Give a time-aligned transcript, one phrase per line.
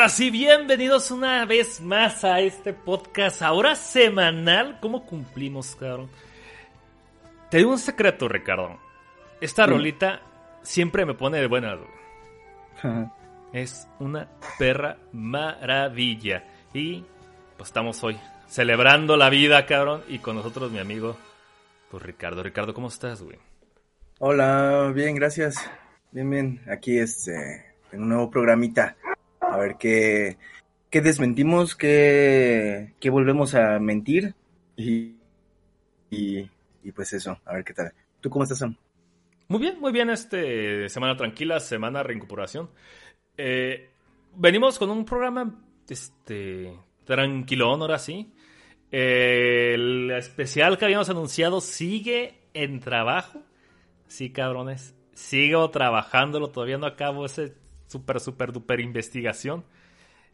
[0.00, 4.78] Ahora sí, bienvenidos una vez más a este podcast, ahora semanal.
[4.80, 6.08] ¿Cómo cumplimos, cabrón?
[7.50, 8.78] Te digo un secreto, Ricardo.
[9.42, 10.22] Esta rolita
[10.62, 11.78] siempre me pone de buenas.
[13.52, 14.26] es una
[14.58, 16.44] perra maravilla.
[16.72, 17.04] Y
[17.58, 20.02] pues estamos hoy celebrando la vida, cabrón.
[20.08, 21.14] Y con nosotros mi amigo,
[21.90, 22.42] pues Ricardo.
[22.42, 23.36] Ricardo, ¿cómo estás, güey?
[24.18, 25.56] Hola, bien, gracias.
[26.10, 26.62] Bien, bien.
[26.70, 28.96] Aquí este, en un nuevo programita
[29.50, 30.38] a ver qué,
[30.90, 34.34] qué desmentimos, qué, qué volvemos a mentir
[34.76, 35.16] y,
[36.10, 36.48] y,
[36.94, 37.92] pues eso, a ver qué tal.
[38.20, 38.76] ¿Tú cómo estás, Sam?
[39.48, 42.70] Muy bien, muy bien, este, semana tranquila, semana reincorporación.
[43.36, 43.90] Eh,
[44.36, 45.54] venimos con un programa,
[45.88, 46.72] este,
[47.04, 48.32] tranquilón, ahora sí.
[48.90, 53.42] el especial que habíamos anunciado sigue en trabajo.
[54.06, 54.94] Sí, cabrones.
[55.12, 57.54] Sigo trabajándolo, todavía no acabo ese
[57.90, 59.64] súper, súper, duper investigación.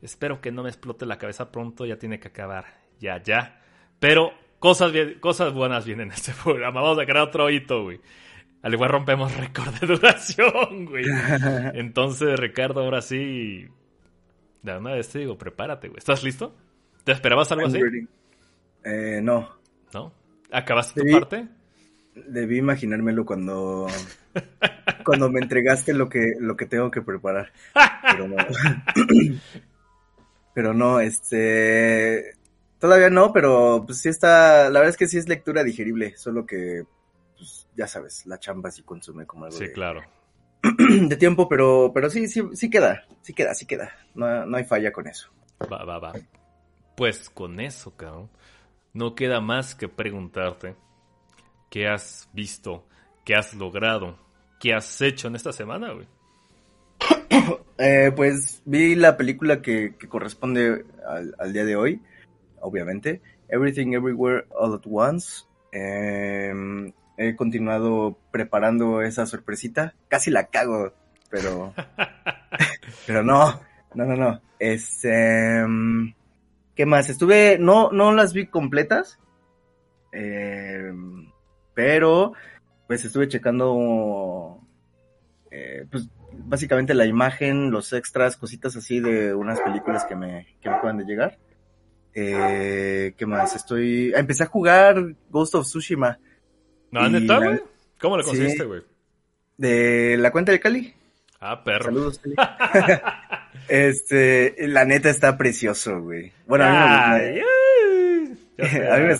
[0.02, 2.66] Espero que no me explote la cabeza pronto, ya tiene que acabar,
[3.00, 3.62] ya, ya.
[3.98, 6.82] Pero cosas, cosas buenas vienen en este programa.
[6.82, 8.00] Vamos a crear otro hito, güey.
[8.62, 11.06] Al igual rompemos récord de duración, güey.
[11.74, 13.66] Entonces, Ricardo, ahora sí.
[14.62, 15.98] De una vez te digo, prepárate, güey.
[15.98, 16.54] ¿Estás listo?
[17.04, 17.80] ¿Te esperabas algo así?
[18.84, 19.48] Eh, no.
[19.94, 20.12] ¿No?
[20.50, 21.48] ¿Acabaste tu parte?
[22.16, 23.86] Debí imaginármelo cuando
[25.04, 27.52] cuando me entregaste lo que, lo que tengo que preparar.
[28.02, 28.36] Pero no.
[30.54, 32.34] pero no, este.
[32.78, 34.64] Todavía no, pero pues sí está.
[34.70, 36.84] La verdad es que sí es lectura digerible, solo que,
[37.36, 39.56] pues ya sabes, la chamba sí consume como algo.
[39.56, 40.02] Sí, claro.
[40.62, 43.92] De tiempo, pero, pero sí, sí, sí queda, sí queda, sí queda.
[44.14, 45.30] No, no hay falla con eso.
[45.72, 46.12] Va, va, va.
[46.96, 48.30] Pues con eso, cabrón.
[48.92, 50.74] No queda más que preguntarte
[51.70, 52.86] qué has visto,
[53.24, 54.26] qué has logrado
[54.58, 56.06] ¿Qué has hecho en esta semana, güey?
[57.78, 60.86] Eh, pues vi la película que, corresponde
[61.38, 62.00] al, día de hoy,
[62.62, 63.20] obviamente.
[63.50, 65.44] Everything Everywhere All at Once.
[65.72, 69.94] Em, he continuado preparando esa sorpresita.
[70.08, 70.94] Casi la cago,
[71.28, 71.74] pero.
[73.06, 73.60] pero no,
[73.94, 74.40] no, no, no.
[74.58, 75.62] Este.
[76.74, 77.10] ¿Qué más?
[77.10, 77.58] Estuve.
[77.58, 79.18] No, no las vi completas.
[80.12, 81.25] Em,
[81.76, 82.32] pero
[82.86, 84.58] pues estuve checando,
[85.50, 90.70] eh, pues básicamente la imagen, los extras, cositas así de unas películas que me, que
[90.70, 91.38] me acaban de llegar.
[92.14, 93.54] Eh, ¿Qué más?
[93.54, 96.18] Estoy, empecé a jugar Ghost of Tsushima.
[96.90, 97.60] ¿No, neta, güey?
[98.00, 98.82] ¿Cómo lo conseguiste, güey?
[99.58, 100.94] de la cuenta de Cali.
[101.40, 101.84] Ah, perro.
[101.84, 102.36] Saludos, Cali.
[103.68, 106.32] este, la neta está precioso, güey.
[106.46, 107.40] Bueno, a mí
[108.56, 109.16] me, a mí me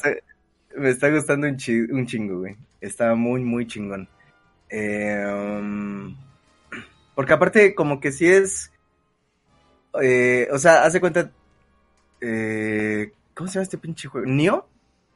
[0.76, 1.56] me está gustando un,
[1.90, 2.56] un chingo, güey.
[2.80, 4.08] Está muy, muy chingón.
[4.68, 6.16] Em,
[7.14, 8.72] porque aparte, como que si es.
[10.02, 11.30] Eh, o sea, hace cuenta.
[12.20, 14.26] Eh, ¿Cómo se llama este pinche juego?
[14.26, 14.66] ¿Nio?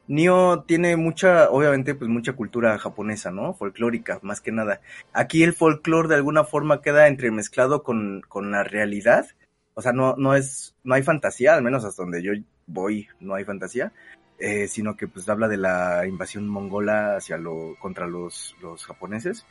[0.07, 3.53] Nio tiene mucha, obviamente, pues mucha cultura japonesa, ¿no?
[3.53, 4.81] Folclórica, más que nada.
[5.13, 9.27] Aquí el folclore de alguna forma queda entremezclado con, con la realidad.
[9.73, 12.33] O sea, no, no es, no hay fantasía, al menos hasta donde yo
[12.67, 13.93] voy, no hay fantasía.
[14.43, 19.45] Eh, sino que pues habla de la invasión mongola hacia lo, contra los, los japoneses.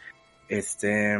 [0.48, 1.16] Este,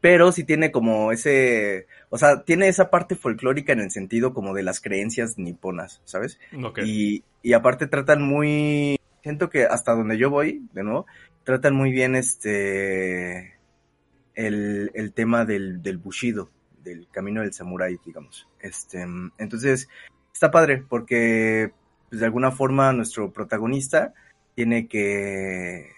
[0.00, 4.52] pero sí tiene como ese, o sea, tiene esa parte folclórica en el sentido como
[4.52, 6.40] de las creencias niponas, ¿sabes?
[6.84, 11.06] Y, y aparte tratan muy, siento que hasta donde yo voy, de nuevo,
[11.44, 13.54] tratan muy bien este,
[14.34, 16.50] el, el tema del, del bushido,
[16.82, 18.48] del camino del samurái, digamos.
[18.58, 19.06] Este,
[19.38, 19.88] entonces,
[20.32, 21.72] está padre porque
[22.08, 24.14] pues de alguna forma nuestro protagonista
[24.54, 25.90] tiene que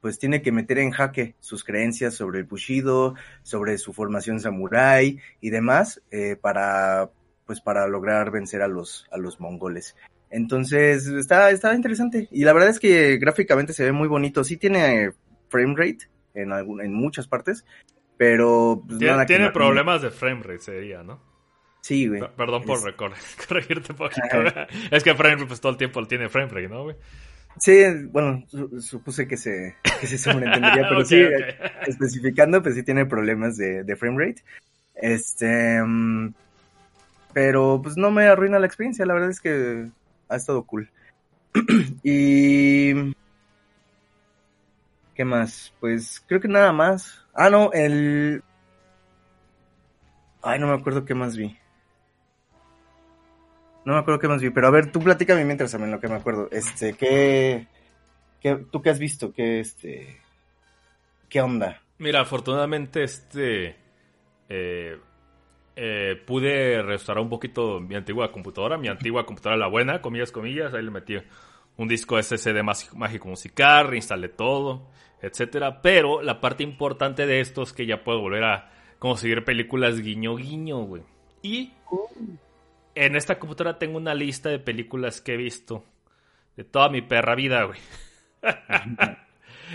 [0.00, 5.18] pues tiene que meter en jaque sus creencias sobre el Bushido, sobre su formación samurái
[5.40, 7.10] y demás, eh, para
[7.46, 9.96] pues para lograr vencer a los, a los mongoles.
[10.30, 12.28] Entonces, está, está interesante.
[12.30, 14.44] Y la verdad es que gráficamente se ve muy bonito.
[14.44, 15.12] Sí tiene
[15.48, 17.64] frame rate en, en muchas partes,
[18.16, 18.82] pero...
[18.86, 21.20] Pues, tiene, problemas de frame rate, sería, ¿no?
[21.84, 22.22] Sí, güey.
[22.34, 24.26] Perdón por corregirte un poquito.
[24.90, 26.96] es que frame pues todo el tiempo tiene frame ¿no, güey?
[27.58, 28.42] Sí, bueno,
[28.80, 31.22] supuse que se, que se sobreentendería, pero sí,
[31.86, 34.42] especificando, pues sí tiene problemas de, de frame rate.
[34.94, 36.32] Este, mm,
[37.34, 39.90] pero pues no me arruina la experiencia, la verdad es que
[40.30, 40.90] ha estado cool.
[42.02, 43.12] y...
[45.14, 45.70] ¿Qué más?
[45.80, 47.26] Pues creo que nada más.
[47.34, 48.42] Ah, no, el...
[50.40, 51.58] Ay, no me acuerdo qué más vi.
[53.84, 56.08] No me acuerdo qué más vi, pero a ver, tú platícame mientras también lo que
[56.08, 56.48] me acuerdo.
[56.50, 57.66] Este, ¿qué,
[58.40, 59.32] qué tú qué has visto?
[59.32, 60.20] ¿Qué, este,
[61.28, 61.82] qué onda?
[61.98, 63.76] Mira, afortunadamente, este,
[64.48, 64.98] eh,
[65.76, 70.72] eh, pude restaurar un poquito mi antigua computadora, mi antigua computadora la buena, comillas, comillas,
[70.72, 71.16] ahí le metí
[71.76, 74.88] un disco SSD mágico musical, reinstalé todo,
[75.20, 80.00] etcétera, pero la parte importante de esto es que ya puedo volver a conseguir películas
[80.00, 81.02] guiño guiño, güey.
[81.42, 81.72] Y
[82.94, 85.84] en esta computadora tengo una lista de películas que he visto
[86.56, 87.78] de toda mi perra vida, güey.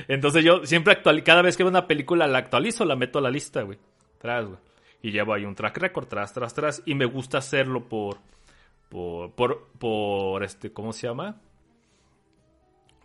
[0.08, 3.22] Entonces yo siempre actual, cada vez que veo una película la actualizo, la meto a
[3.22, 3.78] la lista, güey.
[4.18, 4.60] Tras, güey.
[5.02, 6.84] Y llevo ahí un track record, tras, tras, tras.
[6.86, 8.18] Y me gusta hacerlo por,
[8.90, 11.42] por, por, por este, ¿cómo se llama?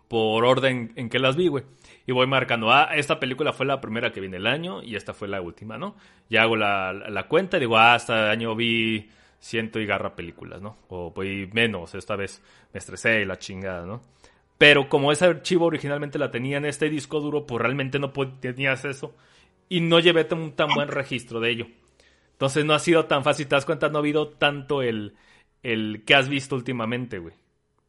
[0.08, 1.64] Por orden en que las vi, güey.
[2.06, 4.96] Y voy marcando, ah, esta película fue la primera que vi en el año y
[4.96, 5.96] esta fue la última, ¿no?
[6.28, 9.08] Ya hago la, la cuenta y digo, ah, este año vi
[9.44, 10.78] ciento y garra películas, ¿no?
[10.88, 12.42] O voy menos, esta vez
[12.72, 14.00] me estresé y la chingada, ¿no?
[14.56, 18.72] Pero como ese archivo originalmente la tenía en este disco duro, pues realmente no tenía
[18.72, 19.14] acceso
[19.68, 21.66] y no llevé un tan buen registro de ello.
[22.32, 25.14] Entonces no ha sido tan fácil, te das cuenta, no ha habido tanto el,
[25.62, 27.34] el que has visto últimamente, güey.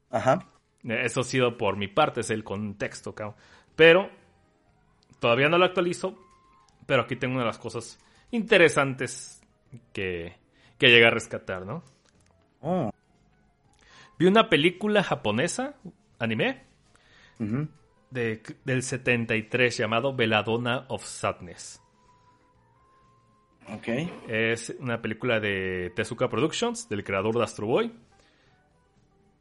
[0.10, 0.50] Ajá.
[0.84, 3.36] Eso ha sido por mi parte, es el contexto, cabrón.
[3.78, 4.10] Pero
[5.20, 6.20] todavía no lo actualizo,
[6.86, 7.98] pero aquí tengo una de las cosas
[8.32, 9.42] interesantes
[9.94, 10.36] que,
[10.78, 11.84] que llegué a rescatar, ¿no?
[12.62, 12.92] Oh.
[14.18, 15.76] Vi una película japonesa,
[16.20, 16.64] anime,
[18.10, 21.82] de, del 73 llamado Belladonna of Sadness.
[23.68, 23.88] Ok.
[24.28, 27.94] Es una película de Tezuka Productions, del creador de Astro Boy,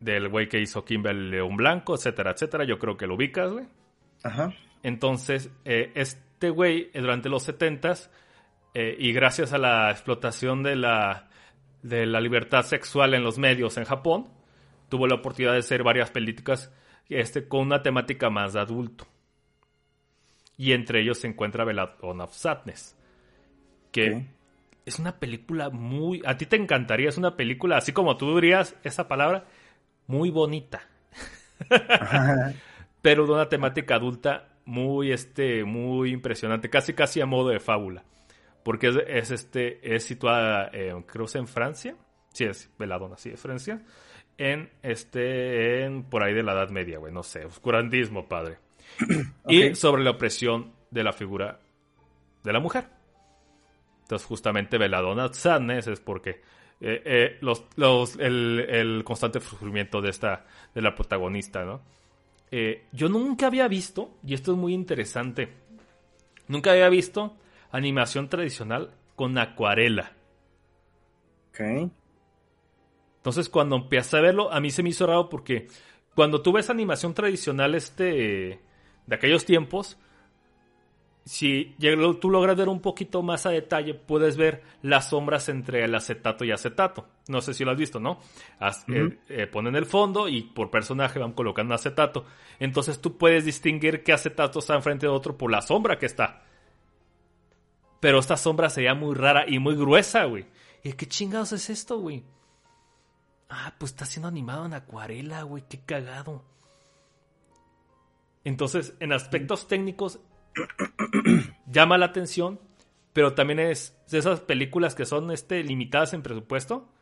[0.00, 2.64] del güey que hizo Kimber León Blanco, etcétera, etcétera.
[2.64, 3.66] Yo creo que lo ubicas, güey.
[4.22, 4.52] Ajá.
[4.82, 8.10] Entonces, eh, este güey, eh, durante los 70s,
[8.74, 11.28] eh, y gracias a la explotación de la,
[11.82, 14.28] de la libertad sexual en los medios en Japón,
[14.88, 16.72] tuvo la oportunidad de hacer varias películas
[17.08, 19.06] este, con una temática más de adulto.
[20.56, 22.96] Y entre ellos se encuentra Belladonna of Sadness
[23.94, 24.26] que
[24.84, 26.20] es una película muy...
[26.26, 29.44] A ti te encantaría, es una película, así como tú dirías esa palabra,
[30.08, 30.82] muy bonita.
[33.02, 38.02] Pero de una temática adulta muy, este, muy impresionante, casi casi a modo de fábula.
[38.64, 40.70] Porque es, este, es situada,
[41.06, 41.96] creo que en Francia.
[42.32, 43.82] Sí, es Veladona, sí, es Francia.
[44.36, 48.58] En este, en por ahí de la Edad Media, güey, no sé, oscurantismo, padre.
[49.48, 51.60] Y sobre la opresión de la figura
[52.42, 52.86] de la mujer.
[54.02, 56.42] Entonces, justamente Veladona Sadness es porque
[56.80, 60.44] eh, eh, los, los, el, constante sufrimiento de esta,
[60.74, 61.80] de la protagonista, ¿no?
[62.50, 65.48] Eh, yo nunca había visto, y esto es muy interesante,
[66.46, 67.36] nunca había visto
[67.74, 70.12] animación tradicional con acuarela.
[71.50, 71.90] Ok.
[73.16, 75.66] Entonces, cuando empecé a verlo, a mí se me hizo raro porque
[76.14, 78.60] cuando tú ves animación tradicional este
[79.06, 79.98] de aquellos tiempos,
[81.24, 81.74] si
[82.20, 86.44] tú logras ver un poquito más a detalle, puedes ver las sombras entre el acetato
[86.44, 87.08] y acetato.
[87.28, 88.20] No sé si lo has visto, ¿no?
[88.88, 92.26] Eh, eh, ponen el fondo y por personaje van colocando acetato.
[92.60, 96.42] Entonces tú puedes distinguir qué acetato está enfrente de otro por la sombra que está.
[98.04, 100.44] Pero esta sombra sería muy rara y muy gruesa, güey.
[100.82, 102.22] ¿Y qué chingados es esto, güey?
[103.48, 105.64] Ah, pues está siendo animado en acuarela, güey.
[105.66, 106.44] Qué cagado.
[108.44, 110.20] Entonces, en aspectos técnicos,
[111.66, 112.60] llama la atención,
[113.14, 116.92] pero también es de esas películas que son este, limitadas en presupuesto,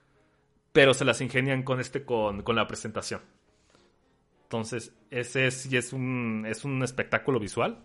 [0.73, 3.23] pero se las ingenian con, este, con, la presentación.
[4.45, 7.85] Entonces, ese es, es, un, es un espectáculo visual,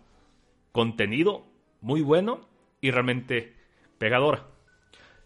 [0.70, 1.48] contenido
[1.80, 2.47] muy bueno
[2.80, 3.54] y realmente
[3.98, 4.46] pegadora.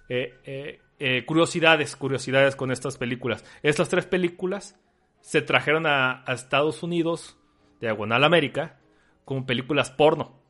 [0.08, 3.44] Eh, eh, eh, curiosidades, curiosidades con estas películas.
[3.62, 4.78] Estas tres películas
[5.20, 7.38] se trajeron a, a Estados Unidos,
[7.80, 8.78] Diagonal América,
[9.24, 10.40] como películas porno.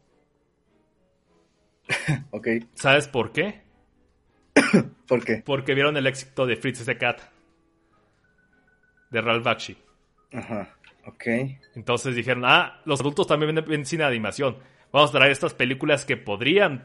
[2.30, 2.48] ok.
[2.74, 3.62] ¿Sabes por qué?
[5.08, 5.42] ¿Por qué?
[5.44, 7.20] Porque vieron el éxito de Fritz the Cat.
[9.10, 9.76] De Ralph Bakshi.
[10.32, 10.76] Ajá.
[11.06, 11.26] Ok.
[11.74, 14.56] Entonces dijeron, ah, los adultos también ven, ven cine de animación.
[14.92, 16.84] Vamos a traer estas películas que podrían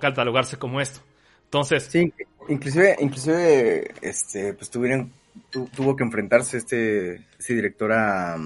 [0.00, 1.00] catalogarse como esto.
[1.44, 1.84] Entonces.
[1.84, 2.12] Sí,
[2.48, 5.12] inclusive, inclusive, este, pues tuvieron,
[5.50, 8.36] tuvo que enfrentarse este, este director a,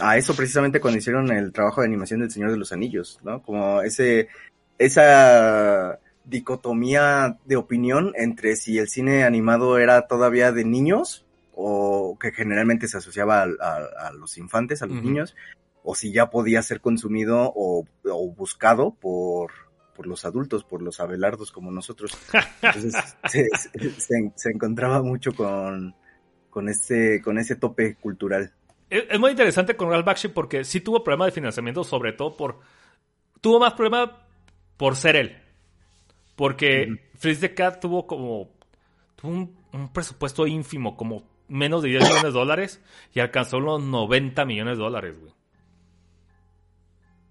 [0.00, 3.42] a eso precisamente cuando hicieron el trabajo de animación del Señor de los Anillos, ¿no?
[3.42, 4.28] Como ese,
[4.78, 12.32] esa dicotomía de opinión entre si el cine animado era todavía de niños o que
[12.32, 15.34] generalmente se asociaba a, los infantes, a los niños,
[15.88, 17.86] o si ya podía ser consumido o,
[18.36, 19.52] buscado por,
[19.94, 22.10] por los adultos, por los abelardos como nosotros.
[22.60, 22.92] Entonces
[23.28, 23.48] se,
[24.34, 25.94] se, encontraba mucho con,
[26.50, 28.52] con, este, con ese tope cultural.
[28.90, 32.58] Es, muy interesante con Ralph Bakshi porque sí tuvo problemas de financiamiento, sobre todo por...
[33.40, 34.10] Tuvo más problemas
[34.76, 35.36] por ser él.
[36.34, 38.50] Porque Freeze the Cat tuvo como.
[39.14, 42.82] Tuvo un, un presupuesto ínfimo, como menos de 10 millones de dólares,
[43.14, 45.35] y alcanzó los 90 millones de dólares, güey.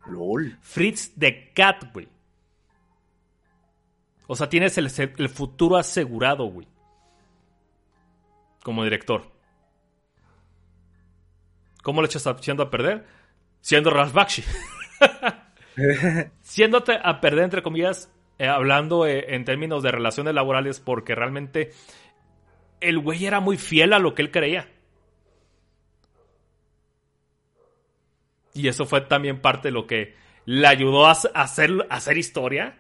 [0.08, 0.58] LOL.
[0.62, 2.08] Fritz the Cat, güey.
[4.28, 6.68] O sea, tienes el, el futuro asegurado, güey.
[8.64, 9.32] Como director.
[11.84, 13.06] ¿Cómo le echas echando a perder?
[13.62, 14.44] Siendo Ralph Bakshi.
[16.42, 21.72] Siéndote a perder, entre comillas, eh, hablando eh, en términos de relaciones laborales, porque realmente
[22.82, 24.68] el güey era muy fiel a lo que él creía.
[28.56, 32.78] Y eso fue también parte de lo que le ayudó a hacer, hacer historia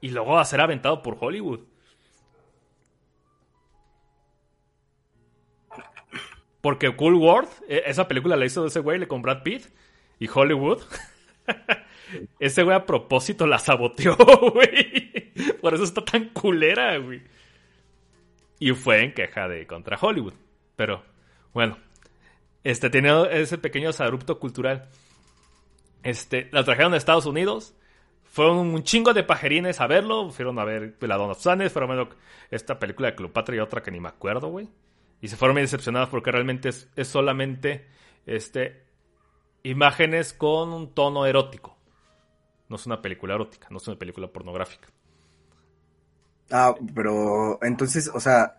[0.00, 1.60] y luego a ser aventado por Hollywood.
[6.60, 9.66] Porque Cool World, e, esa película la hizo ese güey, le con Brad Pitt
[10.18, 10.82] y Hollywood.
[12.40, 14.16] ese güey a propósito la saboteó,
[14.52, 15.32] güey.
[15.60, 17.22] Por eso está tan culera, güey.
[18.58, 20.34] Y fue en queja de contra Hollywood.
[20.74, 21.04] Pero,
[21.54, 21.78] bueno.
[22.68, 23.10] Este tiene
[23.40, 24.90] ese pequeño abrupto cultural.
[26.02, 27.74] Este, la trajeron a Estados Unidos.
[28.24, 30.28] Fueron un chingo de pajerines a verlo.
[30.28, 31.72] Fueron a ver La Donna Sanes.
[31.72, 32.08] Fueron a ver
[32.50, 34.68] esta película de Cleopatra y otra que ni me acuerdo, güey.
[35.22, 37.86] Y se fueron muy decepcionados porque realmente es, solamente
[38.26, 38.84] este,
[39.62, 41.78] imágenes con un tono erótico.
[42.68, 44.88] No es una película erótica, no es una película pornográfica.
[46.50, 48.58] Ah, pero entonces, o sea,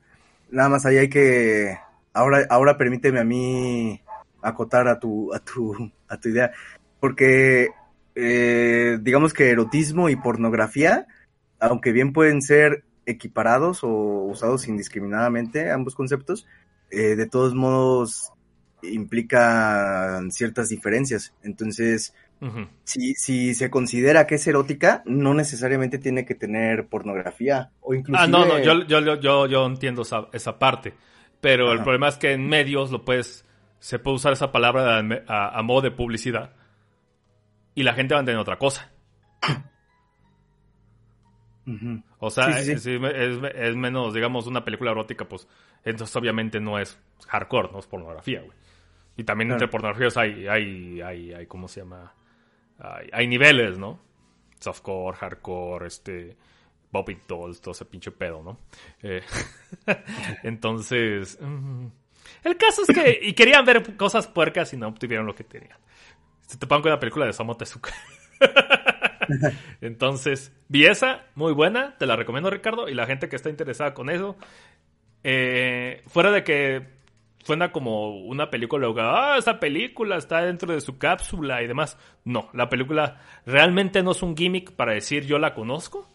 [0.50, 1.78] nada más ahí hay que.
[2.20, 4.02] Ahora, ahora permíteme a mí
[4.42, 6.52] acotar a tu, a tu, a tu idea.
[7.00, 7.70] Porque
[8.16, 11.08] eh, digamos que erotismo y pornografía,
[11.60, 16.46] aunque bien pueden ser equiparados o usados indiscriminadamente, ambos conceptos,
[16.92, 18.34] eh, de todos modos
[18.82, 21.34] implican ciertas diferencias.
[21.44, 22.14] Entonces,
[22.84, 28.22] si, si se considera que es erótica, no necesariamente tiene que tener pornografía o incluso...
[28.22, 30.94] Ah, no, no, yo, yo, yo, yo entiendo esa, parte,
[31.41, 33.46] pero el problema es que en medios lo puedes,
[33.79, 36.53] se puede usar esa palabra a, modo de publicidad
[37.75, 38.91] y la gente va a entender otra cosa.
[42.19, 42.86] O sea, Es,
[43.75, 45.48] menos, digamos, una película erótica, pues
[45.84, 48.58] entonces obviamente no es hardcore, no es pornografía, güey.
[49.15, 52.13] Y también entre pornografías hay, hay, hay, hay, ¿cómo se llama?
[53.12, 54.00] Hay, niveles, ¿no?
[54.60, 56.38] Softcore, hardcore, este,
[56.91, 58.60] Bobby Dolls, todo ese pinche pedo, ¿no?
[59.03, 59.22] Eh,
[60.43, 61.88] entonces, mm,
[62.43, 65.77] el caso es que, y querían ver cosas puercas y no obtuvieron lo que tenían.
[66.48, 67.93] Se te pongo con la película de Tezuka.
[69.81, 73.93] Entonces, vi esa, muy buena, te la recomiendo Ricardo, y la gente que está interesada
[73.93, 74.36] con eso,
[75.24, 76.88] eh, fuera de que
[77.43, 81.98] suena como una película, ah, esa película está dentro de su cápsula y demás.
[82.24, 86.08] No, la película realmente no es un gimmick para decir yo la conozco,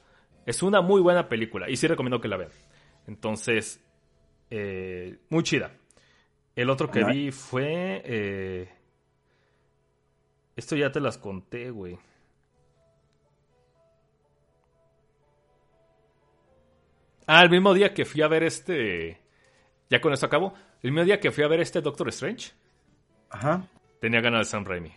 [0.46, 2.50] es una muy buena película y sí recomiendo que la vean.
[3.06, 3.80] Entonces,
[4.50, 5.72] eh, muy chida.
[6.54, 8.02] El otro que vi fue...
[8.04, 8.68] Eh,
[10.56, 11.98] esto ya te las conté, güey.
[17.26, 19.18] Ah, el mismo día que fui a ver este.
[19.88, 20.54] Ya con esto acabo.
[20.82, 22.52] El mismo día que fui a ver este Doctor Strange.
[23.30, 23.66] Ajá.
[24.00, 24.92] Tenía ganas de Sam Raimi.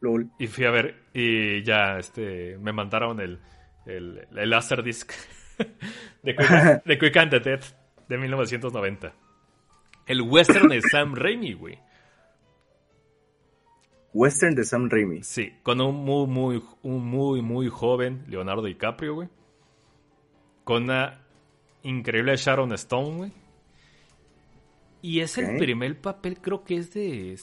[0.00, 0.30] Lol.
[0.38, 1.04] Y fui a ver.
[1.14, 2.58] Y ya, este.
[2.58, 3.40] Me mandaron el.
[3.86, 5.12] El, el Laserdisc.
[6.22, 6.50] de, Quick,
[6.84, 7.60] de Quick and the Dead.
[8.08, 9.12] De 1990.
[10.06, 11.78] El western de Sam Raimi, güey.
[14.12, 15.22] Western de Sam Raimi.
[15.22, 19.28] Sí, con un muy, muy, un muy, muy joven Leonardo DiCaprio, güey.
[20.64, 21.20] Con una
[21.82, 23.32] increíble Sharon Stone, güey.
[25.02, 27.38] Y es el primer papel, creo que es de.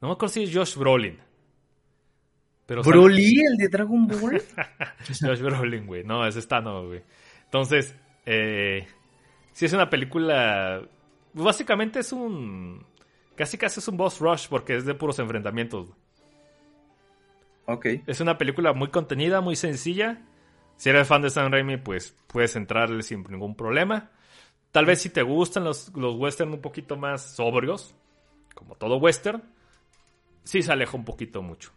[0.00, 1.18] No me acuerdo si es Josh Brolin.
[2.66, 4.42] Pero ¿Broly, el de Dragon Ball?
[5.20, 6.04] Josh Brolin, güey.
[6.04, 6.22] No,
[6.62, 7.02] no, güey.
[7.44, 7.94] Entonces,
[8.26, 8.86] eh,
[9.52, 10.82] si es una película.
[11.34, 12.86] Básicamente es un
[13.36, 15.88] Casi casi es un boss rush porque es de puros enfrentamientos.
[17.66, 17.86] Ok.
[18.06, 20.22] Es una película muy contenida, muy sencilla.
[20.76, 24.10] Si eres fan de Sam Raimi, pues puedes entrarle sin ningún problema.
[24.70, 27.94] Tal vez si te gustan los, los western un poquito más sobrios,
[28.54, 29.42] como todo western,
[30.42, 31.70] sí se aleja un poquito mucho.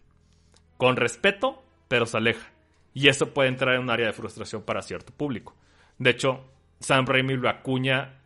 [0.78, 2.52] Con respeto, pero se aleja.
[2.94, 5.56] Y eso puede entrar en un área de frustración para cierto público.
[5.98, 6.46] De hecho,
[6.80, 8.22] Sam Raimi lo acuña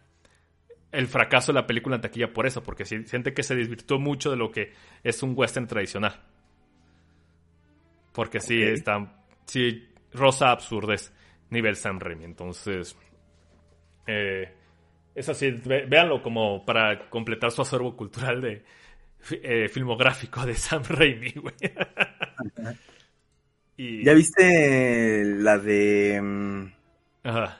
[0.91, 4.29] el fracaso de la película en taquilla por eso, porque siente que se desvirtuó mucho
[4.29, 6.20] de lo que es un western tradicional.
[8.13, 11.13] Porque sí, está, sí, rosa absurdes,
[11.50, 12.25] nivel Sam Raimi.
[12.25, 12.98] Entonces,
[14.05, 14.53] eh,
[15.15, 18.63] es así, véanlo como para completar su acervo cultural de
[19.31, 21.55] eh, filmográfico de Sam Raimi, güey.
[23.77, 24.03] Y...
[24.03, 26.19] ¿Ya viste la de...
[26.21, 26.65] mm,
[27.24, 27.57] Ajá.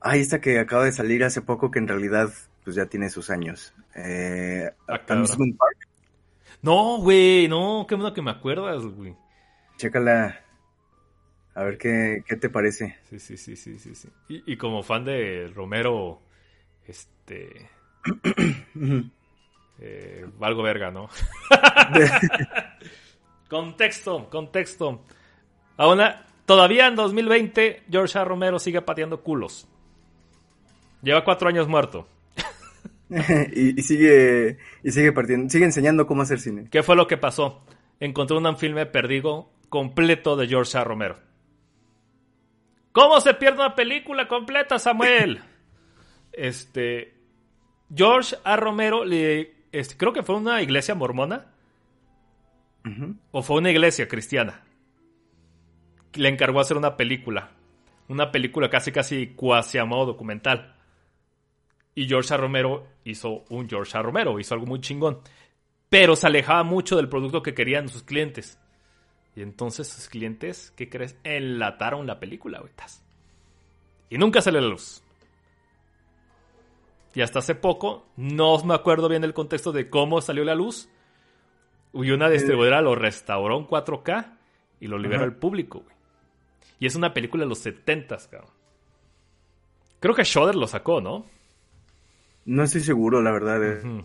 [0.00, 2.30] Ay, esta que acaba de salir hace poco que en realidad
[2.62, 3.74] pues ya tiene sus años.
[3.94, 5.00] Eh, Ah.
[5.08, 5.88] Amusement Park.
[6.62, 9.14] No, güey, no, qué bueno que me acuerdas, güey.
[9.76, 10.40] Chécala.
[11.54, 12.96] A ver qué, qué te parece.
[13.10, 14.08] Sí, sí, sí, sí, sí, sí.
[14.28, 16.20] Y, y como fan de Romero,
[16.86, 17.70] este,
[19.78, 21.08] eh, valgo verga, ¿no?
[23.54, 25.04] Contexto, contexto.
[25.76, 26.00] Aún,
[26.44, 28.24] todavía en 2020, George A.
[28.24, 29.68] Romero sigue pateando culos.
[31.02, 32.08] Lleva cuatro años muerto.
[33.54, 36.66] y, y sigue y sigue partiendo, sigue enseñando cómo hacer cine.
[36.68, 37.64] ¿Qué fue lo que pasó?
[38.00, 40.82] Encontré un filme perdido completo de George A.
[40.82, 41.20] Romero.
[42.90, 45.44] ¿Cómo se pierde una película completa, Samuel?
[46.32, 47.14] Este.
[47.94, 48.56] George A.
[48.56, 49.68] Romero le.
[49.70, 51.53] este, creo que fue una iglesia mormona.
[53.30, 54.62] O fue una iglesia cristiana.
[56.14, 57.50] Le encargó hacer una película.
[58.08, 60.76] Una película casi casi cuasi a modo documental.
[61.94, 62.36] Y George.
[62.36, 64.00] Romero hizo un George.
[64.02, 65.20] Romero, hizo algo muy chingón.
[65.88, 68.58] Pero se alejaba mucho del producto que querían sus clientes.
[69.36, 71.16] Y entonces sus clientes, ¿qué crees?
[71.24, 73.04] Enlataron la película, güeytas.
[74.10, 75.02] Y nunca salió a la luz.
[77.14, 80.88] Y hasta hace poco, no me acuerdo bien el contexto de cómo salió la luz.
[81.94, 84.26] Y una distribuidora lo restauró en 4K
[84.80, 85.24] y lo liberó Ajá.
[85.26, 85.94] al público, güey.
[86.80, 88.50] Y es una película de los 70s, cabrón.
[90.00, 91.24] Creo que Shudder lo sacó, ¿no?
[92.44, 93.62] No estoy seguro, la verdad.
[93.64, 94.04] eh.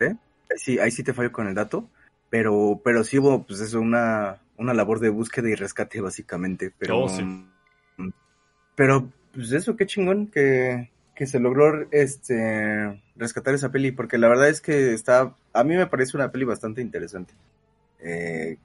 [0.00, 0.14] ¿eh?
[0.56, 1.88] Sí, ahí sí te fallo con el dato.
[2.30, 6.72] Pero, pero sí hubo, pues eso, una, una labor de búsqueda y rescate, básicamente.
[6.78, 7.22] Pero, Oh, sí.
[7.22, 8.08] mm,
[8.74, 14.28] pero, pues eso, qué chingón que, que se logró este rescatar esa peli, porque la
[14.28, 17.32] verdad es que está, a mí me parece una peli bastante interesante.
[18.00, 18.58] Eh,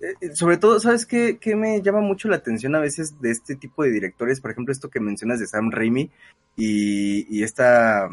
[0.00, 3.56] eh, sobre todo, ¿sabes qué, qué me llama mucho la atención a veces de este
[3.56, 4.40] tipo de directores?
[4.40, 6.10] Por ejemplo, esto que mencionas de Sam Raimi
[6.56, 8.10] y, y esta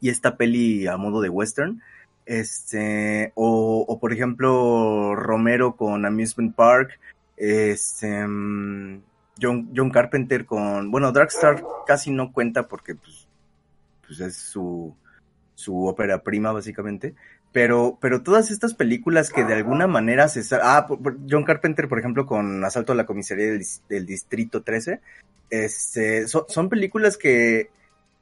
[0.00, 1.82] y esta peli a modo de western.
[2.24, 7.00] Este, o, o por ejemplo, Romero con Amusement Park,
[7.36, 8.20] este,
[9.40, 13.26] John, John Carpenter con, bueno, Darkstar casi no cuenta porque pues,
[14.06, 14.94] pues es su,
[15.58, 17.14] su ópera prima básicamente,
[17.52, 20.42] pero, pero todas estas películas que de alguna manera se...
[20.62, 24.06] Ah, por- por- John Carpenter, por ejemplo, con Asalto a la Comisaría del, dis- del
[24.06, 25.00] Distrito 13,
[25.50, 27.70] este, son, son películas que,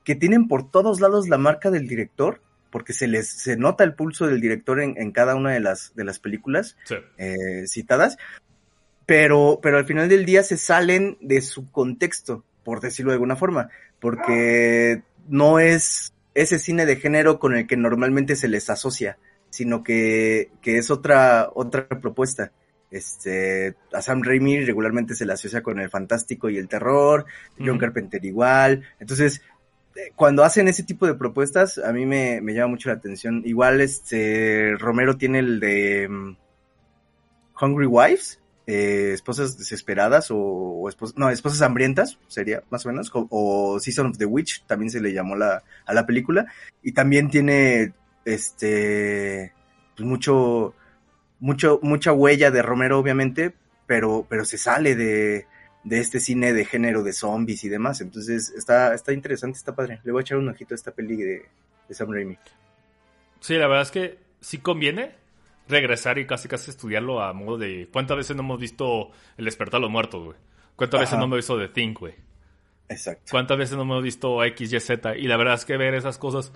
[0.03, 3.93] que tienen por todos lados la marca del director, porque se les se nota el
[3.95, 6.95] pulso del director en, en cada una de las, de las películas Sí.
[7.19, 8.17] eh, citadas,
[9.05, 13.37] pero, pero al final del día se salen de su contexto, por decirlo de alguna
[13.37, 13.69] forma,
[14.01, 19.19] porque no es ese cine de género con el que normalmente se les asocia,
[19.49, 22.53] sino que, que es otra, otra propuesta.
[22.91, 27.25] Este, a Sam Raimi regularmente se le asocia con el fantástico y el terror,
[27.59, 27.79] John.
[27.79, 29.43] Carpenter igual, entonces
[29.97, 33.43] eh, cuando hacen ese tipo de propuestas, a mí me, me llama mucho la atención.
[33.45, 36.37] Igual, este, Romero tiene el de mm,
[37.61, 43.11] Hungry Wives, eh, esposas desesperadas o, o espos- no, esposas hambrientas, sería más o menos,
[43.15, 46.47] o, o Season of the Witch, también se le llamó la, a la película.
[46.83, 47.93] Y también tiene,
[48.25, 49.53] este,
[49.97, 50.75] pues mucho,
[51.41, 53.55] mucho, mucha huella de Romero, obviamente,
[53.87, 55.47] pero, pero se sale de,
[55.85, 58.01] de este cine de género de zombies y demás.
[58.01, 60.01] Entonces está, está interesante, está padre.
[60.03, 61.43] Le voy a echar un ojito a esta peli de,
[61.89, 62.37] de Sam Raimi.
[63.39, 65.15] Sí, la verdad es que sí conviene
[65.69, 69.81] regresar y casi casi estudiarlo a modo de cuántas veces no hemos visto El despertar
[69.81, 70.37] de los muertos, güey.
[70.77, 72.15] ¿Cuántas veces no hemos visto The Thing, güey?
[72.89, 73.25] Exacto.
[73.31, 75.17] ¿Cuántas veces no hemos visto X, Y, Z?
[75.17, 76.53] Y la verdad es que ver esas cosas.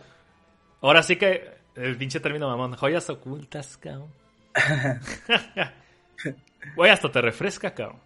[0.81, 4.09] Ahora sí que el pinche término mamón, joyas ocultas, cabrón.
[6.77, 8.01] Güey, hasta te refresca, cabrón.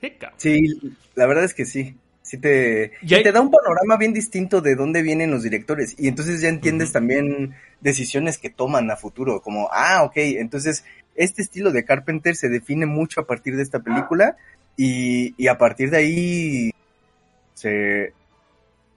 [0.00, 0.40] Sí, cabrón.
[0.40, 1.96] Sí, la verdad es que sí.
[2.30, 5.96] Sí te, Y hay- te da un panorama bien distinto de dónde vienen los directores.
[5.98, 9.42] Y entonces ya entiendes también decisiones que toman a futuro.
[9.42, 10.84] Como, ah, ok, entonces
[11.16, 14.36] este estilo de Carpenter se define mucho a partir de esta película.
[14.76, 16.70] Y, y a partir de ahí
[17.54, 18.12] se,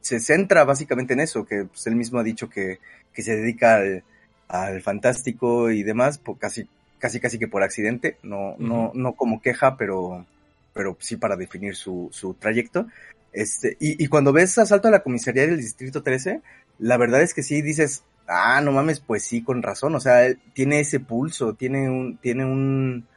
[0.02, 2.80] se centra básicamente en eso, que pues, él mismo ha dicho que,
[3.14, 4.04] que se dedica al,
[4.48, 6.68] al fantástico y demás, por casi,
[7.00, 10.26] casi casi que por accidente, no, no, no como queja, pero,
[10.74, 12.88] pero sí para definir su, su trayecto.
[13.34, 16.42] Este, y, cuando ves Asalto a la Comisaría del Distrito 13,
[16.78, 20.26] la verdad es que sí dices, ah, no mames, pues sí, con razón, o sea,
[20.26, 23.08] él tiene ese pulso, tiene un, tiene un,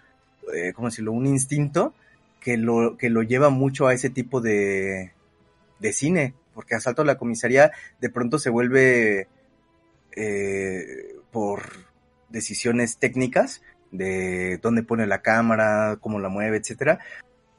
[0.55, 1.12] eh, ¿cómo decirlo?
[1.12, 1.94] Un instinto
[2.40, 5.12] que lo, que lo lleva mucho a ese tipo de,
[5.81, 9.29] de cine, porque Asalto a la Comisaría de pronto se vuelve,
[10.16, 11.85] eh, por
[12.31, 17.00] decisiones técnicas, de dónde pone la cámara, cómo la mueve, etcétera,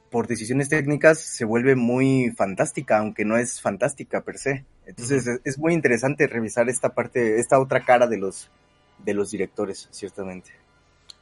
[0.10, 4.66] por decisiones técnicas se vuelve muy fantástica, aunque no es fantástica per se.
[4.86, 8.50] Entonces es, es, muy interesante revisar esta parte, esta otra cara de los,
[9.04, 10.52] de los directores, ciertamente.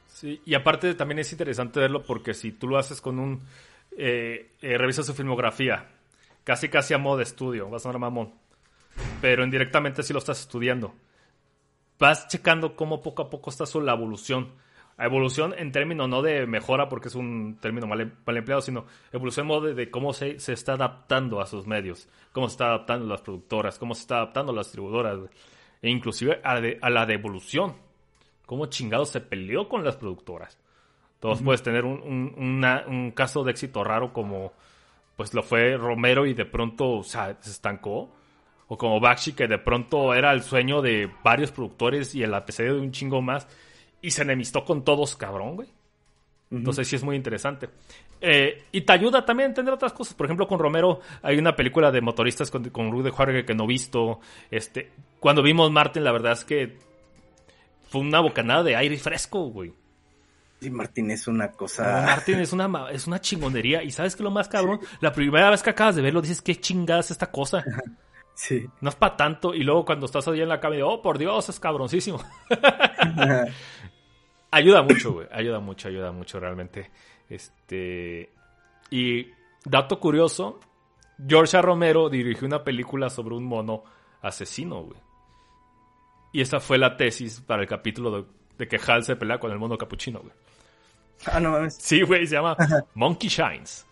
[0.06, 3.42] Sí, y aparte también es interesante verlo porque si tú lo haces con un...
[3.98, 5.88] Eh, eh, revisas su filmografía,
[6.44, 8.32] casi casi a modo de estudio, vas a sonar mamón,
[9.20, 10.94] pero indirectamente si lo estás estudiando.
[11.98, 14.52] Vas checando cómo poco a poco está su la evolución
[14.98, 19.48] evolución en términos no de mejora, porque es un término mal, empleado, sino evolución en
[19.48, 23.08] modo de, cómo se, se, está adaptando a sus medios, cómo se está adaptando a
[23.08, 25.18] las productoras, cómo se está adaptando a las distribuidoras,
[25.82, 27.74] e inclusive a, a la devolución,
[28.46, 30.58] cómo chingado se peleó con las productoras.
[31.20, 32.00] Todos puedes tener un,
[32.36, 34.52] un, un, caso de éxito raro como
[35.16, 38.10] pues lo fue Romero y de pronto se estancó.
[38.68, 42.58] O como Bakshi que de pronto era el sueño de varios productores y el APC
[42.58, 43.48] de un chingo más
[44.02, 45.68] y se enemistó con todos, cabrón, güey.
[46.50, 47.68] Entonces sí es muy interesante.
[48.20, 50.14] Eh, y te ayuda también a entender otras cosas.
[50.14, 53.64] Por ejemplo, con Romero hay una película de motoristas con, con Rude Juárez que no
[53.64, 54.20] he visto.
[54.50, 56.78] Este, cuando vimos Martin, la verdad es que
[57.88, 59.72] fue una bocanada de aire fresco, güey.
[60.60, 62.04] Sí, Martín es una cosa.
[62.06, 63.82] Martín es una, es una chingonería.
[63.82, 66.56] Y sabes que lo más cabrón, la primera vez que acabas de verlo dices, qué
[66.56, 67.64] chingada es esta cosa.
[68.34, 68.66] Sí.
[68.82, 69.54] No es para tanto.
[69.54, 72.22] Y luego cuando estás allá en la cama, oh, por Dios, es cabroncísimo.
[74.50, 75.28] Ayuda mucho, güey.
[75.30, 76.90] Ayuda mucho, ayuda mucho realmente.
[77.28, 78.30] Este.
[78.90, 79.28] Y
[79.64, 80.60] dato curioso:
[81.26, 83.84] George Romero dirigió una película sobre un mono
[84.22, 84.98] asesino, güey.
[86.32, 88.26] Y esa fue la tesis para el capítulo
[88.58, 90.32] de, que Hal se pelea con el mono capuchino, güey.
[91.24, 91.76] Ah, no mames.
[91.80, 92.56] Sí, güey, se llama
[92.94, 93.86] Monkey Shines.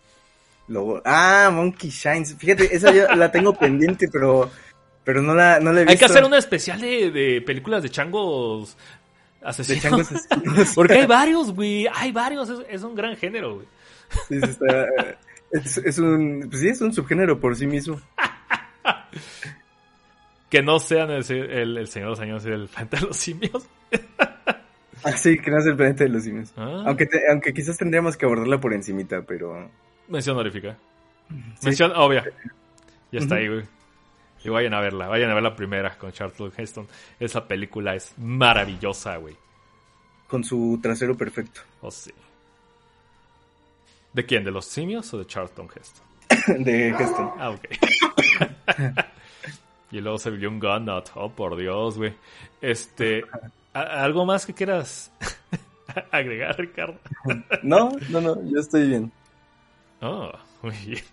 [1.05, 2.35] Ah, Monkey Shines.
[2.37, 4.51] Fíjate, esa yo la tengo pendiente, pero,
[5.03, 5.91] pero no la, no la he visto.
[5.91, 8.77] Hay que hacer una especial de, de películas de changos
[9.45, 10.09] asesinos.
[10.75, 11.87] Porque hay varios, güey.
[11.93, 12.49] Hay varios.
[12.69, 13.67] Es, un gran género, güey.
[14.27, 14.87] Sí, está,
[15.51, 18.01] es, un, pues sí, es un subgénero por sí mismo.
[20.49, 23.67] que no sean el, el, Señor de los Años y el planeta de los simios.
[25.03, 26.53] ah, sí, que no es el planeta de los simios.
[26.57, 26.83] Ah.
[26.87, 29.69] Aunque, aunque quizás tendríamos que abordarla por encimita, pero...
[30.07, 30.77] Mención honorífica.
[31.63, 32.23] Mención obvia.
[33.11, 33.63] Ya está ahí, güey.
[34.45, 36.87] Y vayan a verla, vayan a ver la primera con Charlton Heston.
[37.19, 39.35] Esa película es maravillosa, güey.
[40.27, 41.61] Con su trasero perfecto.
[41.81, 42.11] Oh, sí.
[44.13, 44.43] ¿De quién?
[44.43, 46.05] ¿De los simios o de Charlton Heston?
[46.63, 47.31] de Heston.
[47.39, 47.65] Ah, ok.
[49.91, 51.09] y luego se vio un Gunnout.
[51.15, 52.13] Oh, por Dios, güey.
[52.61, 53.23] Este.
[53.73, 55.11] ¿Algo más que quieras
[56.11, 56.99] agregar, Ricardo?
[57.63, 59.11] no, no, no, yo estoy bien.
[60.05, 61.03] Oh, muy bien.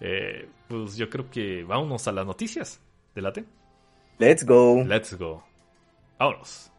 [0.00, 2.78] Eh, pues yo creo que vámonos a las noticias.
[3.14, 3.46] ¿Delate?
[4.18, 4.84] Let's go.
[4.84, 5.42] Let's go.
[6.18, 6.70] Vámonos.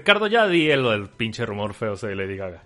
[0.00, 2.62] Ricardo, ya di lo del pinche rumor feo de Lady Gaga.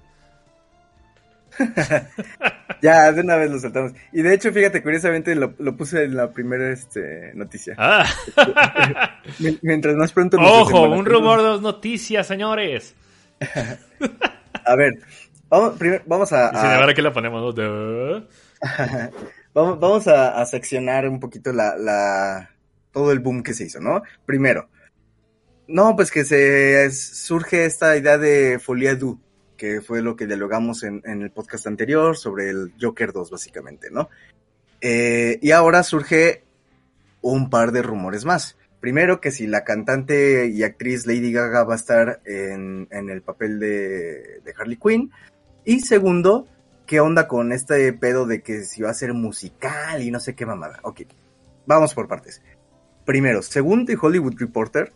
[2.80, 3.90] ya, de una vez lo saltamos.
[4.12, 7.74] Y de hecho, fíjate, curiosamente lo, puse en la primera este, noticia.
[7.76, 8.06] Ah.
[9.62, 10.36] Mientras más pronto...
[10.40, 12.94] Ojo, un rumor de noticias, señores.
[14.64, 15.00] a ver,
[15.48, 15.74] vamos,
[16.06, 16.52] vamos a...
[16.54, 16.76] ¿Y a...
[16.76, 17.52] ahora qué le ponemos?
[19.54, 22.50] vamos, vamos a, seccionar un poquito la, la,
[22.92, 24.04] todo el boom que se hizo, ¿no?
[24.24, 24.68] Primero,
[25.66, 29.18] no, pues que se surge esta idea de Folia Du,
[29.56, 34.08] que fue lo que dialogamos en, el podcast anterior sobre el Joker 2, básicamente, ¿no?
[34.80, 36.44] Eh, y ahora surge
[37.22, 38.58] un par de rumores más.
[38.80, 43.58] Primero, que si la cantante y actriz Lady Gaga va a estar en, el papel
[43.58, 45.10] de, Harley Quinn.
[45.64, 46.46] Y segundo,
[46.84, 50.34] ¿qué onda con este pedo de que si va a ser musical y no sé
[50.34, 50.80] qué mamada?
[50.82, 51.00] Ok,
[51.64, 52.42] vamos por partes.
[53.06, 54.92] Primero, según The Hollywood Reporter,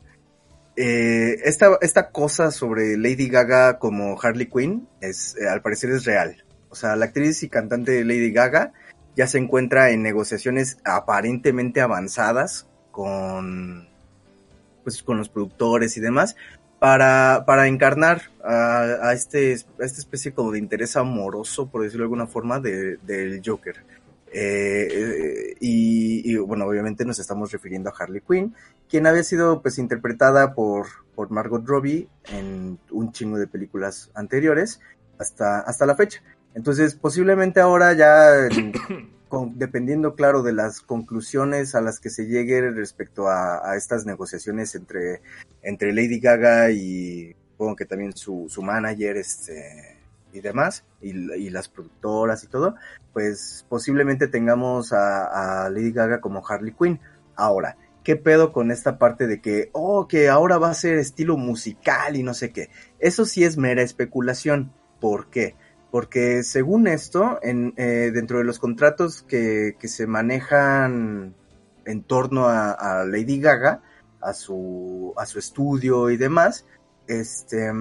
[0.81, 6.05] eh, esta, esta cosa sobre Lady Gaga como Harley Quinn es, eh, al parecer es
[6.05, 6.45] real.
[6.71, 8.73] O sea, la actriz y cantante Lady Gaga
[9.17, 13.89] ya se encuentra en negociaciones aparentemente avanzadas con,
[14.85, 16.37] pues, con los productores y demás
[16.79, 22.07] para, para encarnar a, este, a esta especie como de interés amoroso, por decirlo de
[22.07, 23.85] alguna forma, de, del Joker.
[24.33, 28.55] Eh, y, bueno, obviamente nos estamos refiriendo a Harley Quinn,
[28.89, 34.81] quien había sido pues interpretada por, por Margot Robbie en un chingo de películas anteriores
[35.19, 36.23] hasta, hasta la fecha.
[36.55, 38.49] Entonces, posiblemente ahora ya,
[39.55, 45.23] dependiendo, claro, de las conclusiones a las que se llegue respecto a, estas negociaciones entre,
[45.63, 49.98] entre Lady Gaga y, supongo que también su, su manager, este,
[50.33, 52.75] y demás, y, las productoras y todo,
[53.13, 57.01] pues posiblemente tengamos a, Lady Gaga como Harley Quinn.
[57.37, 61.37] Ahora, ¿qué pedo con esta parte de que, oh, que ahora va a ser estilo
[61.37, 62.71] musical y no sé qué?
[62.99, 64.73] Eso sí es mera especulación.
[65.01, 65.57] ¿Por qué?
[65.91, 71.35] Porque según esto, en, eh, dentro de los contratos que, que, se manejan
[71.87, 73.83] en torno a, a, Lady Gaga,
[74.21, 76.67] a su, a su estudio y demás,
[77.07, 77.73] este,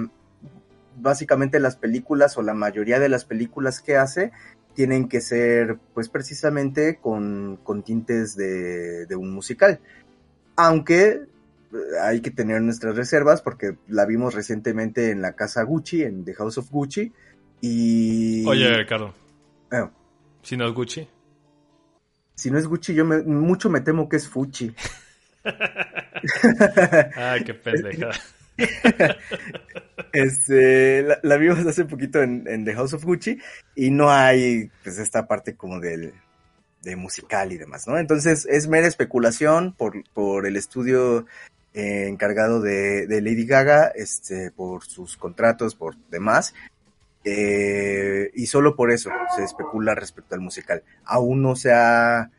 [0.99, 4.31] básicamente las películas o la mayoría de las películas que hace
[4.73, 9.79] tienen que ser pues precisamente con, con tintes de, de un musical.
[10.55, 16.03] Aunque eh, hay que tener nuestras reservas porque la vimos recientemente en la casa Gucci,
[16.03, 17.11] en The House of Gucci,
[17.61, 18.45] y...
[18.45, 19.13] Oye, Ricardo.
[19.71, 19.87] Eh.
[20.43, 21.07] Si no es Gucci.
[22.35, 24.73] Si no es Gucci, yo mucho me temo que es Fuchi.
[27.15, 28.11] Ay, qué pendeja.
[30.13, 33.39] este, la, vimos hace poquito en, The House of Gucci
[33.75, 36.13] y no hay pues esta parte como del
[36.81, 37.97] de musical y demás, ¿no?
[37.97, 41.25] Entonces es mera especulación por, por el estudio
[41.73, 46.53] eh, encargado de, de, Lady Gaga, este, por sus contratos, por demás,
[47.23, 50.83] eh, y solo por eso se especula respecto al musical.
[51.03, 52.31] Aún no se ha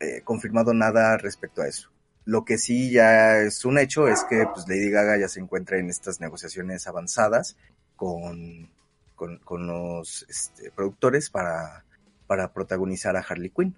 [0.00, 1.90] eh, confirmado nada respecto a eso.
[2.28, 5.78] Lo que sí ya es un hecho es que pues, Lady Gaga ya se encuentra
[5.78, 7.56] en estas negociaciones avanzadas
[7.96, 8.68] con,
[9.14, 11.86] con, los este, productores para,
[12.26, 13.74] para protagonizar a Harley Quinn.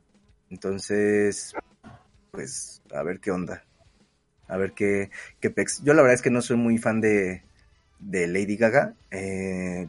[0.51, 1.55] Entonces,
[2.33, 3.63] pues, a ver qué onda.
[4.49, 5.85] A ver qué, qué pex.
[5.85, 7.45] Yo la verdad es que no soy muy fan de,
[8.01, 8.95] de Lady Gaga.
[9.13, 9.87] Eh,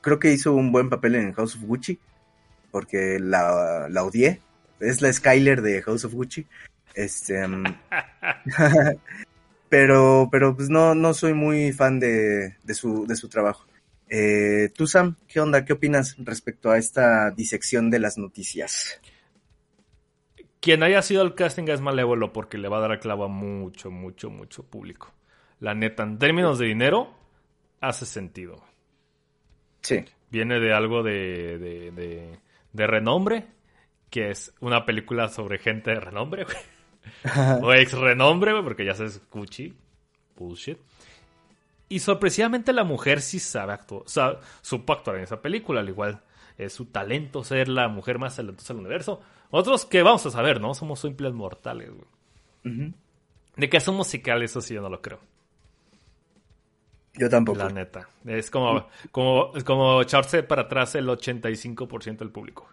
[0.00, 2.00] creo que hizo un buen papel en House of Gucci,
[2.70, 4.40] porque la, la odié.
[4.80, 6.46] Es la Skyler de House of Gucci.
[6.94, 7.64] Este, mm,
[9.68, 13.66] pero, pero pues no, no soy muy fan de, de, su, de su trabajo.
[14.08, 15.64] Eh, tú, Sam, ¿qué onda?
[15.64, 19.00] ¿Qué opinas respecto a esta disección de las noticias?
[20.60, 23.28] Quien haya sido el casting es malévolo porque le va a dar a clavo a
[23.28, 25.14] mucho, mucho, mucho público.
[25.60, 27.14] La neta, en términos de dinero,
[27.80, 28.62] hace sentido.
[29.82, 30.04] Sí.
[30.30, 32.38] Viene de algo de, de,
[32.72, 33.46] de, renombre,
[34.10, 36.46] que es una película sobre gente de renombre,
[37.62, 39.74] o ex renombre, porque ya sabes, Gucci.
[40.36, 40.78] Bullshit.
[41.88, 45.88] Y sorpresivamente la mujer sí sabe actuar, o sea, supo actuar en esa película, al
[45.88, 46.22] igual
[46.56, 49.20] es su talento ser la mujer más talentosa del universo.
[49.50, 50.74] Otros que vamos a saber, ¿no?
[50.74, 52.94] Somos simples mortales, güey.
[53.56, 55.18] De que es un musical, eso sí yo no lo creo.
[57.14, 57.58] Yo tampoco.
[57.58, 58.08] La neta.
[58.24, 62.68] Es como, como, es como echarse para atrás el 85% del público.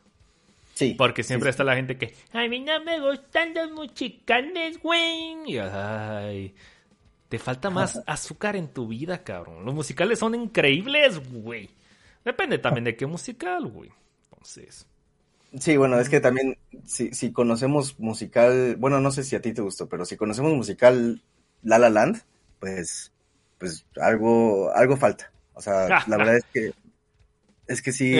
[0.77, 0.93] Sí.
[0.95, 5.35] Porque siempre está la gente que, a mí no me gustan los musicales, güey.
[5.47, 6.53] Y, ay,
[7.29, 9.65] te falta más azúcar en tu vida, cabrón.
[9.65, 11.71] Los musicales son increíbles, güey.
[12.23, 13.89] Depende también de qué musical, güey.
[14.25, 14.85] Entonces.
[15.59, 19.53] Sí, bueno, es que también, si, si conocemos musical, bueno, no sé si a ti
[19.53, 21.23] te gustó, pero si conocemos musical
[21.63, 22.21] La La Land,
[22.59, 23.11] pues
[23.57, 25.31] pues algo, algo falta.
[25.55, 26.71] O sea, la verdad es que
[27.67, 28.15] es que sí.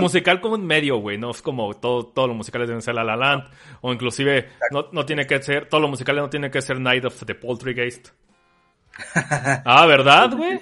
[0.00, 1.16] musical como un medio, güey.
[1.16, 3.44] No es como todo, todos los musicales deben ser La La Land.
[3.80, 5.68] O inclusive, no, no, tiene que ser.
[5.68, 8.08] Todos los musicales no tienen que ser Night of the Poltergeist.
[9.64, 10.60] ah, ¿verdad, güey?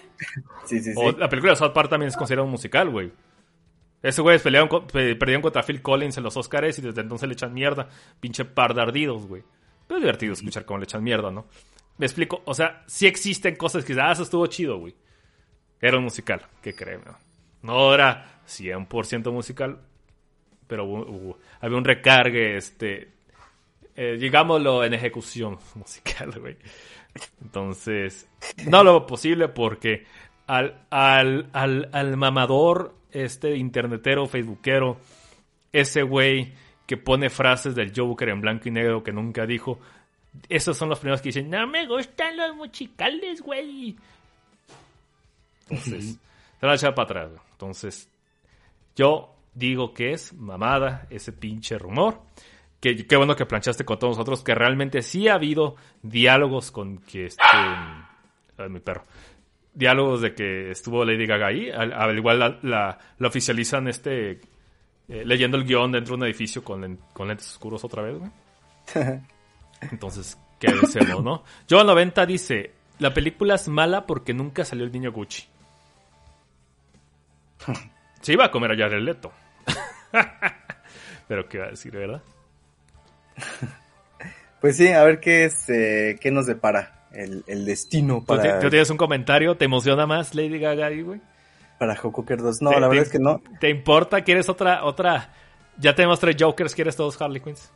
[0.67, 0.95] Sí, sí, sí.
[0.95, 3.11] O la película de South Park también es considerada un musical, güey.
[4.03, 7.55] Ese güey pelearon, perdieron contra Phil Collins en los Oscars y desde entonces le echan
[7.55, 7.89] mierda.
[8.21, 9.43] Pinche par de ardidos, güey.
[9.87, 11.47] Pero es divertido escuchar cómo le echan mierda, ¿no?
[11.97, 14.95] Me explico, o sea, sí existen cosas que ah, eso estuvo chido, güey.
[15.81, 17.05] Era un musical, que créeme.
[17.63, 19.81] No era 100% musical,
[20.67, 23.13] pero había un recargue, este,
[23.97, 26.57] eh, digámoslo, en ejecución musical, güey.
[27.43, 28.29] Entonces,
[28.67, 30.07] no lo posible porque
[30.47, 34.99] al, al, al, al mamador este internetero, facebookero,
[35.73, 36.53] ese güey
[36.87, 39.79] que pone frases del Joker en blanco y negro que nunca dijo,
[40.49, 43.97] esos son los primeros que dicen, no me gustan los musicales, güey.
[45.69, 46.19] Entonces,
[46.61, 47.48] se va a echar para atrás.
[47.59, 48.09] Entonces,
[48.95, 52.23] yo digo que es mamada ese pinche rumor.
[52.81, 56.99] Que qué bueno que planchaste con todos nosotros, que realmente sí ha habido diálogos con
[56.99, 57.43] que este.
[58.69, 59.03] mi perro.
[59.75, 61.69] Diálogos de que estuvo Lady Gaga ahí.
[61.69, 64.41] Al, igual la, la, oficializan este.
[65.09, 68.31] Eh, leyendo el guion dentro de un edificio con, con lentes oscuros otra vez, güey.
[69.81, 71.43] Entonces, ¿qué decimos, no?
[71.69, 75.49] Joe 90 dice: La película es mala porque nunca salió el niño Gucci.
[78.21, 79.33] Se iba a comer a Jared Leto.
[81.29, 82.23] Pero qué va a decir, ¿verdad?
[84.61, 88.59] Pues sí, a ver qué es, eh, qué nos depara el, destino para...
[88.59, 89.57] ¿Tú, tienes un comentario?
[89.57, 91.21] ¿Te emociona más Lady Gaga ahí, güey?
[91.79, 92.63] Para Joker 2.
[92.63, 93.41] No, la verdad es que no.
[93.61, 94.23] ¿Te importa?
[94.23, 95.33] ¿Quieres otra, otra?
[95.79, 97.71] Ya tenemos tres Jokers, ¿quieres todos Harley Quinns?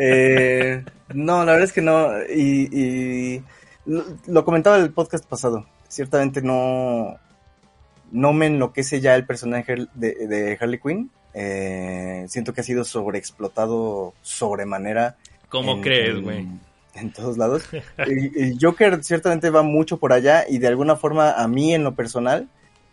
[0.00, 2.10] eh, no, la verdad es que no.
[2.32, 3.42] Y,
[3.86, 5.66] lo, comentaba el podcast pasado.
[5.88, 7.18] Ciertamente no,
[8.14, 11.10] no me enloquece ya el personaje de, Harley Quinn.
[11.34, 15.16] Eh, siento que ha sido sobreexplotado sobremanera.
[15.48, 16.46] ¿Cómo crees, güey?
[16.94, 17.64] En, todos lados.
[18.06, 21.96] y, Joker ciertamente va mucho por allá y de alguna forma a mí en lo
[21.96, 22.48] personal,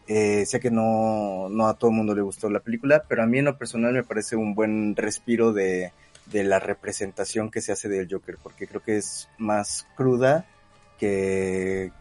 [0.07, 3.27] eh, sé que no, no a todo el mundo le gustó la película, pero a
[3.27, 5.91] mí en lo personal me parece un buen respiro de,
[6.25, 10.47] de la representación que se hace del Joker, porque creo que es más cruda
[10.97, 11.91] que,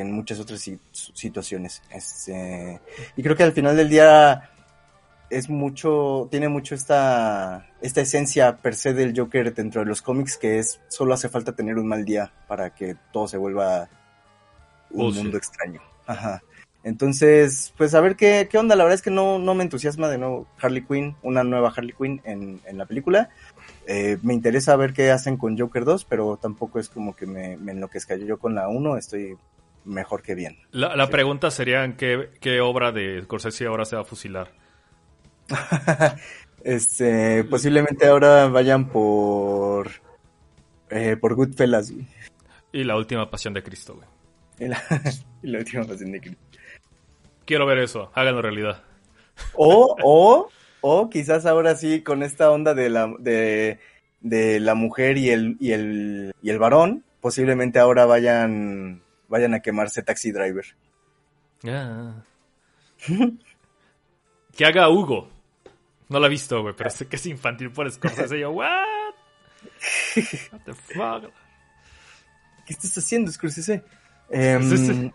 [0.00, 1.82] en muchas otras situaciones.
[1.90, 2.80] Este,
[3.16, 4.50] y creo que al final del día
[5.30, 10.36] es mucho, tiene mucho esta, esta esencia per se del Joker dentro de los cómics
[10.36, 13.88] que es solo hace falta tener un mal día para que todo se vuelva
[14.90, 15.80] un oh, mundo extraño.
[16.06, 16.42] Ajá.
[16.84, 18.76] Entonces, pues a ver qué, qué onda.
[18.76, 21.94] La verdad es que no, no me entusiasma de nuevo Harley Quinn, una nueva Harley
[21.98, 23.30] Quinn en, en la película.
[23.86, 27.56] Eh, me interesa ver qué hacen con Joker 2, pero tampoco es como que me,
[27.56, 28.16] me enloquezca.
[28.16, 29.38] Yo con la 1 estoy
[29.84, 30.58] mejor que bien.
[30.70, 34.52] La, pregunta sería ¿en qué, obra de Scorsese ahora se va a fusilar?
[36.64, 39.90] este, posiblemente ahora vayan por
[40.90, 41.92] eh, por Goodfellas,
[42.72, 44.08] Y la última pasión de Cristo, güey.
[45.42, 46.38] Y la, última pasión de Cristo.
[47.44, 48.82] Quiero ver eso, háganlo realidad.
[49.54, 50.48] O, o,
[50.80, 53.80] o quizás ahora sí con esta onda de la, de,
[54.20, 59.02] de la mujer y el, y el, y el varón, posiblemente ahora vayan
[59.34, 60.64] vayan a quemarse Taxi Driver.
[61.66, 62.22] Ah.
[64.56, 65.28] que haga Hugo.
[66.08, 68.38] No lo he visto, güey, pero sé que es infantil por Scorsese.
[68.38, 68.84] yo, ¿what?
[70.52, 71.32] What the fuck?
[72.64, 73.82] ¿Qué estás haciendo, Scorsese?
[74.30, 75.10] Em,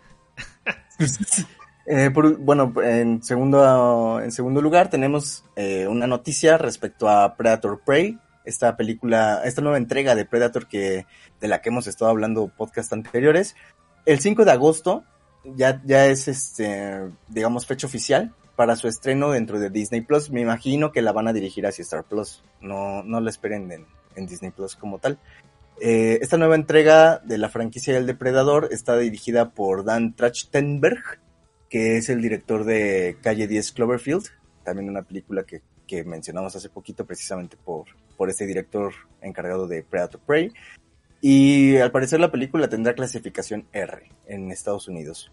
[1.86, 8.18] eh, bueno, en segundo, en segundo lugar tenemos eh, una noticia respecto a Predator Prey,
[8.44, 11.06] esta película, esta nueva entrega de Predator que
[11.40, 13.56] de la que hemos estado hablando podcast anteriores,
[14.06, 15.04] el 5 de agosto
[15.44, 20.30] ya, ya es, este, digamos, fecha oficial para su estreno dentro de Disney Plus.
[20.30, 22.42] Me imagino que la van a dirigir hacia Star Plus.
[22.60, 25.18] No, no la esperen en, Disney Plus como tal.
[25.80, 31.02] Eh, esta nueva entrega de la franquicia del Depredador está dirigida por Dan Trachtenberg,
[31.70, 34.26] que es el director de Calle 10 Cloverfield,
[34.62, 37.86] también una película que, que mencionamos hace poquito precisamente por,
[38.18, 38.92] por este director
[39.22, 40.52] encargado de Predator Prey.
[41.20, 45.30] Y al parecer la película tendrá clasificación R en Estados Unidos.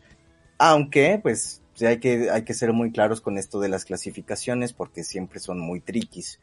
[0.57, 5.03] Aunque, pues, hay que, hay que ser muy claros con esto de las clasificaciones porque
[5.03, 6.39] siempre son muy triquis.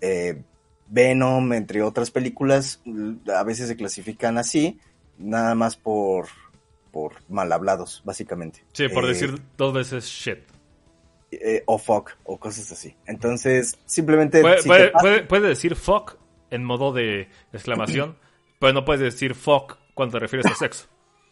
[0.00, 0.42] Eh,
[0.88, 2.80] Venom, entre otras películas,
[3.34, 4.78] a veces se clasifican así,
[5.18, 6.28] nada más por,
[6.92, 8.64] por mal hablados, básicamente.
[8.72, 10.38] Sí, por eh, decir dos veces shit.
[11.32, 12.94] Eh, o fuck, o cosas así.
[13.04, 14.42] Entonces, simplemente...
[15.28, 16.16] puede decir fuck
[16.50, 18.16] en modo de exclamación.
[18.66, 20.88] Pero no puedes decir fuck cuando te refieres a sexo.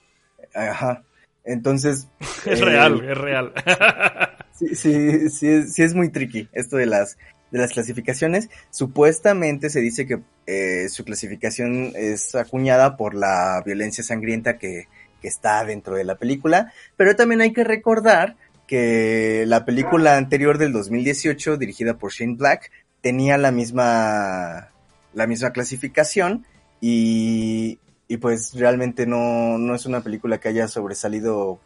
[0.55, 1.03] Ajá.
[1.45, 2.07] Entonces.
[2.47, 3.53] es real, eh, es real.
[4.53, 7.19] sí, sí, sí, sí, es muy tricky esto de las,
[7.51, 8.51] de las clasificaciones.
[8.71, 14.87] Supuestamente se dice que eh, su clasificación es acuñada por la violencia sangrienta que,
[15.21, 16.73] que está dentro de la película.
[16.97, 18.37] Pero también hay que recordar
[18.69, 22.71] que la película anterior del 2018, dirigida por Shane Black,
[23.01, 24.69] tenía la misma,
[25.15, 26.47] la misma clasificación
[26.87, 31.59] y, pues realmente no, no es una película que haya sobresalido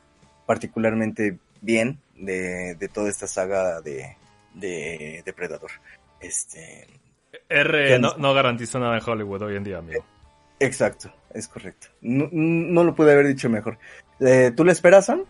[0.47, 4.17] particularmente bien de, de toda esta saga de,
[4.55, 5.73] de Depredador.
[6.21, 6.87] Este,
[7.49, 10.05] R no, no, garantiza nada en Hollywood hoy en día, amigo.
[10.61, 11.89] Exacto, es correcto.
[12.01, 13.79] No, no lo pude haber dicho mejor.
[14.21, 15.23] Eh, ¿Tú le esperas, Sam?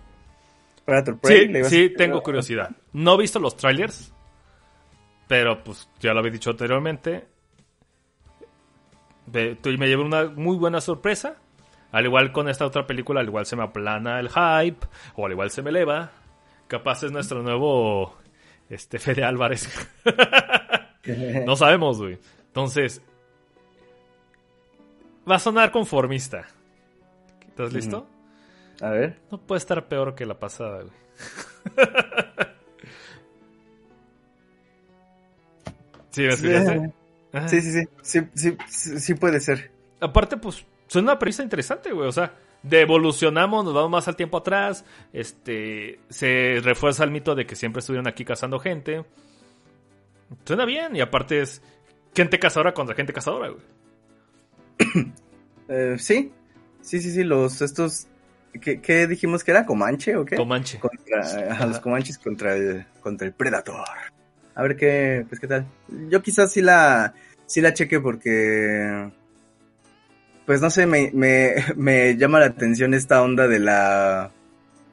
[0.85, 1.41] Predator Prey.
[1.41, 2.71] Sí, ¿le ibas a- sí, tengo curiosidad.
[2.93, 4.13] No he visto los trailers,
[5.27, 7.27] pero pues ya lo había dicho anteriormente.
[9.31, 11.37] Tú- me llevé una muy buena sorpresa.
[11.91, 15.33] Al igual con esta otra película, al igual se me aplana el hype, o al
[15.33, 16.11] igual se me eleva.
[16.67, 18.15] Capaz es nuestro nuevo
[18.69, 19.69] este Fede Álvarez.
[21.47, 22.19] no sabemos, güey.
[22.49, 23.03] Entonces,
[25.31, 26.45] va a sonar conformista.
[27.49, 28.07] ¿Estás listo?
[28.81, 29.19] A ver.
[29.31, 30.93] No puede estar peor que la pasada, güey.
[36.11, 36.93] ¿Sí me escuchaste?
[37.47, 38.21] Sí, sí, sí.
[38.67, 39.71] Sí, sí, puede ser.
[40.01, 42.09] Aparte, pues, suena una premisa interesante, güey.
[42.09, 44.85] O sea, de evolucionamos, nos vamos más al tiempo atrás.
[45.13, 49.05] Este, se refuerza el mito de que siempre estuvieron aquí cazando gente.
[50.45, 51.63] Suena bien, y aparte es
[52.15, 53.63] gente cazadora contra gente cazadora, güey.
[55.71, 56.33] Eh, sí.
[56.81, 57.25] Sí, sí, sí.
[57.25, 58.07] Los, estos.
[58.59, 59.67] ¿Qué, qué dijimos que era?
[59.67, 60.37] ¿Comanche o qué?
[60.37, 60.79] Comanche.
[60.79, 61.21] Contra,
[61.53, 63.87] ajá, los Comanches contra el, contra el Predator.
[64.59, 65.67] A ver qué, pues qué tal.
[66.11, 67.15] Yo quizás sí la,
[67.47, 69.09] sí la cheque porque,
[70.47, 74.33] pues no sé, me, me, me llama la atención esta onda de la,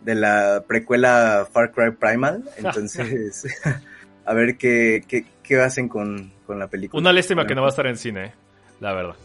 [0.03, 2.47] de la precuela Far Cry Primal.
[2.57, 3.47] Entonces,
[4.25, 7.01] a ver qué, qué, qué hacen con, con la película.
[7.01, 8.33] Una lástima que no va a estar en cine, eh,
[8.81, 9.15] la verdad.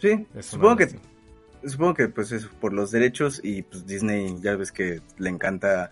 [0.00, 0.88] Sí, supongo que.
[1.66, 5.90] Supongo que pues es por los derechos y pues Disney ya ves que le encanta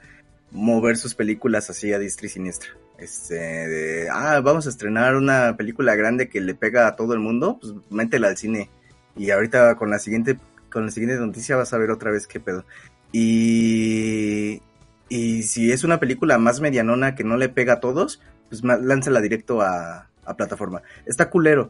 [0.51, 2.71] mover sus películas así a diestra y siniestra.
[2.99, 7.20] Este, de, ah, vamos a estrenar una película grande que le pega a todo el
[7.20, 8.70] mundo, pues métela al cine.
[9.16, 10.38] Y ahorita con la siguiente,
[10.70, 12.64] con la siguiente noticia vas a ver otra vez qué pedo.
[13.12, 14.62] Y,
[15.11, 19.61] si es una película más medianona que no le pega a todos, pues lánzala directo
[19.61, 20.82] a, a plataforma.
[21.05, 21.68] Está culero,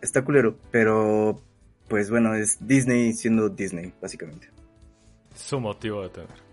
[0.00, 1.40] está culero, pero
[1.88, 4.48] pues bueno, es Disney siendo Disney, básicamente.
[5.34, 6.51] Su motivo de tener.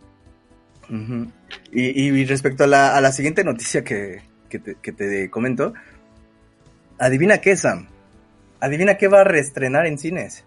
[0.90, 1.32] Ujú.
[1.72, 5.74] y, y respecto a la, a la siguiente noticia que, que, te, que te comento,
[6.98, 7.88] adivina qué, Sam.
[8.60, 10.44] Adivina qué va a reestrenar en cines.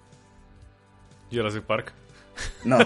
[1.30, 1.92] Jurassic Park.
[2.64, 2.78] No.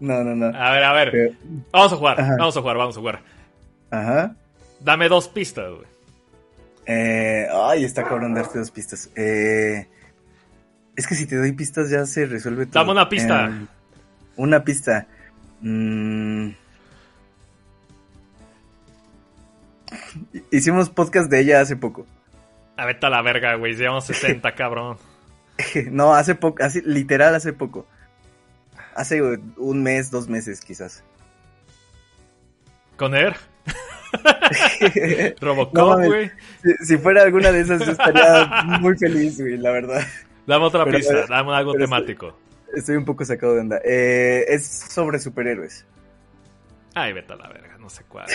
[0.00, 0.46] no, no, no.
[0.46, 1.10] A ver, a ver.
[1.10, 1.34] Pero-
[1.72, 2.34] Vamos a jugar, Ajá.
[2.38, 3.22] vamos a jugar, vamos a jugar.
[3.90, 4.36] Ajá.
[4.80, 5.86] Dame dos pistas, güey.
[6.86, 9.10] Eh, ay, está cabrón darte dos pistas.
[9.16, 9.88] Eh,
[10.94, 12.80] es que si te doy pistas ya se resuelve todo.
[12.80, 13.46] Dame una pista.
[13.48, 13.66] Eh,
[14.36, 15.06] una pista.
[15.60, 16.50] Mm.
[20.50, 22.06] Hicimos podcast de ella hace poco.
[22.76, 23.74] A vete a la verga, güey.
[23.74, 24.98] Llevamos 60, cabrón.
[25.90, 27.86] No, hace poco, así, literal hace poco.
[28.94, 29.22] Hace
[29.56, 31.02] un mes, dos meses quizás.
[32.96, 33.36] ¿Con Air?
[35.40, 36.30] Robocop, güey.
[36.62, 38.46] si, si fuera alguna de esas estaría
[38.80, 40.02] muy feliz, güey, la verdad.
[40.46, 42.36] Dame otra Pero- pista, dame algo temático.
[42.74, 43.80] Estoy un poco sacado de onda.
[43.84, 45.84] Eh, es sobre superhéroes.
[46.94, 48.26] Ay, vete a la verga, no sé cuál.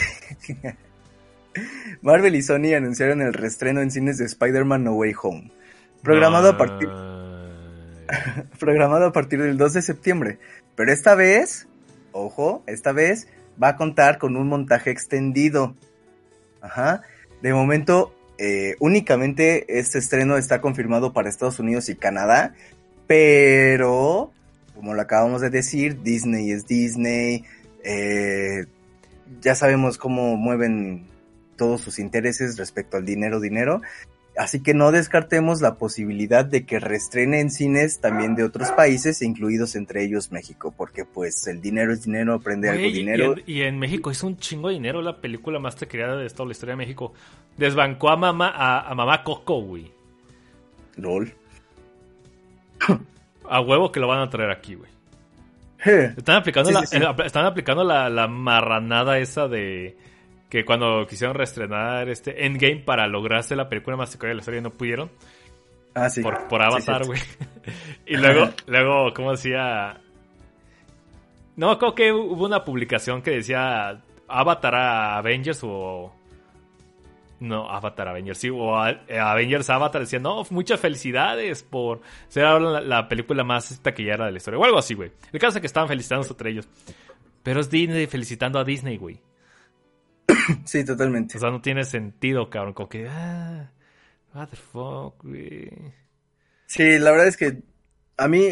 [2.02, 5.52] Marvel y Sony anunciaron el reestreno en cines de Spider-Man No Way Home.
[6.04, 6.90] Programado, a partir,
[8.60, 10.40] programado a partir del 2 de septiembre.
[10.76, 11.68] Pero esta vez,
[12.12, 13.28] ojo, esta vez
[13.62, 15.76] va a contar con un montaje extendido.
[16.62, 17.04] Ajá.
[17.42, 22.56] De momento, eh, únicamente este estreno está confirmado para Estados Unidos y Canadá.
[23.12, 24.32] Pero,
[24.74, 27.44] como lo acabamos de decir, Disney es Disney.
[27.84, 28.68] eh,
[29.42, 31.08] ya sabemos cómo mueven
[31.58, 33.82] todos sus intereses respecto al dinero, dinero.
[34.38, 39.22] Así que no descartemos la posibilidad de que reestrene en cines también de otros países,
[39.22, 43.34] incluidos entre ellos México, porque pues el dinero es dinero, aprende algo y, dinero.
[43.34, 46.46] en, y en México hizo un chingo de dinero la película más taquillera de toda
[46.46, 47.12] la historia de México.
[47.58, 49.92] Desbancó a mamá, a, a mamá Coco, güey.
[50.96, 51.41] LOL.
[53.50, 54.90] A huevo que lo van a traer aquí, güey.
[55.80, 56.06] Je.
[56.18, 57.04] Están aplicando, Sí, la, sí, sí.
[57.04, 59.98] eh, están aplicando la, la marranada esa de
[60.50, 64.70] que cuando quisieron reestrenar este Endgame para lograrse la película más de la historia no
[64.70, 65.10] pudieron.
[65.94, 66.22] Ah, sí.
[66.22, 67.20] por, por Avatar, güey.
[68.06, 70.00] y luego, luego, ¿cómo decía?
[71.56, 76.14] No, creo que hubo una publicación que decía Avatar a Avengers o...
[77.42, 82.46] No, Avatar Avengers, sí, o a- eh, Avengers Avatar decía, no, muchas felicidades por ser
[82.46, 85.12] ahora la, la película más taquillera de la historia, o algo así, güey.
[85.34, 86.70] El caso es que estaban felicitándose entre ellos.
[87.42, 89.20] Pero es Disney felicitando a Disney, güey.
[90.66, 91.38] Sí, totalmente.
[91.38, 93.72] O sea, no tiene sentido, cabrón, como que, ah,
[94.34, 95.70] what the fuck, güey.
[96.68, 97.64] Sí, la verdad es que
[98.18, 98.44] a mí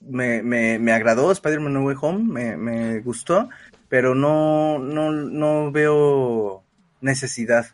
[0.00, 3.48] me, me, me agradó Spider-Man No Way Home, me, me gustó,
[3.90, 6.64] pero no, no, no veo
[7.02, 7.66] necesidad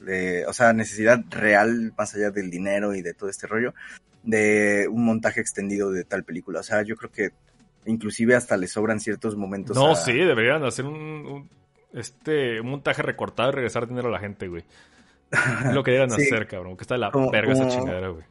[0.00, 3.74] de, o sea, necesidad real, más allá del dinero y de todo este rollo,
[4.22, 6.60] de un montaje extendido de tal película.
[6.60, 7.30] O sea, yo creo que
[7.86, 9.76] inclusive hasta le sobran ciertos momentos.
[9.76, 11.50] No, a- sí, deberían hacer un, un-
[11.92, 14.64] este, un montaje recortado y regresar dinero a la gente, güey.
[15.64, 16.26] Es lo que deberían Sí.
[16.26, 16.76] hacer, cabrón.
[16.76, 18.24] Que está de la Como- verga esa chingadera, güey.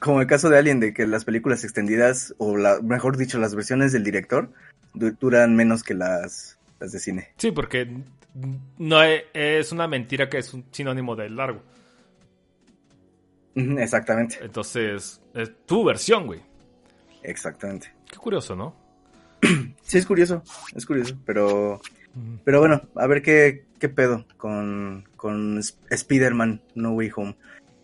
[0.00, 3.54] Como el caso de Alien, de que las películas extendidas, o la, mejor dicho, las
[3.56, 4.50] versiones del director,
[4.94, 7.28] du- duran menos que las, las de cine.
[7.36, 7.88] Sí, porque
[8.78, 11.62] no es, es una mentira que es un sinónimo de largo.
[13.54, 16.40] Exactamente, Entonces, es tu versión, güey.
[17.24, 17.92] exactamente.
[18.10, 18.74] Qué curioso, ¿no?
[19.82, 20.42] Sí, es curioso,
[20.76, 21.80] es curioso, pero,
[22.44, 27.36] pero bueno, a ver qué, qué pedo con, con Sp- Spider-Man No Way Home.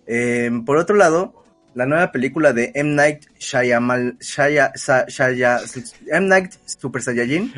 [0.06, 1.42] Eh, por otro lado,
[1.74, 2.90] la nueva película de M.
[2.94, 5.60] Night Shyamalan, Shaya, Shaya-
[6.12, 6.26] M.
[6.28, 7.54] Night Super Saiyajin,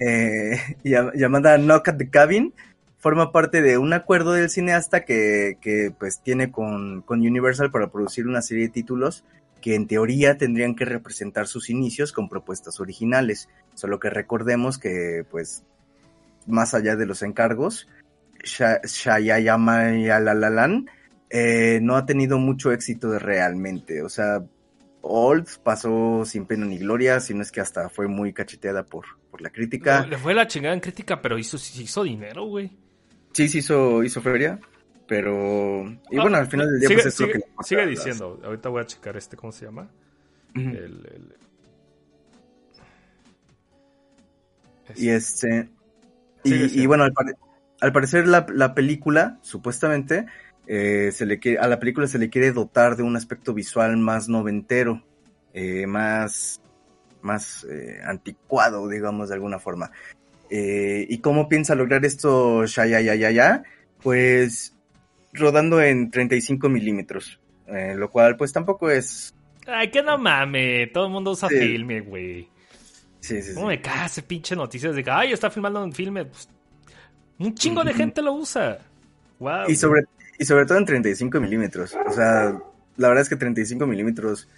[0.00, 2.52] eh, llam- llamada Knock at the Cabin,
[2.98, 7.90] forma parte de un acuerdo del cineasta que, que pues tiene con, con Universal para
[7.90, 9.24] producir una serie de títulos
[9.60, 13.48] que en teoría tendrían que representar sus inicios con propuestas originales.
[13.74, 15.64] Solo que recordemos que, pues,
[16.46, 17.86] más allá de los encargos,
[19.22, 20.90] Shyamalan
[21.28, 24.02] eh, no ha tenido mucho éxito realmente.
[24.02, 24.42] O sea,
[25.02, 29.40] Old pasó sin pena ni gloria, sino es que hasta fue muy cacheteada por, por
[29.40, 30.06] la crítica.
[30.06, 32.70] Le fue la chingada en crítica, pero hizo, hizo dinero, güey.
[33.32, 34.58] Sí, sí hizo, hizo feria,
[35.06, 35.84] pero...
[36.10, 37.40] Y Ah, bueno, al final del día, sigue, pues es lo que...
[37.64, 38.40] sigue las- diciendo.
[38.44, 39.88] Ahorita voy a checar este, ¿cómo se llama?
[40.54, 41.34] El, el-
[44.96, 45.68] Y este.
[46.42, 47.34] Y, bueno, al, pare-
[47.80, 50.26] al parecer la, la película, supuestamente,
[50.72, 53.96] eh, se le quiere, a la película se le quiere dotar de un aspecto visual
[53.96, 55.02] más noventero,
[55.52, 56.62] eh, más,
[57.22, 59.90] más eh, anticuado, digamos, de alguna forma.
[60.48, 63.64] ¿Y cómo piensa lograr esto Shaya ya, ya, ya?
[64.00, 64.76] Pues
[65.32, 69.34] rodando en 35 milímetros, lo cual pues tampoco es...
[69.66, 70.92] Ay, que no mames.
[70.92, 71.56] Todo el mundo usa Sí.
[71.56, 72.48] filme, güey.
[73.20, 73.54] Sí, sí, sí.
[73.54, 76.24] ¿Cómo me caga ese pinche noticias de que, ay, está filmando un filme?
[76.24, 76.48] Pues,
[77.38, 78.78] un chingo de gente lo usa.
[79.38, 79.68] Wow.
[79.68, 80.04] Y sobre,
[80.40, 81.94] y sobre todo en 35 milímetros.
[82.06, 82.58] O sea,
[82.96, 84.48] la verdad es que 35 milímetros.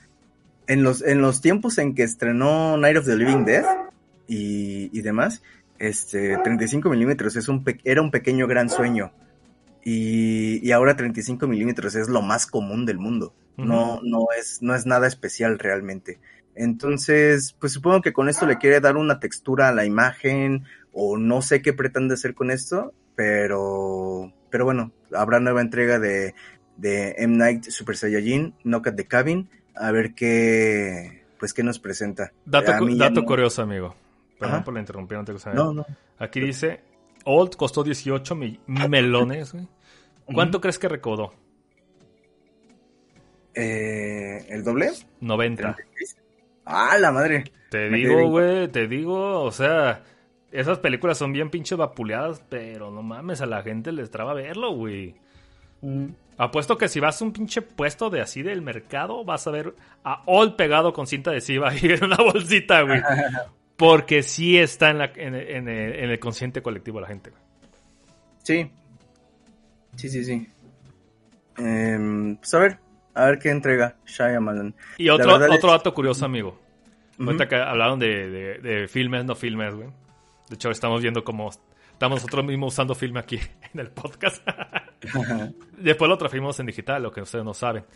[0.69, 3.65] En los, en los tiempos en que estrenó Night of the Living Dead
[4.29, 5.43] y, y demás,
[5.81, 9.11] este, 35 milímetros es un era un pequeño gran sueño.
[9.85, 13.35] Y, y ahora 35 milímetros es lo más común del mundo.
[13.57, 16.21] No, no es, no es nada especial realmente.
[16.55, 20.63] Entonces, pues supongo que con esto le quiere dar una textura a la imagen,
[20.93, 26.35] o no sé qué pretende hacer con esto, pero, pero bueno, habrá nueva entrega de,
[26.77, 27.37] de M.
[27.37, 32.33] Night Super Saiyajin, Knock at the Cabin, a ver qué, pues qué nos presenta.
[32.45, 33.97] Dato, cu- dato no- curioso, amigo.
[34.39, 34.65] Perdón Ajá.
[34.65, 35.87] por la interrumpir, no te No, no.
[36.19, 36.81] Aquí dice,
[37.25, 39.67] Old costó 18 mi- melones, güey.
[40.27, 41.33] ¿Cuánto crees que recaudó?
[43.55, 44.91] Eh, ¿El doble?
[45.21, 45.77] 90.
[46.65, 47.45] ¡Ah, la madre!
[47.71, 50.03] Te Me digo, güey, te digo, o sea,
[50.53, 54.73] esas películas son bien pinches vapuleadas, pero no mames, a la gente les traba verlo,
[54.73, 55.15] güey.
[56.39, 59.75] Apuesto que si vas a un pinche puesto de así del mercado, vas a ver
[60.05, 63.01] a Old pegado con cinta adhesiva ahí en una bolsita, güey.
[63.77, 67.31] Porque sí está en, la, en, en el, en el consciente colectivo de la gente,
[67.31, 67.43] güey.
[68.45, 68.71] Sí.
[69.97, 70.49] Sí, sí, sí.
[71.59, 72.79] Em, pues a ver,
[73.15, 74.75] a ver qué entrega Shyamalan.
[74.99, 76.59] Y otro, otro es- dato curioso, amigo.
[77.19, 79.89] Ahorita que hablaron de, de- de filmes, no filmes, güey.
[80.53, 83.37] De hecho, estamos viendo cómo estamos nosotros mismos usando filme aquí
[83.73, 84.47] en el podcast.
[85.79, 87.87] Después lo trajimos en digital, lo que ustedes no saben.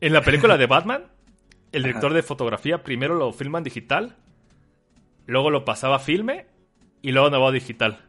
[0.00, 1.04] En la película de Batman,
[1.70, 4.16] el director de fotografía primero lo filma en digital,
[5.26, 6.46] luego lo pasaba a filme
[7.02, 8.00] y luego nuevo a digital.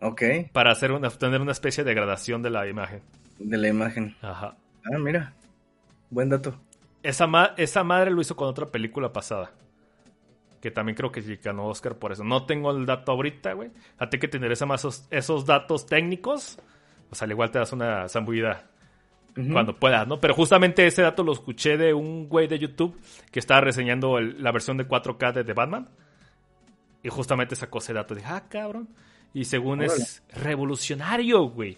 [0.00, 0.22] ok,
[0.52, 3.00] Para hacer una, tener una especie de gradación de la imagen.
[3.38, 4.16] de la imagen.
[4.22, 4.56] Ajá.
[4.92, 5.34] Ah, mira.
[6.10, 6.60] Buen dato.
[7.04, 9.52] Esa, ma- esa madre lo hizo con otra película pasada.
[10.64, 12.24] Que también creo que ganó Oscar por eso.
[12.24, 13.70] No tengo el dato ahorita, güey.
[13.98, 16.58] A ti que te interesan más esos, esos datos técnicos.
[17.10, 18.70] O sea, al igual te das una zambullida
[19.52, 20.20] cuando puedas, ¿no?
[20.20, 22.98] Pero justamente ese dato lo escuché de un güey de YouTube
[23.30, 25.86] que estaba reseñando el- la versión de 4K de, de Batman.
[27.02, 28.14] Y justamente sacó ese dato.
[28.14, 28.88] Dije, ah, cabrón.
[29.34, 31.76] Y según es revolucionario, güey.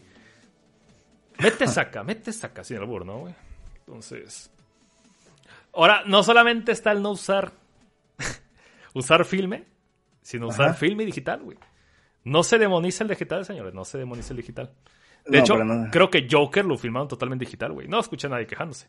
[1.41, 3.35] Mete saca, mete saca, sin albur, ¿no, güey?
[3.81, 4.49] Entonces.
[5.75, 7.53] Ahora, no solamente está el no usar.
[8.97, 9.65] Usar filme,
[10.23, 10.75] sino usar Ajá.
[10.75, 11.59] filme y digital, güey.
[12.25, 14.73] No se demoniza el digital, señores, no se demoniza el digital.
[15.27, 15.55] De No, hecho,
[15.93, 17.89] creo que Joker lo filmaron totalmente digital, güey.
[17.89, 18.89] No escuché a nadie quejándose.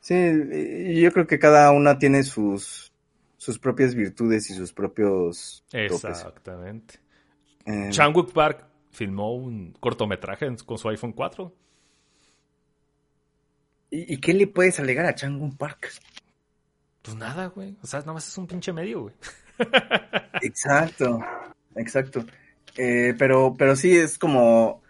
[0.00, 2.92] Sí, y yo creo que cada una tiene sus,
[3.36, 5.64] sus propias virtudes y sus propios.
[5.72, 7.00] Exactamente.
[7.66, 11.52] Eh, Changwook Park filmó un cortometraje con su iPhone 4.
[13.90, 15.90] ¿y, y qué le puedes alegar a Changun Park?
[17.06, 17.76] Pues nada, güey.
[17.82, 19.14] O sea, nada más es un pinche medio, güey.
[20.42, 21.20] Exacto,
[21.76, 22.26] exacto.
[22.76, 24.82] Eh, pero, pero sí es como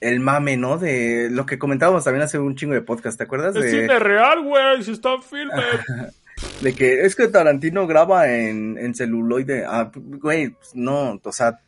[0.00, 0.78] el mame, ¿no?
[0.78, 3.56] De lo que comentábamos también hace un chingo de podcast, ¿te acuerdas?
[3.56, 3.70] Es de...
[3.70, 5.62] cine real, güey, si está en filme.
[6.62, 9.64] de que es que Tarantino graba en, en celuloide.
[9.66, 11.58] Ah, güey, pues no, o sea,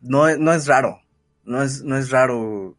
[0.00, 1.00] no, no es raro.
[1.44, 2.76] No es, no es raro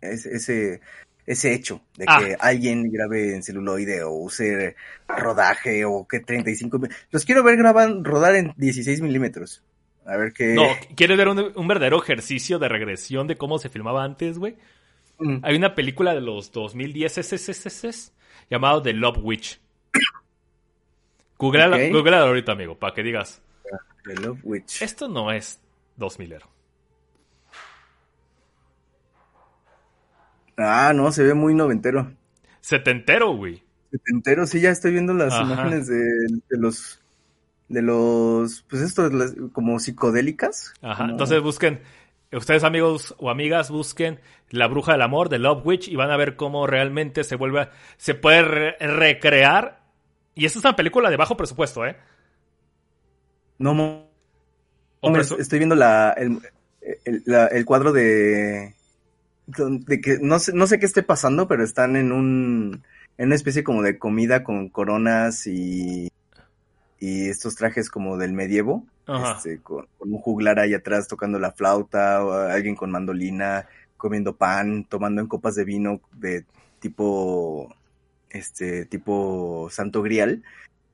[0.00, 0.80] ese, ese,
[1.26, 2.36] ese hecho de que Ah.
[2.40, 4.76] alguien grabe en celuloide o use
[5.08, 6.78] rodaje o que 35.
[6.78, 9.62] mi- Los quiero ver graban, rodar en 16 milímetros.
[10.06, 10.52] A ver qué.
[10.54, 10.64] No,
[10.96, 14.56] ¿quieres ver un, un verdadero ejercicio de regresión de cómo se filmaba antes, güey?
[15.18, 15.38] Mm.
[15.42, 18.12] Hay una película de los 2010 SSSS
[18.50, 19.60] llamado The Love Witch.
[21.38, 21.82] Googleala, Ok.
[21.92, 23.40] googleala ahorita, amigo, para que digas,
[24.04, 24.82] The Love Witch.
[24.82, 25.60] esto no es
[25.96, 26.48] 2000 ero.
[30.56, 32.12] Ah, no, se ve muy noventero.
[32.60, 33.62] Setentero, güey.
[33.90, 35.42] Setentero, sí, ya estoy viendo las Ajá.
[35.44, 37.00] imágenes de, de los.
[37.68, 38.62] De los.
[38.68, 40.74] Pues esto, las- como psicodélicas.
[40.82, 40.98] Ajá.
[40.98, 41.80] Como- Entonces busquen,
[42.32, 46.16] ustedes amigos o amigas, busquen La Bruja del Amor de Love Witch y van a
[46.16, 49.82] ver cómo realmente se vuelve, a- se puede re- recrear.
[50.34, 51.96] Y esta es una película de bajo presupuesto, ¿eh?
[53.58, 54.10] No, mo-
[55.00, 56.38] O Hombre, presu- estoy viendo la, el,
[57.04, 58.74] el- la- el cuadro de,
[59.46, 62.82] de que no sé, no sé qué esté pasando, pero están en un
[63.16, 66.10] en una especie como de comida con coronas y
[66.98, 71.52] y estos trajes como del medievo, este, con, con un juglar ahí atrás tocando la
[71.52, 73.66] flauta, o alguien con mandolina,
[73.98, 76.46] comiendo pan, tomando en copas de vino de
[76.80, 77.74] tipo
[78.30, 80.42] este tipo Santo Grial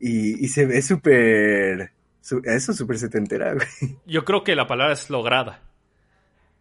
[0.01, 3.97] y, y se ve súper eso es súper setentera, güey.
[4.07, 5.63] Yo creo que la palabra es lograda.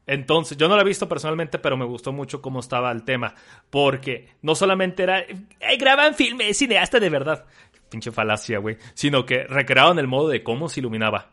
[0.09, 3.35] Entonces, yo no la he visto personalmente, pero me gustó mucho cómo estaba el tema.
[3.69, 5.23] Porque no solamente era.
[5.61, 7.45] "Ay, graban filmes, cineasta de verdad!
[7.89, 8.77] Pinche falacia, güey.
[8.95, 11.29] Sino que recreaban el modo de cómo se iluminaba.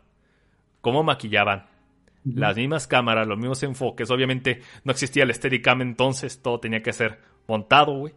[0.83, 1.67] Cómo maquillaban.
[2.25, 4.11] Las mismas cámaras, los mismos enfoques.
[4.11, 8.13] Obviamente no existía el Steadicam entonces, todo tenía que ser montado, güey.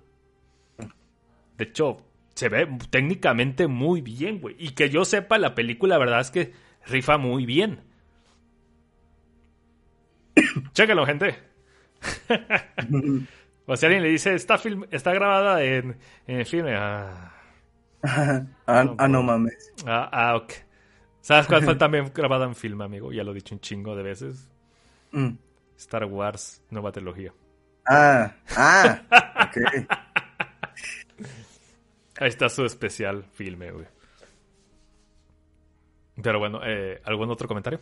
[1.58, 1.98] De hecho,
[2.36, 4.56] se ve técnicamente muy bien, güey.
[4.60, 6.54] Y que yo sepa, la película, la verdad es que
[6.86, 7.82] rifa muy bien.
[10.74, 11.36] Chéquenlo, gente.
[13.72, 15.96] O si alguien le dice, está, film está grabada en,
[16.26, 16.76] en el filme.
[16.76, 17.32] Ah,
[18.02, 19.72] ah, ah, no mames.
[19.86, 20.54] ah, ah, ok.
[21.22, 23.12] ¿Sabes cuál fue también grabada en film, amigo?
[23.12, 24.50] Ya lo he dicho un chingo de veces.
[25.12, 25.34] Mm.
[25.78, 27.32] Star Wars, nueva trilogía.
[27.88, 29.02] Ah, ah,
[29.48, 29.58] ok.
[32.20, 33.86] Ahí está su especial filme, güey.
[36.24, 37.82] Pero bueno, eh, ¿algún otro comentario?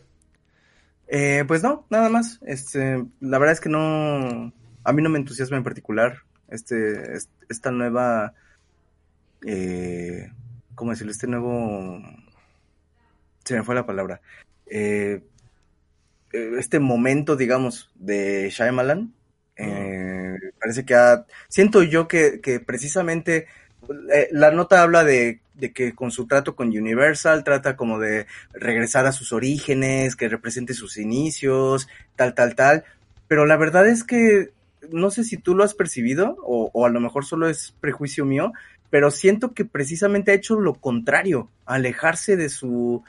[1.08, 2.40] Eh, pues no, nada más.
[2.46, 4.54] Este, la verdad es que no,
[4.84, 8.34] a mí no me entusiasma en particular este, es- esta nueva,
[9.46, 10.32] eh,
[10.76, 11.12] ¿cómo decirlo?
[11.12, 12.00] Este nuevo,
[13.44, 14.22] se me fue la palabra.
[14.66, 15.22] Eh,
[16.34, 19.14] eh, este momento, digamos, de Shyamalan.
[19.60, 23.48] eh, parece que ha, siento yo que, que precisamente
[24.14, 28.28] eh, la nota habla de, de que con su trato con Universal trata como de
[28.54, 32.84] regresar a sus orígenes, que represente sus inicios, tal, tal, tal.
[33.28, 34.52] Pero la verdad es que
[34.92, 38.26] no sé si tú lo has percibido o, o a lo mejor solo es prejuicio
[38.26, 38.54] mío,
[38.90, 43.04] pero siento que precisamente ha hecho lo contrario, alejarse de su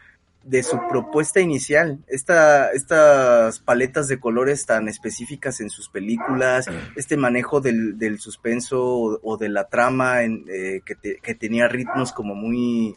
[0.45, 6.67] de su propuesta inicial, Esta, estas paletas de colores tan específicas en sus películas,
[6.97, 11.35] este manejo del, del suspenso o, o de la trama en, eh, que, te- que
[11.35, 12.95] tenía ritmos como muy,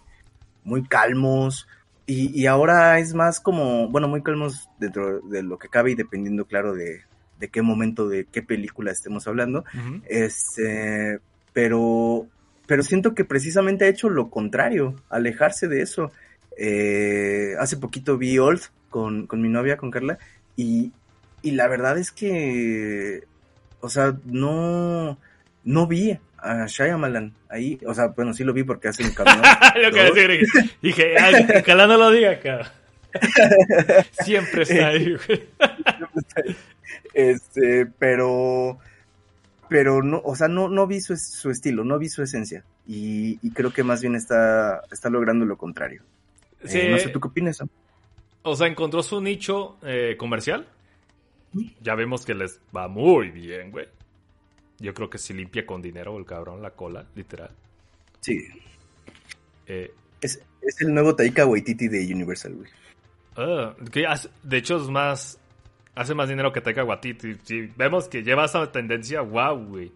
[0.63, 1.67] muy calmos
[2.05, 5.95] y, y ahora es más como, bueno, muy calmos dentro de lo que cabe y
[5.95, 7.01] dependiendo, claro, de,
[7.39, 9.65] de qué momento, de qué película estemos hablando.
[10.07, 11.19] Este,
[11.53, 12.27] pero,
[12.65, 16.11] pero siento que precisamente ha hecho lo contrario, alejarse de eso.
[16.58, 20.18] Eh, hace poquito vi Old con, con mi novia, con Carla,
[20.56, 20.91] y,
[21.41, 23.24] y la verdad es que,
[23.80, 25.18] o sea, no,
[25.64, 29.41] no vi a Shyamalan ahí, o sea, bueno, sí lo vi porque hace un camión.
[29.82, 32.68] lo que decir, dije, dije, "Ay, ojalá no lo diga, cabrón.
[34.24, 35.43] Siempre está ahí, güey.
[37.14, 38.80] Este, pero,
[39.70, 42.64] pero no, o sea, no, no vi su, su estilo, no vi su esencia.
[42.88, 46.04] Y, y creo que más bien está, está logrando lo contrario.
[46.64, 47.62] Eh, Sí, no sé, ¿tú qué opinas?
[48.43, 50.68] O sea, encontró su nicho eh, comercial.
[51.82, 53.88] Ya vemos que les va muy bien, güey.
[54.80, 57.51] Yo creo que si limpia con dinero el cabrón la cola, literal.
[58.22, 58.39] Sí.
[59.68, 62.70] Eh, Es, es el nuevo Taika Waititi de Universal, güey.
[63.38, 65.38] ah, que hace- de hecho, es más.
[65.93, 67.36] Hace más dinero que Taika Waititi.
[67.43, 69.91] Si vemos que lleva esa tendencia, wow, güey.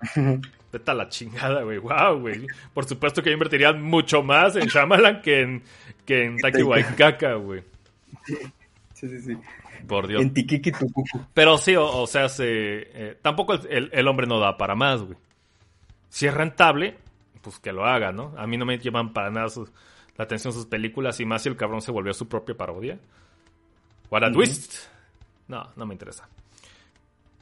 [0.72, 1.78] vete a la chingada, güey.
[1.78, 2.46] Wow, güey.
[2.74, 5.62] Por supuesto que invertirían mucho más en Shyamalan que en,
[6.04, 7.62] que en Taki Waikaka, güey.
[8.94, 9.36] Sí, sí, sí.
[9.86, 10.20] Por Dios.
[10.22, 11.20] En Tikiki Tukuku.
[11.32, 14.74] Pero sí, o, o sea, se, eh, tampoco el, el- el hombre no da para
[14.74, 15.16] más, güey.
[16.10, 16.96] Si es rentable,
[17.42, 18.34] pues que lo haga, ¿no?
[18.36, 19.70] A mí no me llevan para nada sus-
[20.16, 22.98] la atención sus películas y más si el cabrón se volvió su propia parodia.
[24.10, 24.74] What a twist.
[25.46, 26.28] No, no me interesa.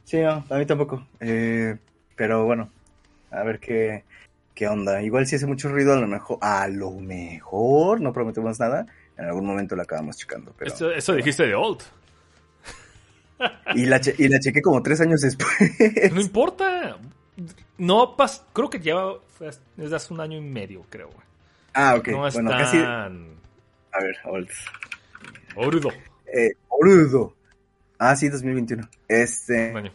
[0.03, 1.05] Sí, no, a mí tampoco.
[1.19, 1.75] Eh,
[2.15, 2.69] pero bueno,
[3.31, 4.03] a ver qué,
[4.53, 5.01] qué onda.
[5.01, 8.85] Igual si hace mucho ruido, a lo mejor, a lo mejor, no prometemos nada.
[9.17, 10.53] En algún momento la acabamos checando.
[10.57, 11.81] Pero, Eso, eso dijiste de Old.
[13.75, 15.47] y, la che- y la chequé como tres años después.
[16.11, 16.97] No importa.
[17.77, 19.13] No pas creo que lleva
[19.75, 21.09] desde hace un año y medio, creo.
[21.73, 22.07] ah, ok.
[22.07, 22.77] No es bueno, tan casi.
[22.79, 23.09] A
[24.03, 24.49] ver, old.
[25.55, 25.89] Orudo.
[26.25, 27.35] Eh, Orudo.
[27.99, 28.87] Ah, sí, 2021.
[29.07, 29.71] Este.
[29.71, 29.91] Un año.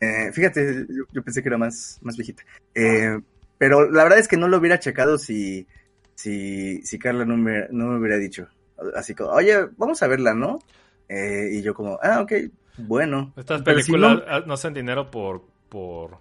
[0.00, 2.42] Eh, fíjate, yo, yo pensé que era más, más viejita.
[2.74, 3.18] Eh,
[3.58, 5.66] pero la verdad es que no lo hubiera checado si,
[6.14, 8.48] si, si Carla no me, no me hubiera dicho.
[8.94, 10.60] Así como, oye, vamos a verla, ¿no?
[11.08, 12.32] Eh, y yo como, ah, ok,
[12.78, 13.32] bueno.
[13.36, 16.18] Estas si películas no- ah, no hacen dinero por, por,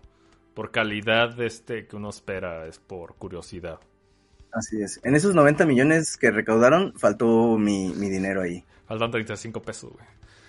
[0.55, 3.79] por calidad este que uno espera, es por curiosidad.
[4.51, 4.99] Así es.
[5.03, 8.63] En esos 90 millones que recaudaron, faltó mi, mi dinero ahí.
[8.87, 10.05] Faltan 35 pesos, güey.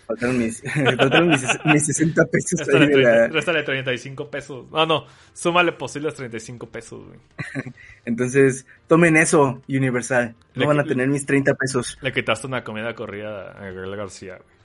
[0.09, 4.67] Faltaron mis, faltaron mis, mis 60 pesos Réstale, ahí de la- 30 réstale 35 pesos.
[4.73, 5.05] No, no,
[5.35, 7.21] súmale posibles 35 pesos, güey.
[8.07, 10.35] Entonces, tomen eso, Universal.
[10.55, 11.99] Le- No van a tener mis 30 pesos.
[12.01, 14.59] Le quitaste una comida corrida a Gabriel García, güey.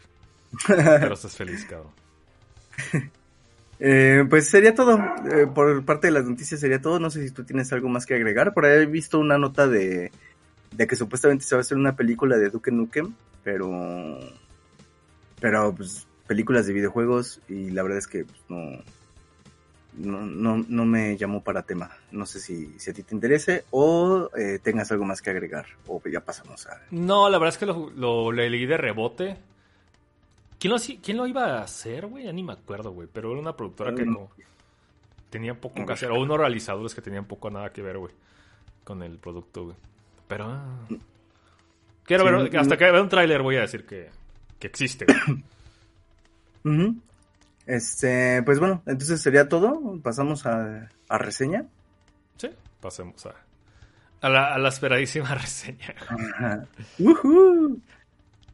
[0.99, 1.91] Pero estás feliz, cabrón.
[3.79, 4.97] Eh, pues sería todo.
[5.29, 6.99] Eh, por parte de las noticias sería todo.
[6.99, 8.53] No sé si tú tienes algo más que agregar.
[8.53, 10.11] Por ahí he visto una nota de,
[10.71, 13.13] de que supuestamente se va a hacer una película de Duke Nukem,
[13.43, 14.19] pero.
[15.43, 18.81] Pero, pues, películas de videojuegos y la verdad es que pues, no,
[19.97, 21.91] no, no, no me llamó para tema.
[22.11, 25.65] No sé si, si a ti te interese o eh, tengas algo más que agregar.
[25.87, 26.81] O ya pasamos a.
[26.91, 29.37] No, la verdad es que lo, lo leí de rebote.
[30.59, 32.23] ¿Quién lo, ¿Quién lo iba a hacer, güey?
[32.23, 33.09] Ya ni me acuerdo, güey.
[33.11, 34.13] Pero era una productora que Mm.
[34.13, 34.29] no
[35.29, 36.09] tenía poco que hacer.
[36.11, 38.13] O unos realizadores que tenían poco nada que ver, güey.
[38.85, 39.75] Con el producto, güey.
[40.27, 40.45] Pero...
[40.47, 40.87] ah.
[42.05, 44.09] Quiero Sí, ver, hasta que vea un tráiler voy a decir que,
[44.63, 45.05] que existe.
[45.05, 45.43] güey.
[46.65, 46.95] Ujú.
[47.65, 49.99] Este, pues bueno, entonces sería todo.
[50.01, 51.65] Pasamos a, a reseña.
[52.37, 52.49] sí,
[52.79, 53.33] pasemos a,
[54.21, 55.93] a, la, a la esperadísima reseña.
[56.99, 57.81] Ujú.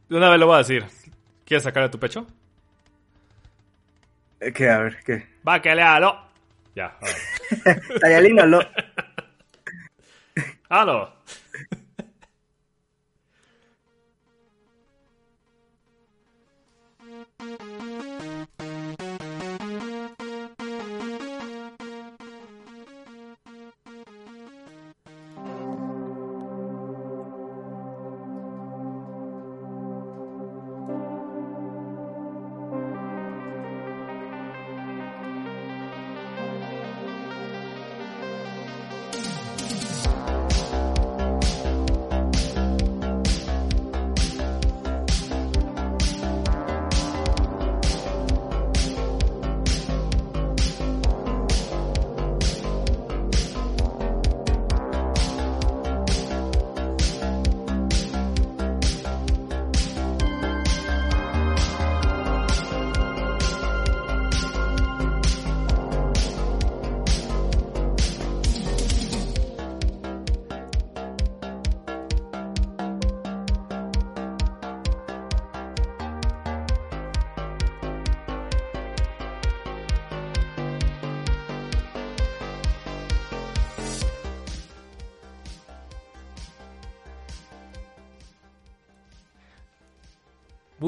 [0.08, 0.84] De una vez lo voy a decir.
[1.44, 2.26] ¿Quieres sacar de tu pecho?
[4.40, 4.68] Eh, ¿Qué?
[4.68, 5.26] A ver, ¿qué?
[5.46, 6.26] Va, que léalo.
[6.74, 7.80] Ya, ahora.
[8.00, 8.60] Tayalino, lo...
[10.68, 11.14] ¡Halo!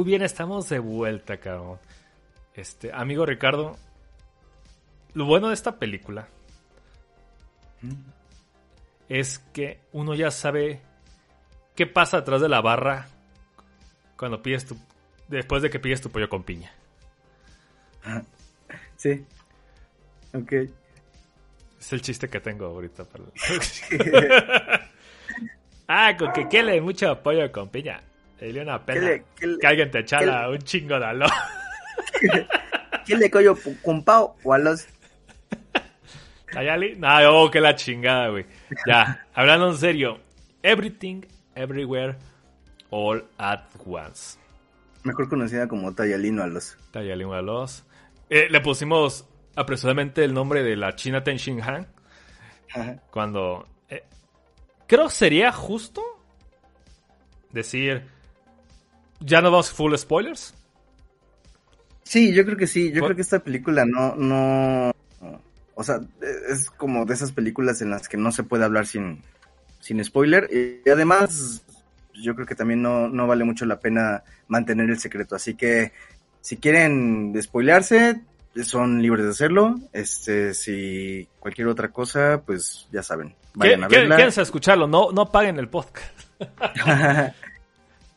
[0.02, 1.78] Muy bien, estamos de vuelta, cabrón.
[2.54, 3.76] Este, amigo Ricardo,
[5.14, 6.26] lo bueno de esta película
[9.08, 10.80] es que uno ya sabe
[11.76, 13.06] qué pasa atrás de la barra
[14.16, 14.76] cuando pides tu
[15.28, 16.72] después de que pides tu pollo con piña.
[18.96, 19.24] Sí.
[20.34, 20.52] Ok.
[21.78, 23.22] Es el chiste que tengo ahorita para
[25.86, 28.02] Ah, con que quede mucho pollo con piña.
[28.50, 31.26] Dio una ¿Qué pena le, qué le- que alguien te echala un chingo de aló.
[33.06, 34.86] qué le coyo pu- con pao o a los...
[36.50, 36.96] ¿Tayali?
[36.96, 37.08] No,
[37.44, 38.44] oh, que la chingada, güey.
[38.86, 40.20] Ya, hablando en serio.
[40.62, 41.22] Everything,
[41.54, 42.16] everywhere,
[42.90, 44.38] all at once.
[45.02, 46.76] Mejor conocida como Tayalino a los...
[46.90, 47.84] Tayali Walos.
[48.28, 49.26] Eh, le pusimos
[49.56, 51.86] apresuradamente el nombre de la China Ten Shin Han.
[53.10, 53.66] Cuando.
[53.88, 54.04] Eh,
[54.86, 56.02] creo sería justo
[57.50, 58.06] decir.
[59.24, 60.54] ¿Ya no vamos full spoilers?
[62.02, 62.92] Sí, yo creo que sí.
[62.92, 64.92] Yo creo que esta película no, no.
[65.74, 66.00] O sea,
[66.50, 69.22] es como de esas películas en las que no se puede hablar sin,
[69.80, 70.48] sin spoiler.
[70.52, 71.62] Y además,
[72.14, 75.36] yo creo que también no, no vale mucho la pena mantener el secreto.
[75.36, 75.92] Así que
[76.40, 78.20] si quieren spoilearse,
[78.64, 79.76] son libres de hacerlo.
[79.92, 83.34] Este, si cualquier otra cosa, pues ya saben.
[83.54, 84.16] Vayan a verla.
[84.16, 86.12] Quédense a escucharlo, no, no paguen el podcast.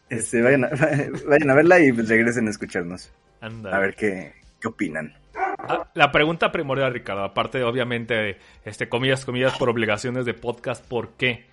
[0.09, 0.69] este, vayan, a,
[1.27, 3.11] vayan a verla y regresen a escucharnos.
[3.41, 5.13] A ver qué, qué opinan.
[5.35, 11.09] Ah, la pregunta primordial, Ricardo, aparte obviamente este, comillas, comillas, por obligaciones de podcast, ¿por
[11.11, 11.45] qué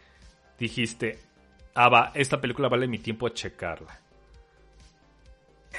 [0.58, 1.18] dijiste,
[1.74, 3.98] ah, va, esta película vale mi tiempo checarla?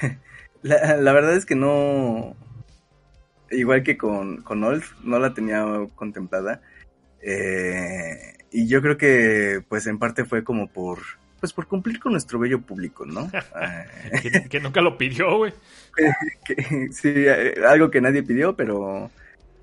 [0.62, 2.34] La, la verdad es que no,
[3.50, 5.64] igual que con, con Old, no la tenía
[5.94, 6.60] contemplada.
[7.20, 10.98] Eh, y yo creo que, pues en parte fue como por,
[11.44, 13.30] pues por cumplir con nuestro bello público, ¿no?
[14.48, 15.52] que, nunca lo pidió, güey.
[16.90, 19.10] sí, eh, algo que nadie pidió, pero,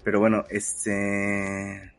[0.04, 1.92] pero bueno, este,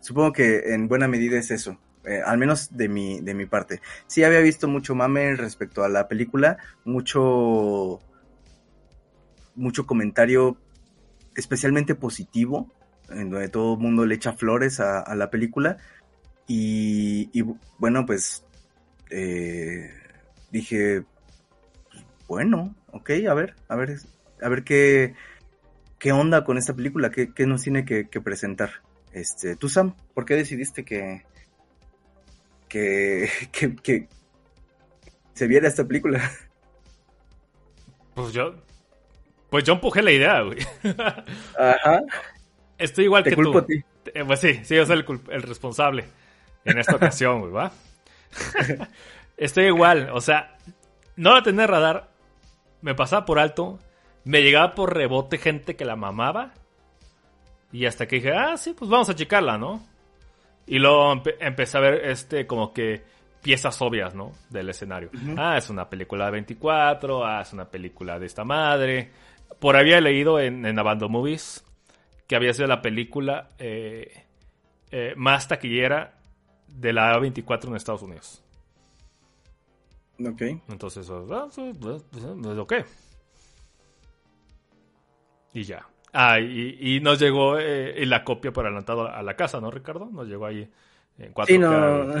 [0.00, 1.78] supongo que en buena medida es eso.
[2.04, 3.80] Eh, al menos de mi, de mi parte.
[4.08, 8.00] Sí había visto mucho mame respecto a la película, mucho,
[9.54, 10.56] mucho comentario
[11.36, 12.68] especialmente positivo,
[13.10, 15.76] en donde todo el mundo le echa flores a, la película.
[16.48, 17.30] Y,
[17.78, 18.44] bueno, pues
[19.12, 19.90] eh,
[20.50, 21.04] dije,
[22.26, 23.98] bueno, ok, a ver, a ver,
[24.40, 25.14] a ver qué,
[25.98, 28.70] qué onda con esta película, qué, nos tiene que, presentar.
[29.12, 31.24] Este, tú Sam, ¿por qué decidiste que,
[32.68, 34.08] que, que, que
[35.34, 36.30] se viera esta película?
[38.14, 38.54] Pues yo,
[39.50, 40.58] pues yo empujé la idea, güey.
[41.58, 42.00] Ajá.
[42.78, 43.66] Estoy igual que tú.
[44.14, 46.04] Eh, pues sí, sí, yo soy el, responsable
[46.64, 47.72] en esta ocasión, güey, ¿va?
[49.36, 50.56] Estoy igual, o sea,
[51.16, 52.10] no la tenía radar,
[52.80, 53.78] me pasaba por alto,
[54.24, 56.52] me llegaba por rebote gente que la mamaba,
[57.72, 59.82] y hasta que dije, ah, sí, pues vamos a checarla, ¿no?
[60.66, 63.02] Y luego empecé a ver este como que
[63.42, 64.32] piezas obvias, ¿no?
[64.50, 65.10] Del escenario.
[65.36, 69.10] Ah, es una película de 24, ah, es una película de esta madre,
[69.58, 71.64] por había leído en, en Abando Movies
[72.26, 74.24] que había sido la película eh,
[74.90, 76.14] eh, más taquillera
[76.78, 78.42] de la A24 en Estados Unidos.
[80.24, 80.42] Ok.
[80.68, 81.48] Entonces, ah,
[82.58, 82.72] ok.
[85.54, 85.86] Y ya.
[86.12, 90.10] Ah, y, nos llegó eh, la copia por adelantado a la casa, ¿no, Ricardo?
[90.12, 90.70] Nos llegó ahí
[91.18, 91.46] en 4K.
[91.46, 92.14] Sí, no.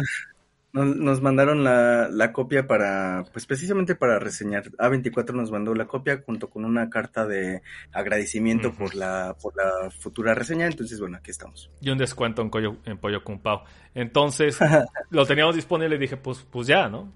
[0.72, 4.70] Nos, mandaron la, la, copia para, pues precisamente para reseñar.
[4.78, 7.60] A24 nos mandó la copia junto con una carta de
[7.92, 10.66] agradecimiento por la por la futura reseña.
[10.66, 11.70] Entonces, bueno, aquí estamos.
[11.82, 13.64] Y un descuento en, Pollo, en Pollo Pau.
[13.94, 14.58] Entonces,
[15.10, 17.12] lo teníamos disponible y dije, pues, pues ya, ¿no?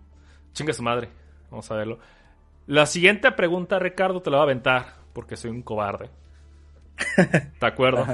[0.53, 1.09] Chinga su madre.
[1.51, 1.99] Vamos a verlo.
[2.67, 6.11] La siguiente pregunta, Ricardo, te la voy a aventar porque soy un cobarde.
[7.61, 8.05] ¿De acuerdo?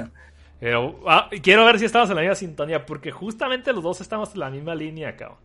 [1.06, 4.40] Ah, quiero ver si estamos en la misma sintonía, porque justamente los dos estamos en
[4.40, 5.38] la misma línea, cabrón.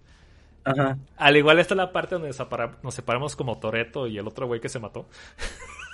[0.63, 0.97] Ajá.
[1.15, 2.35] Al igual esta es la parte donde
[2.83, 5.07] nos separamos como Toreto y el otro güey que se mató.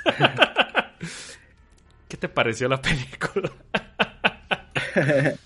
[2.09, 3.51] ¿Qué te pareció la película?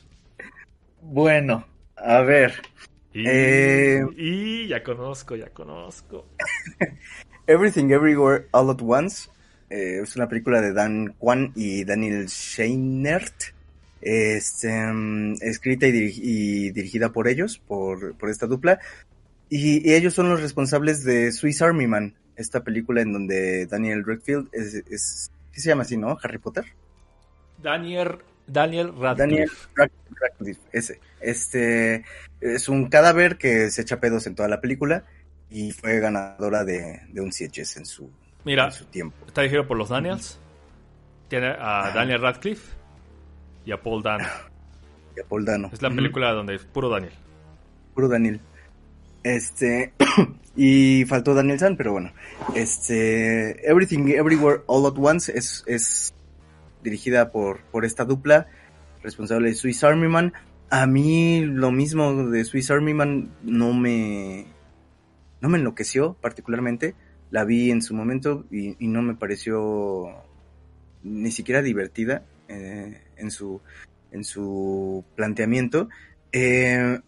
[1.01, 1.65] bueno,
[1.97, 2.53] a ver.
[3.13, 6.25] Y, eh, y, ya conozco, ya conozco.
[7.47, 9.29] Everything Everywhere All at Once.
[9.69, 13.56] Eh, es una película de Dan Kwan y Daniel Scheinert
[14.01, 14.69] este,
[15.41, 18.79] escrita y, dirigida por ellos, por, esta dupla.
[19.49, 24.49] Y, ellos son los responsables de Swiss Army Man, esta película en donde Daniel Redfield
[24.51, 26.17] es, ¿qué se llama así, no?
[26.21, 26.65] Harry Potter.
[27.61, 29.51] Daniel, Daniel Radcliffe.
[29.75, 29.91] Daniel
[30.21, 30.99] Radcliffe, ese.
[31.19, 32.05] Este
[32.39, 35.03] es un cadáver que se echa pedos en toda la película
[35.49, 38.11] y fue ganadora de, un CHS en su,
[38.45, 39.25] Mira, su tiempo.
[39.25, 40.39] Está dirigido por los Daniels.
[41.27, 42.76] Tiene a Daniel Radcliffe
[43.67, 44.23] y a Paul Dano.
[45.15, 45.69] Y a Paul Dano.
[45.73, 47.11] Es la película donde es puro Daniel.
[47.93, 48.39] Puro Daniel.
[49.23, 49.91] Este.
[50.55, 52.13] y faltó Daniel San, pero bueno.
[52.55, 53.69] Este.
[53.69, 56.13] Everything Everywhere All at Once es, es
[56.81, 58.47] dirigida por, por esta dupla.
[59.03, 60.31] Responsable de Swiss Army Man.
[60.69, 64.47] A mí lo mismo de Swiss Army Man no me.
[65.41, 66.95] No me enloqueció particularmente.
[67.31, 70.23] La vi en su momento y, y no me pareció
[71.03, 72.23] ni siquiera divertida.
[72.47, 73.61] Eh, en su,
[74.11, 75.89] en su planteamiento.
[76.31, 76.99] Eh,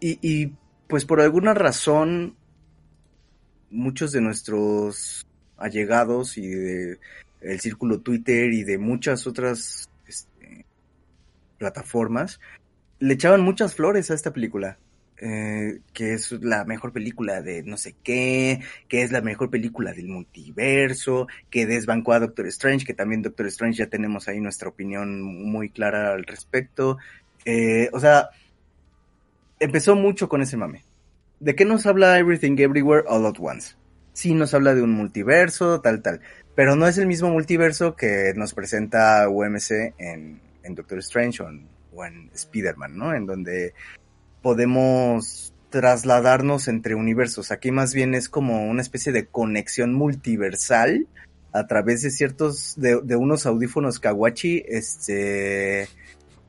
[0.00, 0.52] y,
[0.88, 2.36] pues por alguna razón,
[3.70, 6.98] muchos de nuestros allegados y de
[7.40, 10.66] el círculo Twitter y de muchas otras este,
[11.58, 12.40] plataformas,
[12.98, 14.78] le echaban muchas flores a esta película.
[15.24, 19.92] Eh, que es la mejor película de no sé qué, que es la mejor película
[19.92, 24.68] del multiverso, que desbancó a Doctor Strange, que también Doctor Strange ya tenemos ahí nuestra
[24.68, 26.98] opinión muy clara al respecto.
[27.44, 28.30] Eh, o sea,
[29.60, 30.82] empezó mucho con ese mame.
[31.38, 33.76] ¿De qué nos habla Everything Everywhere All at Once?
[34.14, 36.20] Sí nos habla de un multiverso, tal, tal.
[36.56, 41.48] Pero no es el mismo multiverso que nos presenta UMC en, en Doctor Strange o
[41.48, 43.14] en, o en Spider-Man, ¿no?
[43.14, 43.72] En donde
[44.42, 47.50] podemos trasladarnos entre universos.
[47.50, 51.06] Aquí más bien es como una especie de conexión multiversal
[51.52, 55.88] a través de ciertos, de, de unos audífonos kawachi, este,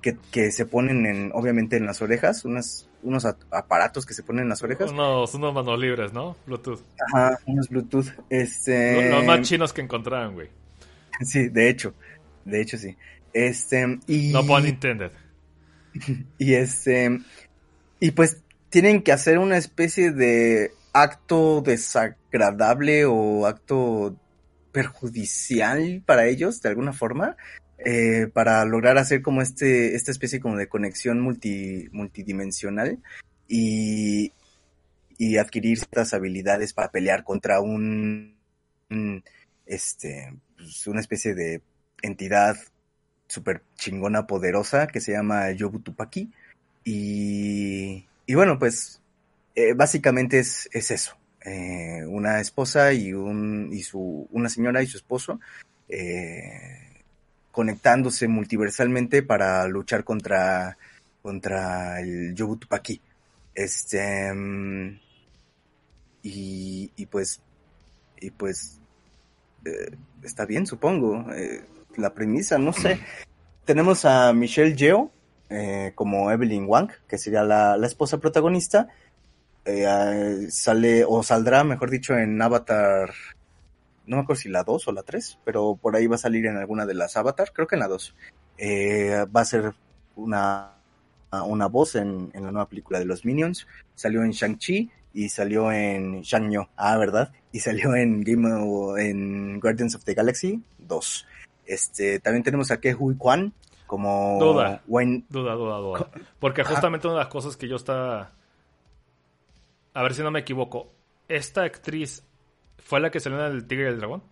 [0.01, 4.43] que, que, se ponen en, obviamente en las orejas, unas, unos aparatos que se ponen
[4.43, 4.91] en las orejas.
[4.91, 6.35] Unos, unos manos libres, ¿no?
[6.45, 6.81] Bluetooth.
[7.07, 8.07] Ajá, unos Bluetooth.
[8.29, 9.09] Este...
[9.09, 10.49] Los, los más chinos que encontraron, güey.
[11.21, 11.93] Sí, de hecho,
[12.43, 12.97] de hecho sí.
[13.33, 14.31] Este, y...
[14.31, 15.11] No pun intended.
[16.39, 17.19] Y este,
[18.03, 24.19] y pues tienen que hacer una especie de acto desagradable o acto
[24.73, 27.37] perjudicial para ellos, de alguna forma,
[27.77, 32.99] eh, para lograr hacer como este, esta especie como de conexión multi, multidimensional
[33.47, 34.33] y,
[35.17, 38.35] y adquirir ciertas habilidades para pelear contra un,
[39.65, 41.61] este, pues una especie de
[42.01, 42.57] entidad
[43.27, 46.33] súper chingona poderosa que se llama Yobutupaki.
[46.83, 49.01] Y, y bueno, pues
[49.55, 51.15] eh, básicamente es, es eso.
[51.45, 55.39] Eh, una esposa y, un, y su, una señora y su esposo
[55.89, 57.03] eh,
[57.51, 60.77] conectándose multiversalmente para luchar contra,
[61.21, 63.01] contra el Yobutupaki.
[63.53, 64.31] Este,
[66.23, 67.41] y, y pues,
[68.19, 68.79] y pues,
[70.23, 71.25] está bien, supongo.
[71.95, 72.99] La premisa, no sé.
[73.65, 75.11] Tenemos a Michelle Yeoh
[75.49, 78.89] eh, como Evelyn Wang, que sería la, la esposa protagonista.
[79.65, 83.11] Eh, sale, o saldrá, mejor dicho, en Avatar.
[84.05, 86.45] No me acuerdo si la 2 o la 3, pero por ahí va a salir
[86.45, 88.15] en alguna de las Avatar, creo que en la 2.
[88.57, 89.73] Eh, va a ser
[90.15, 90.73] una,
[91.31, 93.65] una voz en, en, la nueva película de los Minions.
[93.95, 97.31] Salió en Shang-Chi y salió en Shang-Nyo, ah, ¿verdad?
[97.51, 101.27] Y salió en Game of, en Guardians of the Galaxy 2.
[101.65, 103.53] Este, también tenemos a Ke Huy Kwan
[103.93, 104.81] como duda,
[105.29, 106.09] duda, duda, duda.
[106.39, 108.31] Porque justamente una de las cosas que yo estaba,
[109.93, 110.91] a ver si no me equivoco,
[111.27, 112.23] esta actriz
[112.79, 114.23] fue la que salió en el Tigre y el Dragón.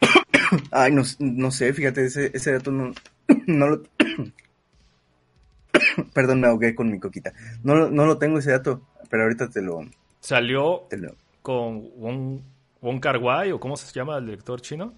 [0.70, 2.92] Ay, no, no sé, fíjate, ese, ese dato no,
[3.48, 3.82] no lo...
[6.14, 7.32] Perdón, me ahogué con mi coquita.
[7.64, 8.80] No, no lo tengo ese dato,
[9.10, 9.80] pero ahorita te lo...
[10.20, 11.16] Salió te lo...
[11.42, 12.38] con Wong,
[12.80, 14.94] Wong Kar o cómo se llama el director chino.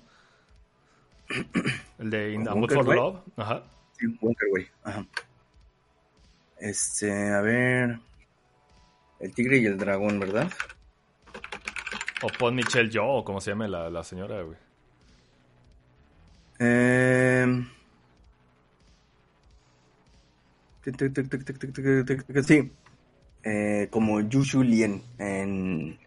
[1.99, 3.21] El de In Mood for Love.
[3.37, 3.65] Ajá.
[3.99, 4.69] Sí, Kar Wai.
[4.85, 5.07] Ajá.
[6.59, 7.99] Este, a ver...
[9.19, 10.51] El tigre y el dragón, ¿verdad?
[12.23, 14.59] O Pon Michelle Yo, o como se llama la, la señora, güey.
[16.59, 17.67] Eh...
[22.45, 22.73] Sí,
[23.43, 25.99] eh, como Yushu Lien en,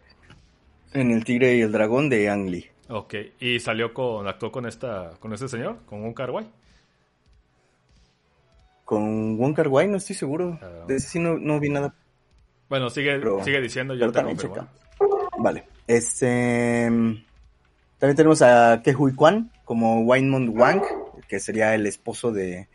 [0.93, 2.69] en El Tigre y el Dragón de Ang Lee.
[2.89, 6.49] Ok, y salió con, actuó con esta, con este señor, con un Wai.
[8.83, 10.59] Con Wong Kar Wai no estoy seguro.
[10.59, 11.93] Uh, de ese sí no, no, vi nada.
[12.67, 14.67] Bueno, sigue, pero, sigue diciendo, yo te confirmo.
[15.37, 15.65] Vale.
[15.85, 16.87] Este,
[17.99, 20.81] también tenemos a Ke Hui Kwan como Wainmond Wang,
[21.27, 22.67] que sería el esposo de,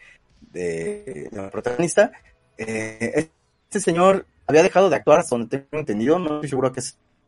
[0.52, 2.12] de, de la protagonista.
[2.56, 3.30] Eh,
[3.66, 6.82] este señor había dejado de actuar hasta donde tengo entendido, no estoy seguro a qué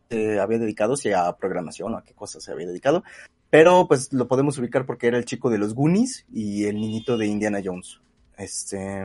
[0.09, 3.05] se había dedicado, si a programación o a qué cosas se había dedicado,
[3.51, 7.17] pero pues lo podemos ubicar porque era el chico de los Goonies y el niñito
[7.17, 8.01] de Indiana Jones.
[8.37, 9.05] Este,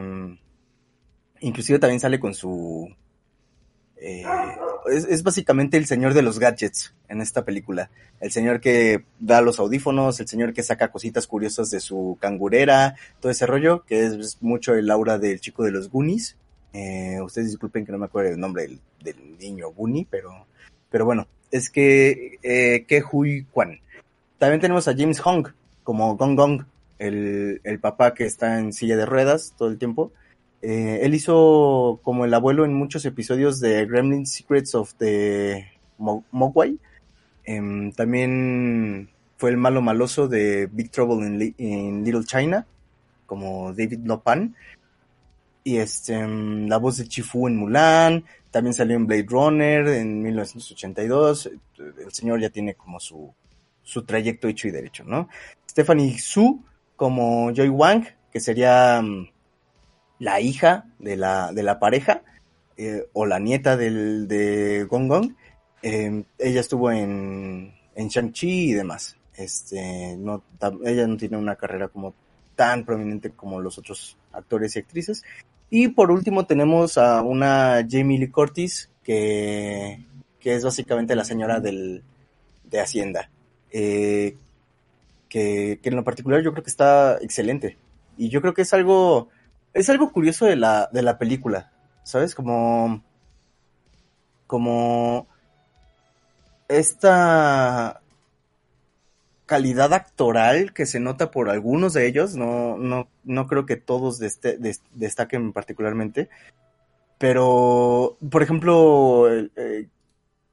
[1.39, 2.93] inclusive también sale con su
[4.01, 4.23] eh,
[4.89, 7.91] es, básicamente el señor de los gadgets en esta película.
[8.19, 12.95] El señor que da los audífonos, el señor que saca cositas curiosas de su cangurera,
[13.19, 16.35] todo ese rollo, que es, es mucho el aura del chico de los Goonies.
[16.73, 20.47] Eh, ustedes disculpen que no me acuerdo el nombre del, del niño Goonie, pero,
[20.91, 23.79] pero bueno, es que eh, Hui Kwan.
[24.37, 25.47] También tenemos a James Hong
[25.83, 26.65] como Gong Gong,
[26.99, 30.11] el, el papá que está en silla de ruedas todo el tiempo.
[30.61, 35.65] Eh, él hizo como el abuelo en muchos episodios de Gremlin Secrets of the
[35.97, 36.77] Mogwai.
[37.45, 42.67] Eh, también fue el malo maloso de Big Trouble in, in Little China,
[43.25, 44.55] como David Lopan.
[45.63, 50.21] Y este, mm, la voz de Chifu en Mulan, también salió en Blade Runner en
[50.21, 53.33] 1982, el señor ya tiene como su,
[53.83, 55.29] su trayecto hecho y derecho, ¿no?
[55.69, 56.63] Stephanie Su
[56.95, 59.27] como Joy Wang, que sería mm,
[60.19, 62.23] la hija de la, de la pareja,
[62.77, 65.35] eh, o la nieta del, de Gong Gong,
[65.83, 69.17] eh, ella estuvo en, en Shang-Chi y demás.
[69.35, 70.43] Este, no,
[70.85, 72.13] ella no tiene una carrera como
[72.55, 75.23] tan prominente como los otros actores y actrices.
[75.73, 80.05] Y por último tenemos a una Jamie Lee Curtis, que,
[80.41, 82.03] que es básicamente la señora del,
[82.65, 83.31] de Hacienda.
[83.71, 84.35] Eh,
[85.29, 87.77] que, que, en lo particular yo creo que está excelente.
[88.17, 89.29] Y yo creo que es algo,
[89.73, 91.71] es algo curioso de la, de la película,
[92.03, 92.35] ¿sabes?
[92.35, 93.01] Como,
[94.47, 95.25] como
[96.67, 98.00] esta
[99.51, 104.17] calidad actoral que se nota por algunos de ellos, no, no, no creo que todos
[104.17, 106.29] destaquen particularmente,
[107.17, 109.89] pero, por ejemplo, eh,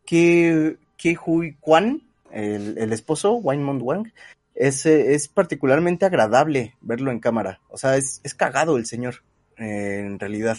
[0.05, 0.77] Ke,
[1.25, 4.13] Hui Kwan, el, el esposo, Weinmund Wang,
[4.57, 7.61] es, es particularmente agradable verlo en cámara.
[7.69, 9.23] O sea, es, es cagado el señor,
[9.59, 10.59] eh, en realidad.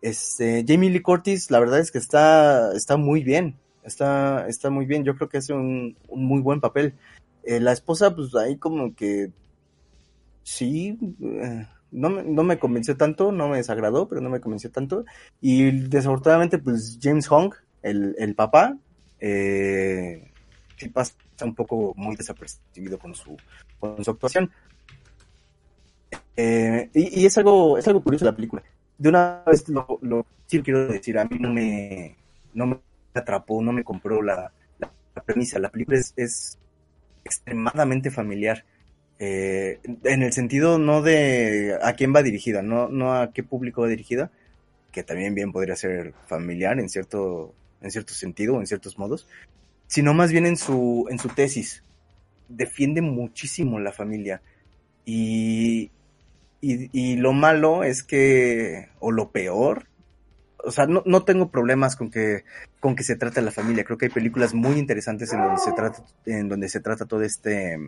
[0.00, 3.56] Este, Jamie Lee Curtis, la verdad es que está, está muy bien.
[3.82, 5.02] Está, está muy bien.
[5.02, 6.94] Yo creo que hace un muy buen papel.
[7.50, 9.32] Eh, la esposa, pues ahí como que
[10.44, 14.70] sí, eh, no, me, no me convenció tanto, no me desagradó, pero no me convenció
[14.70, 15.04] tanto.
[15.40, 18.76] Y desafortunadamente, pues James Hong, el, el papá,
[19.18, 20.30] eh,
[20.76, 23.36] sí pasa un poco muy desapercibido con su,
[23.80, 24.48] con su actuación.
[26.36, 28.62] Y, y, es algo, es algo curioso la película.
[28.96, 32.14] De una vez lo, lo quiero decir, a mí no me,
[32.54, 32.78] no me
[33.12, 34.52] atrapó, no me compró la,
[35.26, 35.58] premisa.
[35.58, 36.59] La película es
[37.24, 38.64] extremadamente familiar.
[39.18, 43.82] Eh, en el sentido no de a quién va dirigida, no, no a qué público
[43.82, 44.30] va dirigida,
[44.92, 49.28] que también bien podría ser familiar en cierto, en cierto sentido o en ciertos modos,
[49.86, 51.84] sino más bien en su, en su tesis.
[52.48, 54.40] Defiende muchísimo la familia.
[55.04, 55.90] Y,
[56.60, 59.89] y, y lo malo es que, o lo peor,
[60.64, 62.44] o sea, no, no tengo problemas con que,
[62.80, 63.84] con que se trate la familia.
[63.84, 67.22] Creo que hay películas muy interesantes en donde se trata, en donde se trata todo
[67.22, 67.78] este,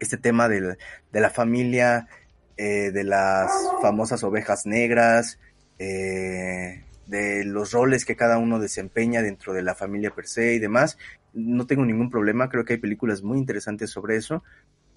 [0.00, 0.76] este tema de,
[1.12, 2.08] la familia,
[2.56, 3.50] eh, de las
[3.82, 5.38] famosas ovejas negras,
[5.78, 10.58] eh, de los roles que cada uno desempeña dentro de la familia per se y
[10.58, 10.98] demás.
[11.32, 14.42] No tengo ningún problema, creo que hay películas muy interesantes sobre eso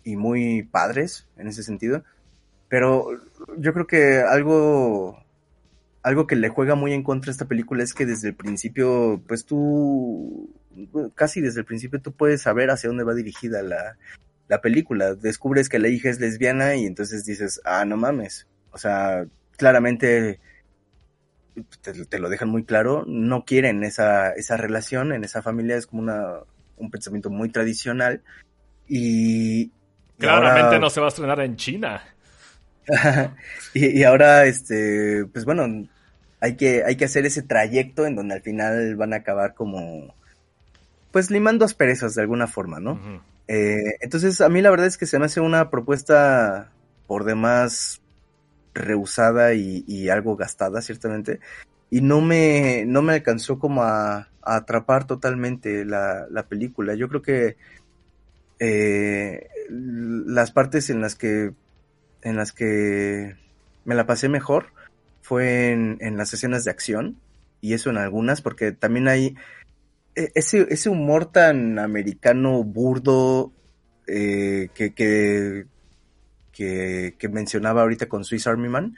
[0.04, 2.04] y muy padres en ese sentido.
[2.70, 3.10] Pero
[3.58, 5.24] yo creo que algo
[6.08, 9.22] algo que le juega muy en contra a esta película es que desde el principio,
[9.28, 10.50] pues tú,
[11.16, 13.98] casi desde el principio tú puedes saber hacia dónde va dirigida la,
[14.48, 15.16] la película.
[15.16, 18.48] Descubres que la hija es lesbiana y entonces dices, ah, no mames.
[18.72, 19.26] O sea,
[19.58, 20.40] claramente
[21.82, 25.88] te, te, lo dejan muy claro, no quieren esa, esa relación en esa familia, es
[25.88, 26.40] como una,
[26.78, 28.24] un pensamiento muy tradicional.
[28.88, 29.72] Y.
[30.18, 30.80] Claramente ahora...
[30.80, 32.02] no se va a estrenar en China.
[33.74, 35.68] y, y, ahora, este, pues bueno,
[36.40, 40.14] hay que, hay que hacer ese trayecto en donde al final van a acabar como,
[41.12, 42.94] pues limando asperezas de alguna forma, ¿no?
[42.94, 43.22] Uh -huh.
[43.48, 46.72] eh, entonces, a mí la verdad es que se me hace una propuesta
[47.08, 48.02] por demás
[48.74, 51.40] rehusada y, y algo gastada, ciertamente.
[51.90, 56.94] Y no me, no me alcanzó como a, a atrapar totalmente la, la, película.
[56.96, 57.58] Yo creo que
[58.60, 61.54] eh, las partes en las que,
[62.22, 63.36] en las que
[63.86, 64.77] me la pasé mejor
[65.28, 67.20] fue en, en, las escenas de acción,
[67.60, 69.36] y eso en algunas, porque también hay
[70.16, 73.52] e, ese, ese humor tan americano burdo
[74.08, 75.66] eh, que, que,
[76.54, 78.96] que, que, mencionaba ahorita con Swiss Army Man,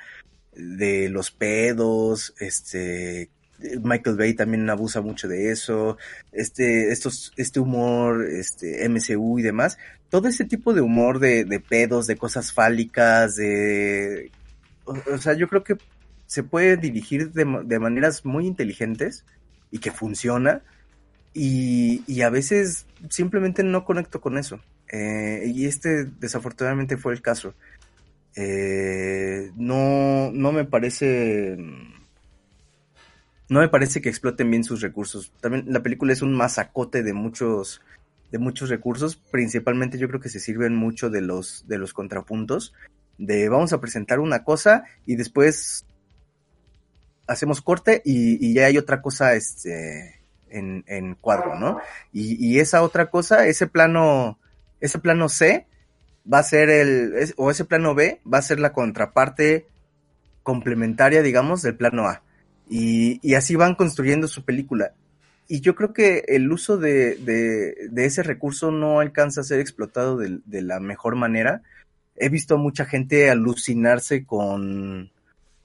[0.53, 3.31] de los pedos, este,
[3.81, 5.97] Michael Bay también abusa mucho de eso,
[6.31, 9.79] este, estos, este humor, este, MCU y demás,
[10.09, 14.29] todo ese tipo de humor de, de pedos, de cosas fálicas, de,
[14.85, 15.75] o, o sea, yo creo que
[16.29, 19.25] se puede dirigir de, de, maneras muy inteligentes
[19.71, 20.61] y que funciona.
[21.33, 24.59] Y, y, a veces simplemente no conecto con eso.
[24.91, 27.55] Eh, y este desafortunadamente fue el caso.
[28.35, 31.57] Eh, no, no me parece.
[33.49, 35.33] No me parece que exploten bien sus recursos.
[35.41, 37.81] También la película es un masacote de muchos,
[38.31, 39.15] de muchos recursos.
[39.15, 42.75] Principalmente yo creo que se sirven mucho de los, de los contrapuntos.
[43.17, 45.85] De vamos a presentar una cosa y después
[47.29, 50.19] hacemos corte y, y, ya hay otra cosa este,
[50.49, 51.79] en, en cuadro, ¿no?
[52.11, 54.39] Y, y, esa otra cosa, ese plano,
[54.81, 55.67] ese plano C
[56.31, 59.67] va a ser el, o ese plano B va a ser la contraparte
[60.43, 62.23] complementaria, digamos, del plano A.
[62.67, 64.93] Y, y así van construyendo su película.
[65.47, 69.59] Y yo creo que el uso de, de, de ese recurso no alcanza a ser
[69.59, 71.63] explotado de, de, la mejor manera.
[72.15, 75.11] He visto a mucha gente alucinarse con,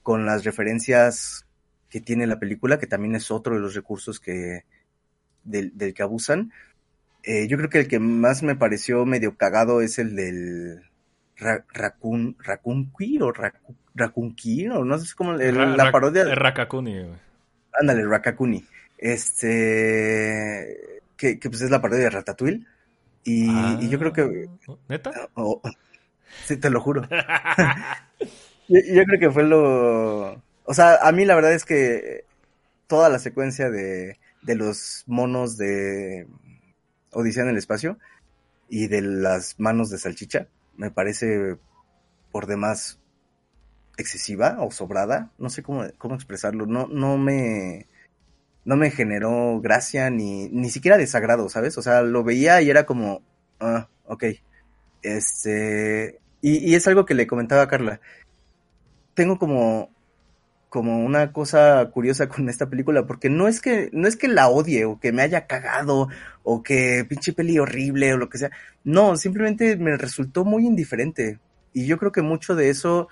[0.01, 1.44] con las referencias
[1.95, 4.65] que tiene la película, que también es otro de los recursos que,
[5.45, 6.51] del, del que abusan.
[7.23, 10.81] Eh, yo creo que el que más me pareció medio cagado es el del
[11.37, 15.85] ra, Raccoon, Raccoon Queer o Racu, Raccoon Queer, o no sé cómo, el, Ra- la
[15.85, 16.23] Ra- parodia.
[16.23, 17.15] el Rakakuni, güey.
[17.79, 18.65] Ándale, Rakakuni.
[18.97, 21.01] Este.
[21.15, 22.65] Que, que pues es la parodia de Ratatouille.
[23.23, 24.49] Y, Ah, y yo creo que.
[24.89, 25.29] ¿Neta?
[25.35, 25.61] oh,
[26.45, 27.07] sí, te lo juro.
[28.67, 30.41] Yo, yo creo que fue lo.
[30.65, 32.25] O sea, a mí la verdad es que
[32.87, 36.27] toda la secuencia de, de los monos de
[37.11, 37.97] Odisea en el espacio
[38.69, 41.57] y de las manos de salchicha me parece
[42.31, 42.99] por demás
[43.97, 45.31] excesiva o sobrada.
[45.37, 46.65] No sé cómo, cómo expresarlo.
[46.65, 47.87] No, no me.
[48.65, 51.77] No me generó gracia ni, ni siquiera desagrado, ¿sabes?
[51.77, 53.21] O sea, lo veía y era como.
[53.59, 54.23] Ah, ok.
[55.03, 56.19] Este.
[56.41, 58.01] Y, y es algo que le comentaba a Carla
[59.15, 59.89] tengo como
[60.75, 64.49] como una cosa curiosa con esta película porque no es que no es que la
[64.49, 66.09] odie o que me haya cagado
[66.43, 68.51] o que pinche peli horrible o lo que sea.
[68.83, 71.39] No simplemente me resultó muy indiferente.
[71.71, 73.07] Y yo creo que mucho de eso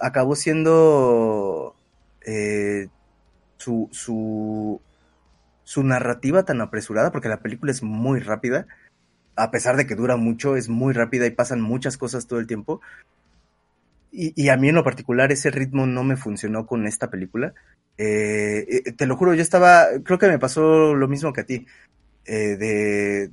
[0.00, 1.76] acabó siendo
[2.26, 2.88] eh,
[3.58, 4.80] su su
[5.62, 8.66] su narrativa tan apresurada porque la película es muy rápida.
[9.36, 12.48] A pesar de que dura mucho es muy rápida y pasan muchas cosas todo el
[12.48, 12.80] tiempo
[14.14, 17.52] y, y, a mí en lo particular ese ritmo no me funcionó con esta película.
[17.98, 21.46] Eh, eh, te lo juro, yo estaba, creo que me pasó lo mismo que a
[21.46, 21.66] ti.
[22.24, 23.30] Eh, de,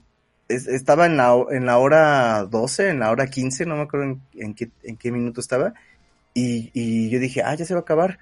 [0.49, 4.05] es, estaba en la, en la hora 12, en la hora 15, no me acuerdo
[4.07, 5.73] en, en, qué, en qué, minuto estaba.
[6.33, 8.19] Y, y, yo dije, ah, ya se va a acabar.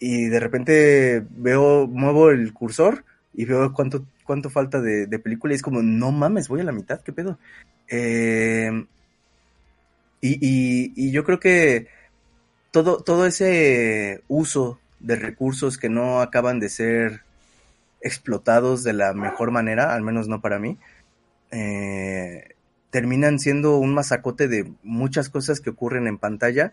[0.00, 5.54] Y de repente veo, muevo el cursor y veo cuánto, cuánto falta de, de película
[5.54, 7.38] y es como, no mames, voy a la mitad, ¿qué pedo?
[7.88, 8.70] Eh,
[10.20, 11.88] y, y, y, yo creo que
[12.70, 17.22] todo, todo ese uso de recursos que no acaban de ser
[18.00, 20.78] explotados de la mejor manera, al menos no para mí,
[21.50, 22.54] eh,
[22.90, 26.72] terminan siendo un masacote de muchas cosas que ocurren en pantalla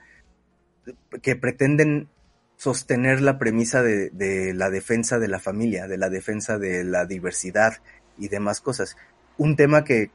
[1.21, 2.07] que pretenden
[2.57, 7.77] sostener la premisa de, la defensa de la familia, de la defensa de la diversidad
[8.17, 8.95] y demás cosas.
[9.37, 10.11] Un tema que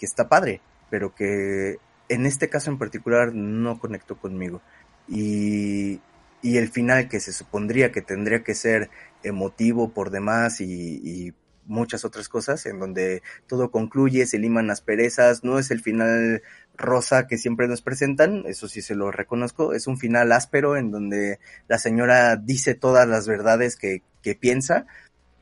[0.00, 1.78] está padre, pero que
[2.08, 4.62] en este caso en particular no conectó conmigo.
[5.08, 6.00] Y,
[6.42, 8.90] y, el final que se supondría que tendría que ser
[9.22, 11.34] emotivo por demás y, y,
[11.66, 16.42] muchas otras cosas, en donde todo concluye, se liman las perezas, no es el final
[16.76, 20.90] rosa que siempre nos presentan, eso sí se lo reconozco, es un final áspero en
[20.90, 21.38] donde
[21.68, 24.86] la señora dice todas las verdades que, que piensa,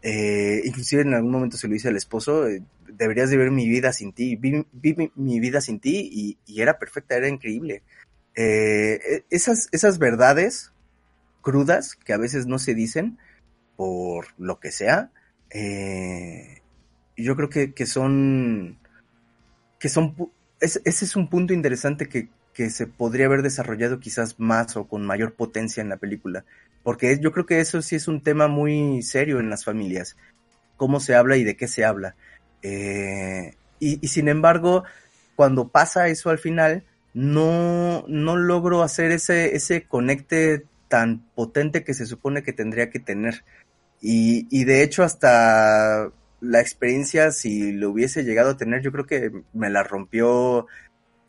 [0.06, 3.66] eh, inclusive en algún momento se lo dice al esposo, eh, deberías de ver mi
[3.66, 4.62] vida sin ti, vi,
[5.16, 7.82] mi, vida sin ti y, era perfecta, era increíble.
[8.36, 10.72] Eh, esas, esas verdades
[11.40, 13.16] crudas que a veces no se dicen
[13.76, 15.10] por lo que sea,
[15.48, 16.60] eh,
[17.16, 18.78] yo creo que, que son,
[19.78, 20.14] que son,
[20.60, 24.86] es, ese es un punto interesante que, que se podría haber desarrollado quizás más o
[24.86, 26.44] con mayor potencia en la película,
[26.84, 30.16] porque yo creo que eso sí es un tema muy serio en las familias,
[30.76, 32.14] cómo se habla y de qué se habla.
[32.62, 34.84] Eh, y, sin embargo,
[35.34, 36.84] cuando pasa eso al final,
[37.14, 43.00] no, no logro hacer ese, ese conecte tan potente que se supone que tendría que
[43.00, 43.44] tener.
[44.00, 49.06] Y, y de hecho, hasta la experiencia, si lo hubiese llegado a tener, yo creo
[49.06, 50.66] que me la rompió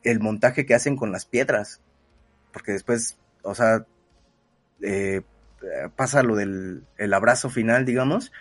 [0.04, 1.82] el montaje que hacen con las piedras.
[2.52, 3.86] Porque después, o sea,
[4.82, 5.22] eh,
[5.96, 8.32] pasa lo del el abrazo final, digamos,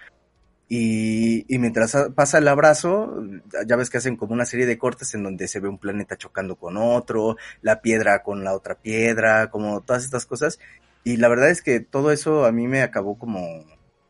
[0.69, 3.23] y, y, mientras pasa el abrazo,
[3.67, 6.17] ya ves que hacen como una serie de cortes en donde se ve un planeta
[6.17, 10.59] chocando con otro, la piedra con la otra piedra, como todas estas cosas.
[11.05, 13.65] Y la verdad es que todo eso a mí me acabó como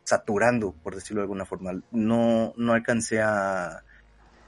[0.04, 1.72] saturando, por decirlo de alguna forma.
[1.90, 3.82] No, no alcancé a,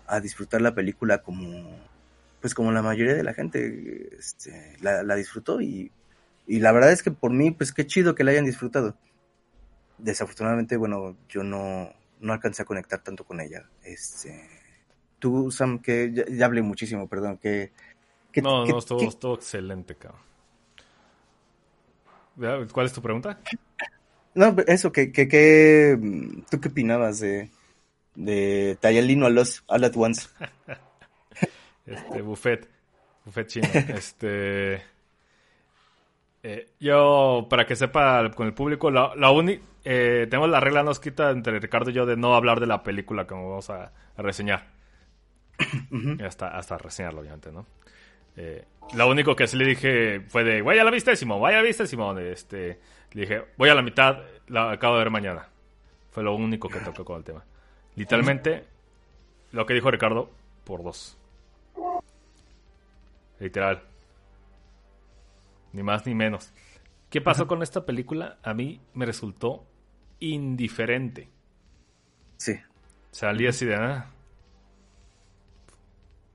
[0.06, 1.76] a disfrutar la película como,
[2.40, 5.90] pues como la mayoría de la gente este, la, la disfrutó y,
[6.46, 8.96] y la verdad es que por mí, pues qué chido que la hayan disfrutado
[9.98, 11.90] desafortunadamente, bueno, yo no,
[12.20, 13.68] no alcancé a conectar tanto con ella.
[13.82, 14.48] Este,
[15.18, 17.72] tú, Sam, que ya, ya hablé muchísimo, perdón, que...
[18.32, 20.20] que no, que, no, estuvo, que, estuvo excelente, cabrón.
[22.70, 23.40] ¿Cuál es tu pregunta?
[24.34, 25.98] No, eso, que, que, que
[26.50, 27.50] ¿tú qué opinabas de,
[28.14, 30.28] de Tayalino a los All at Once?
[31.86, 32.68] este, buffet,
[33.24, 34.95] buffet chino, este...
[36.48, 40.84] Eh, yo, para que sepa con el público, la, la uni eh, tenemos la regla
[40.84, 43.90] no escrita entre Ricardo y yo de no hablar de la película que vamos a,
[44.16, 44.68] a reseñar.
[46.24, 47.66] hasta, hasta reseñarlo, obviamente, ¿no?
[48.36, 48.64] Eh,
[48.94, 51.62] lo único que sí le dije fue de, vaya a la vista, Simón, vaya a
[51.62, 52.20] la vista, Simón.
[52.20, 52.78] Este,
[53.10, 55.48] le dije, voy a la mitad, la acabo de ver mañana.
[56.12, 57.44] Fue lo único que tocó con el tema.
[57.96, 58.62] Literalmente,
[59.50, 60.30] lo que dijo Ricardo,
[60.62, 61.18] por dos.
[63.40, 63.82] Literal.
[65.76, 66.54] Ni más ni menos.
[67.10, 68.38] ¿Qué pasó con esta película?
[68.42, 69.66] A mí me resultó
[70.20, 71.28] indiferente.
[72.38, 72.54] Sí.
[73.10, 74.10] Salí así de nada.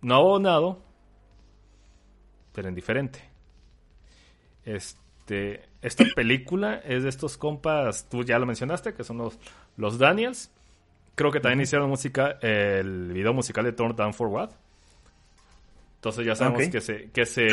[0.01, 0.77] No hago nada,
[2.53, 3.19] pero indiferente.
[4.63, 9.39] Este, esta película es de estos compas, tú ya lo mencionaste, que son los,
[9.75, 10.51] los Daniels.
[11.15, 14.51] Creo que también hicieron música, el video musical de Turn Down for What.
[15.95, 17.47] Entonces ya sabemos que se, que se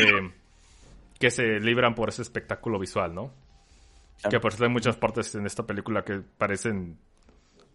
[1.18, 3.32] que se libran por ese espectáculo visual, ¿no?
[4.28, 6.98] Que por eso hay muchas partes en esta película que parecen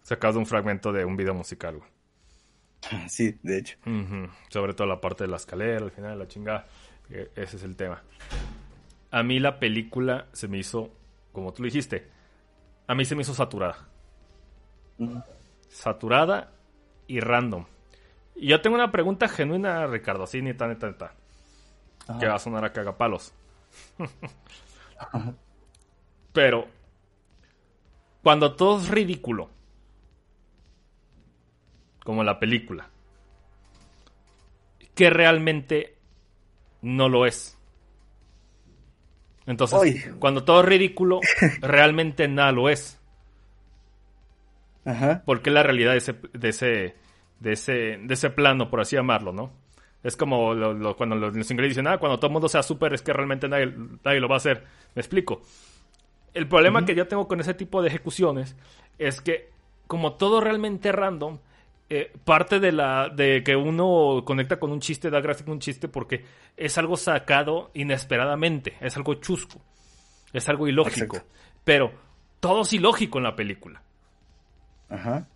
[0.02, 1.82] sacados de un fragmento de un video musical.
[3.08, 3.78] Sí, de hecho.
[4.50, 6.68] Sobre todo la parte de la escalera, al final, la chingada.
[7.10, 8.04] Ese es el tema.
[9.12, 10.92] A mí la película se me hizo,
[11.32, 12.10] como tú dijiste,
[12.88, 13.88] a mí se me hizo saturada.
[15.70, 16.52] Saturada
[17.08, 17.66] y random.
[18.36, 21.14] Y yo tengo una pregunta genuina, Ricardo, así neta, neta,
[22.20, 23.34] Que va a sonar a cagapalos.
[26.34, 26.68] Pero,
[28.22, 29.50] cuando todo es ridículo,
[32.04, 32.90] como la película,
[34.96, 35.98] que realmente
[36.82, 37.58] no lo es.
[39.46, 41.20] Entonces, cuando todo es ridículo,
[41.62, 43.00] realmente nada lo es.
[44.86, 45.24] Ajá.
[45.26, 46.96] Porque la realidad de ese, de ese,
[47.40, 49.63] de ese, de ese plano, por así llamarlo, ¿no?
[50.04, 50.54] Es como
[50.98, 54.20] cuando los, ingleses dicen, ah, cuando todo el mundo sea súper es que realmente nadie,
[54.20, 54.66] lo va a hacer.
[54.94, 55.42] Me explico.
[56.34, 58.56] El problema que yo tengo con ese tipo de ejecuciones
[58.98, 59.50] es que
[59.88, 61.40] como todo realmente random,
[61.90, 65.60] eh, parte de la de que uno conecta con un chiste da gracia con un
[65.60, 66.26] chiste porque
[66.58, 69.62] es algo sacado inesperadamente, es algo chusco,
[70.34, 71.18] es algo ilógico,
[71.64, 71.92] pero
[72.40, 73.84] todo es ilógico en la película.
[74.90, 75.28] Ajá.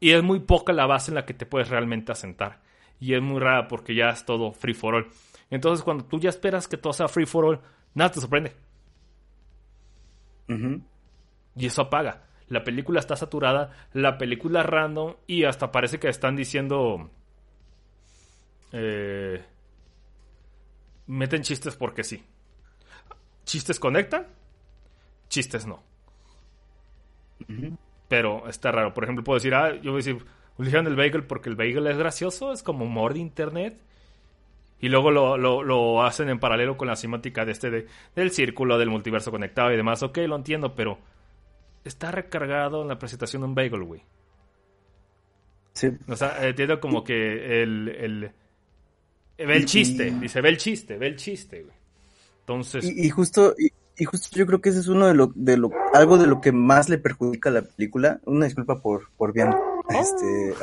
[0.00, 2.60] Y es muy poca la base en la que te puedes realmente asentar
[3.00, 5.08] y es muy rara porque ya es todo free for all.
[5.50, 7.60] Entonces, cuando tú ya esperas que todo sea free for all,
[7.94, 8.54] nada te sorprende.
[11.56, 12.24] Y eso apaga.
[12.48, 17.10] La película está saturada, la película random y hasta parece que están diciendo...
[18.72, 19.42] Eh,
[21.06, 22.24] meten chistes porque sí.
[23.44, 24.26] ¿Chistes conectan?
[25.28, 25.82] Chistes no.
[28.08, 28.94] Pero está raro.
[28.94, 30.24] Por ejemplo, puedo decir, ah, yo voy a decir,
[30.58, 33.78] Utilizan el bagel porque el bagel es gracioso, es como humor de internet.
[34.80, 39.30] Y luego lo, hacen en paralelo con la semántica de este del círculo, del multiverso
[39.30, 40.02] conectado y demás.
[40.02, 40.98] Ok, lo entiendo, pero
[41.84, 44.02] está recargado en la presentación de un bagel, güey.
[45.74, 45.90] Sí.
[46.08, 48.32] O sea, entiendo como que el, el
[49.36, 51.76] ve el chiste, dice, ve el chiste, ve el chiste, güey.
[52.40, 52.84] Entonces.
[52.84, 53.54] Y, justo,
[53.96, 56.40] y, justo yo creo que ese es uno de lo, de lo, algo de lo
[56.40, 58.20] que más le perjudica a la película.
[58.24, 59.50] Una disculpa por, por bien
[59.88, 60.54] este,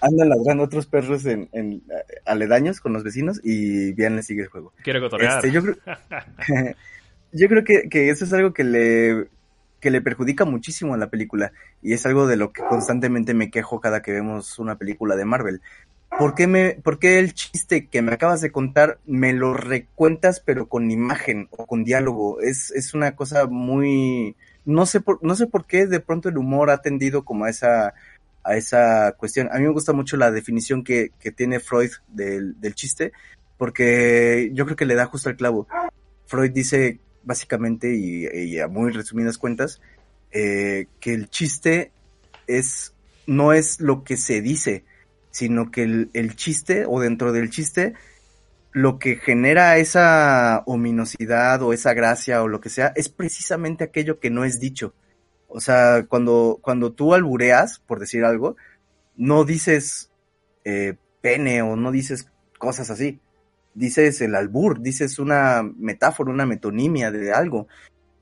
[0.00, 1.82] andan, ladrando otros perros en,
[2.24, 4.72] aledaños con los vecinos y bien le sigue el juego.
[4.82, 5.44] Quiero cotorrear.
[5.44, 5.76] Este, yo creo,
[7.32, 9.28] yo creo que, eso es algo que le,
[9.80, 11.52] que le perjudica muchísimo a la película
[11.82, 15.24] y es algo de lo que constantemente me quejo cada que vemos una película de
[15.24, 15.60] Marvel.
[16.18, 20.40] ¿Por qué, me, ¿Por qué el chiste que me acabas de contar me lo recuentas
[20.40, 22.40] pero con imagen o con diálogo?
[22.40, 24.34] Es, es una cosa muy
[24.66, 27.50] no sé por, no sé por qué de pronto el humor ha tendido como a
[27.50, 27.94] esa,
[28.44, 29.48] a esa cuestión.
[29.50, 33.12] A mí me gusta mucho la definición que, que tiene Freud del, del, chiste,
[33.56, 35.68] porque yo creo que le da justo el clavo.
[36.26, 39.80] Freud dice básicamente, y, a muy resumidas cuentas,
[40.30, 41.92] eh, que el chiste
[42.46, 42.92] es,
[43.26, 44.84] no es lo que se dice,
[45.30, 47.94] sino que el, el chiste o dentro del chiste
[48.76, 54.20] lo que genera esa ominosidad o esa gracia o lo que sea es precisamente aquello
[54.20, 54.92] que no es dicho.
[55.48, 58.56] O sea, cuando, cuando tú albureas, por decir algo,
[59.16, 60.10] no dices
[60.66, 63.18] eh, pene o no dices cosas así.
[63.72, 67.68] Dices el albur, dices una metáfora, una metonimia de algo.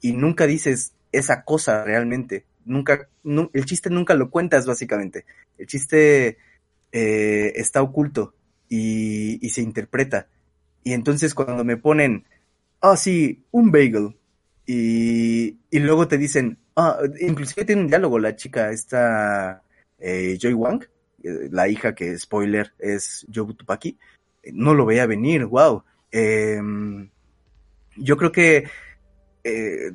[0.01, 2.45] Y nunca dices esa cosa realmente.
[2.65, 5.25] Nunca, el chiste nunca lo cuentas, básicamente.
[5.59, 6.39] El chiste
[6.93, 8.35] eh, está oculto
[8.69, 10.29] y, y se interpreta.
[10.85, 12.25] Y entonces cuando me ponen,
[12.81, 14.17] ah, sí, un bagel,
[14.67, 19.63] y, y luego te dicen, ah, inclusive tiene un diálogo la chica, esta
[19.99, 20.85] eh, Joy Wang,
[21.23, 23.99] eh, la hija que, spoiler, es Joe Tupaki,
[24.53, 25.83] no lo veía venir, wow.
[26.11, 27.09] Em,
[27.97, 28.65] yo creo que
[29.43, 29.93] eh,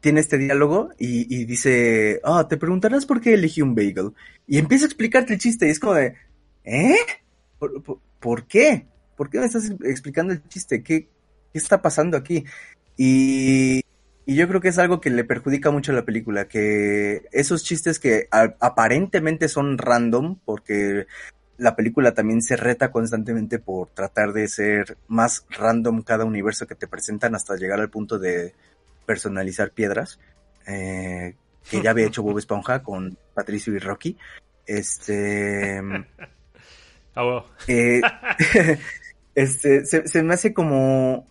[0.00, 4.12] tiene, este diálogo y, dice, ah, te preguntarás por qué elegí un bagel.
[4.46, 6.14] Y empieza a explicarte el chiste y es como de,
[6.64, 6.96] ¿eh?
[7.58, 8.86] ¿Por, qué?
[9.16, 10.82] ¿Por qué me estás explicando el chiste?
[10.82, 11.08] ¿Qué,
[11.52, 12.44] qué está pasando aquí?
[12.96, 13.80] Y,
[14.26, 17.64] y, yo creo que es algo que le perjudica mucho a la película, que esos
[17.64, 21.06] chistes que aparentemente son random, porque
[21.56, 26.74] la película también se reta constantemente por tratar de ser más random cada universo que
[26.74, 28.54] te presentan hasta llegar al punto de
[29.06, 30.18] personalizar piedras,
[30.66, 31.34] eh,
[31.70, 34.16] que ya había hecho Bob Esponja con Patricio y Rocky.
[34.66, 35.80] Este.
[37.16, 38.00] Ah, eh,
[39.34, 41.26] este, se, me hace como.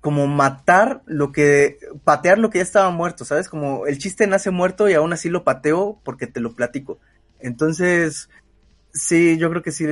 [0.00, 1.78] Como matar lo que.
[2.04, 3.48] Patear lo que ya estaba muerto, ¿sabes?
[3.48, 6.98] Como el chiste nace muerto y aún así lo pateo porque te lo platico.
[7.38, 8.30] Entonces,
[8.92, 9.86] sí, yo creo que sí.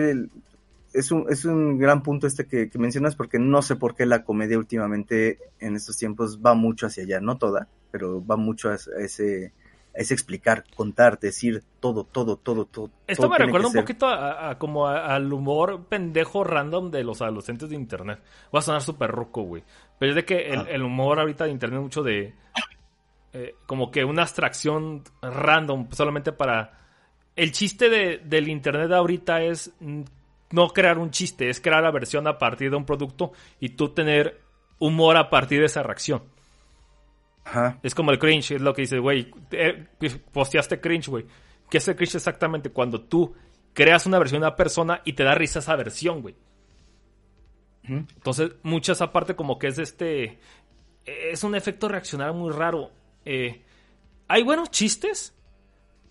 [0.95, 4.24] Es un, es un gran punto este que, mencionas porque no sé por qué la
[4.24, 8.74] comedia últimamente en estos tiempos va mucho hacia allá, no toda, pero va mucho a
[8.74, 9.53] ese,
[9.99, 12.89] es explicar, contar, decir todo, todo, todo, todo.
[13.09, 17.75] Esto me recuerda un poquito a, como al humor pendejo random de los adolescentes de
[17.75, 18.20] internet.
[18.55, 19.65] Va a sonar súper roco, güey.
[19.99, 22.33] Pero es de que el, humor ahorita de internet mucho de...
[23.33, 26.79] Eh, como que una abstracción random solamente para...
[27.35, 32.29] El chiste de, del internet ahorita es no crear un chiste, es crear la versión
[32.29, 34.43] a partir de un producto y tú tener
[34.79, 36.23] humor a partir de esa reacción.
[37.83, 39.87] Es como el cringe, es lo que dice, güey, eh,
[40.33, 41.27] posteaste cringe, güey.
[41.70, 42.70] ¿Qué es el cringe exactamente?
[42.70, 43.35] Cuando tú
[43.73, 46.35] creas una versión de una persona y te da risa esa versión, güey.
[47.85, 50.41] Entonces, muchas aparte como que es este...
[51.05, 52.91] Es un efecto reaccionario muy raro.
[53.25, 53.65] Eh,
[54.27, 55.35] hay buenos chistes,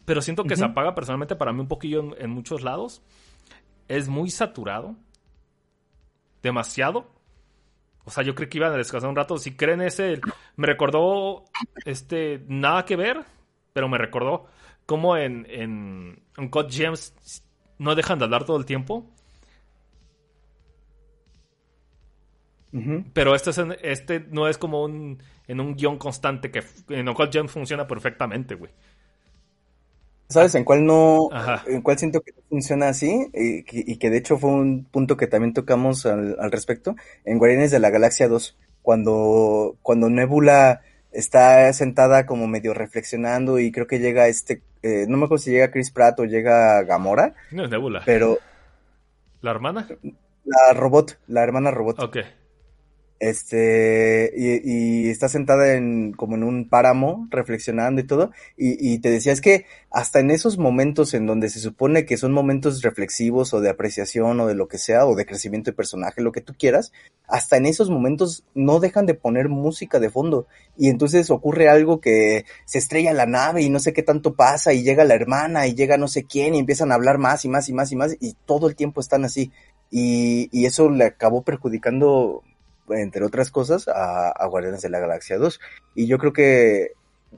[0.05, 3.03] pero siento que se apaga personalmente para mí un poquillo en, muchos lados.
[3.88, 4.95] Es muy saturado.
[6.41, 7.11] Demasiado.
[8.07, 9.38] O sea, yo creo que iban a descansar un rato.
[9.38, 10.21] Si creen ese,
[10.55, 11.43] me recordó,
[11.84, 13.25] este, nada que ver,
[13.73, 14.45] pero me recordó
[14.85, 17.13] como en, en, en God Gems
[17.79, 19.11] no dejan de hablar todo el tiempo.
[23.13, 27.29] Pero este, es este no es como un, en un guion constante que en God
[27.31, 28.71] Gems funciona perfectamente, güey.
[30.29, 31.29] ¿Sabes en cuál no,
[31.67, 33.29] en cuál siento que funciona así?
[33.33, 37.79] Y, que de hecho fue un punto que también tocamos al, respecto, en Guardianes de
[37.79, 40.81] la Galaxia 2, cuando, cuando Nebula
[41.13, 45.51] está sentada como medio reflexionando y creo que llega este, eh, no me acuerdo si
[45.51, 47.33] llega Chris Pratt o llega Gamora.
[47.51, 48.01] No es Nebula.
[48.05, 48.37] Pero...
[49.41, 49.87] ¿La hermana?
[50.43, 51.99] La robot, la hermana robot.
[51.99, 52.17] Ok.
[53.19, 59.31] Este, y, está sentada en, como en un páramo, reflexionando y todo, y, te decía,
[59.31, 63.61] es que hasta en esos momentos en donde se supone que son momentos reflexivos o
[63.61, 66.53] de apreciación o de lo que sea, o de crecimiento de personaje, lo que tú
[66.57, 66.91] quieras,
[67.27, 70.45] hasta en esos momentos no dejan de poner música de fondo,
[70.77, 74.73] y entonces ocurre algo que se estrella la nave y no sé qué tanto pasa,
[74.73, 77.49] y llega la hermana, y llega no sé quién, y empiezan a hablar más y
[77.49, 79.52] más y más y más, y todo el tiempo están así.
[79.89, 82.44] Y, y eso le acabó perjudicando
[82.89, 85.59] entre otras cosas, a, Guardianes de la Galaxia 2.
[85.95, 86.93] Y yo creo que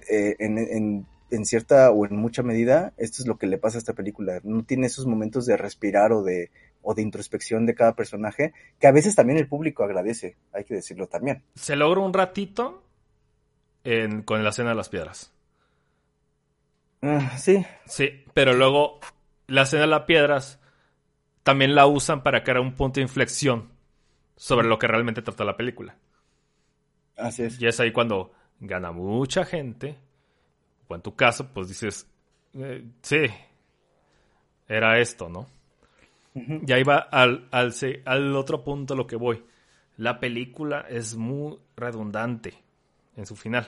[0.10, 3.80] eh, en, en, cierta o en mucha medida, esto es lo que le pasa a
[3.80, 4.40] esta película.
[4.44, 6.52] No tiene esos momentos de respirar o de,
[6.82, 10.76] o de introspección de cada personaje, que a veces también el público agradece, hay que
[10.76, 11.44] decirlo también.
[11.56, 12.84] Se logra un ratito
[14.26, 15.34] con la escena de las piedras.
[17.02, 17.66] Ah, sí.
[17.86, 19.00] Sí, pero luego
[19.48, 20.60] la escena de las piedras
[21.44, 23.70] también la usan para crear un punto de inflexión
[24.40, 25.98] sobre lo que realmente trata la película.
[27.18, 27.62] Así es.
[27.62, 29.98] Y es ahí cuando gana mucha gente,
[30.88, 32.10] o en tu caso, pues dices,
[32.54, 33.26] eh, sí,
[34.66, 35.46] era esto, ¿no?
[36.34, 37.74] Y ahí va al, al,
[38.06, 39.44] al otro punto lo que voy.
[39.98, 42.54] La película es muy redundante
[43.18, 43.68] en su final.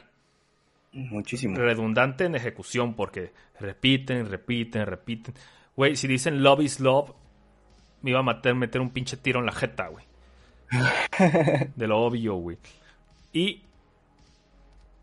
[0.93, 1.57] Muchísimo.
[1.57, 5.33] Redundante en ejecución porque repiten, repiten, repiten.
[5.75, 7.11] Güey, si dicen love is love,
[8.03, 10.05] me iba a meter, meter un pinche tiro en la jeta, güey.
[11.75, 12.57] De lo obvio, güey.
[13.33, 13.61] Y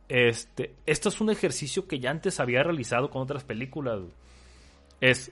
[0.09, 4.01] este, esto es un ejercicio que ya antes había realizado con otras películas.
[5.01, 5.31] Es,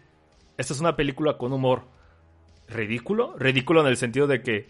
[0.58, 1.84] esta es una película con humor
[2.68, 4.68] ridículo, ridículo en el sentido de que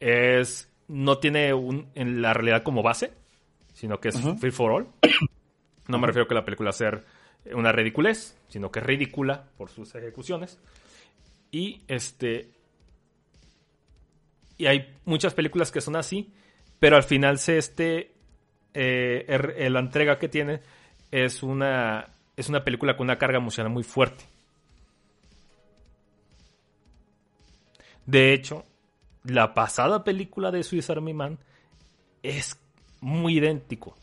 [0.00, 3.12] es no tiene un, en la realidad como base,
[3.72, 4.88] sino que es free for all.
[5.88, 7.02] No me refiero a que la película sea
[7.52, 10.60] una ridiculez, sino que es ridícula por sus ejecuciones.
[11.50, 12.50] Y este
[14.60, 16.34] y hay muchas películas que son así,
[16.78, 18.12] pero al final se este,
[18.74, 20.60] eh, er, la entrega que tiene
[21.10, 24.22] es una, es una película con una carga emocional muy fuerte.
[28.04, 28.66] De hecho,
[29.24, 31.38] la pasada película de Swiss Army Man
[32.22, 32.60] es
[33.00, 33.96] muy idéntico.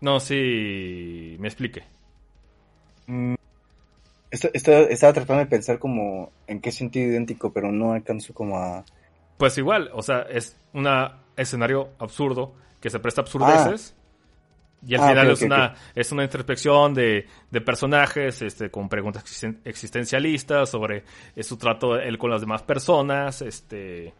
[0.00, 1.82] No, sí, me explique.
[3.06, 3.35] Mm,
[4.36, 8.58] esto, esto- estaba tratando de pensar como en qué sentido idéntico, pero no alcanzo como
[8.58, 8.84] a...
[9.36, 10.86] Pues igual, o sea, es un
[11.36, 13.94] escenario absurdo que se presta a absurdeces.
[14.86, 19.24] Y al Ah, final es, una, es una introspección de, de personajes este, con preguntas
[19.24, 21.02] existen- existencialistas sobre
[21.34, 24.12] eh, su trato él con las demás personas, este,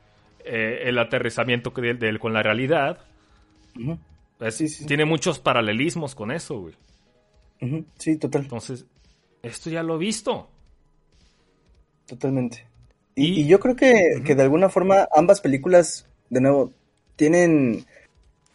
[0.44, 2.98] eh, el aterrizamiento de, de él con la realidad.
[3.78, 3.98] Ujú,
[4.40, 4.86] Es- Sí, sí, sí.
[4.86, 6.74] Tiene muchos paralelismos con eso, güey.
[7.98, 8.86] sí, total, Entonces,
[9.43, 10.49] esto ya lo he visto.
[12.07, 12.67] totalmente.
[13.15, 16.73] Y, Y- y yo creo que, que de alguna forma ambas películas, de nuevo,
[17.17, 17.85] tienen,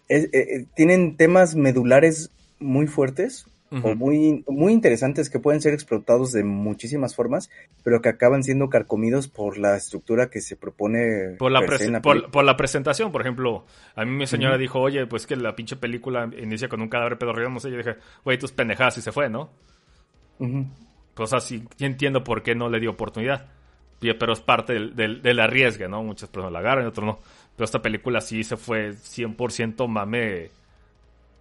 [0.08, 2.30] eh, eh, tienen temas medulares
[2.60, 7.50] muy fuertes o muy, muy interesantes que pueden ser explotados de muchísimas formas,
[7.84, 11.62] pero que acaban siendo carcomidos por la estructura que se propone Por la,
[12.02, 15.78] por, la presentación, por ejemplo, a mí mi señora dijo, oye, pues que la pinche
[15.78, 17.96] película inicia con un cadáver pedorrido, no sé, yo dije,
[18.26, 19.52] güey, tus pendejadas y se fue, ¿no?
[21.14, 23.48] Pues así, sí entiendo por qué no le dio oportunidad.
[24.00, 26.02] Pero es parte del, del, del arriesgue, ¿no?
[26.04, 27.20] Muchas personas la agarran y otros no.
[27.56, 30.50] Pero esta película sí se fue 100% mame,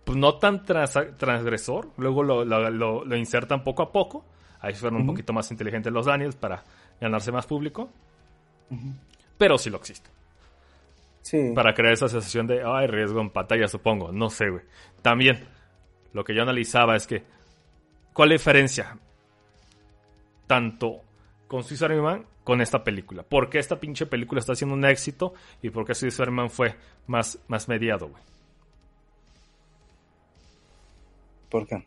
[0.04, 1.88] pues no tan trans- transgresor.
[1.96, 4.24] Luego lo, lo, lo- lo insertan poco a poco.
[4.60, 6.62] Ahí fueron un poquito más inteligentes los Daniels para
[7.00, 7.88] ganarse más público.
[9.38, 10.10] Pero sí lo existe.
[11.22, 11.52] Sí.
[11.54, 14.10] para crear esa sensación de, ay, riesgo en pantalla, supongo.
[14.10, 14.62] No sé, güey.
[15.02, 15.38] También,
[16.12, 17.22] lo que yo analizaba es que,
[18.12, 18.98] ¿cuál es la diferencia?
[20.46, 21.02] Tanto
[21.46, 23.22] con Swiss Army Man con esta película.
[23.22, 26.50] ¿Por qué esta pinche película está siendo un éxito y por qué Swiss Army Man
[26.50, 26.74] fue
[27.06, 28.22] más, más mediado, güey?
[31.48, 31.84] ¿Por qué?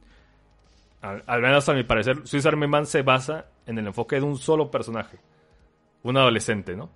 [1.02, 4.22] Al, al menos a mi parecer, Swiss Army Man se basa en el enfoque de
[4.22, 5.18] un solo personaje.
[6.04, 6.90] Un adolescente, ¿no?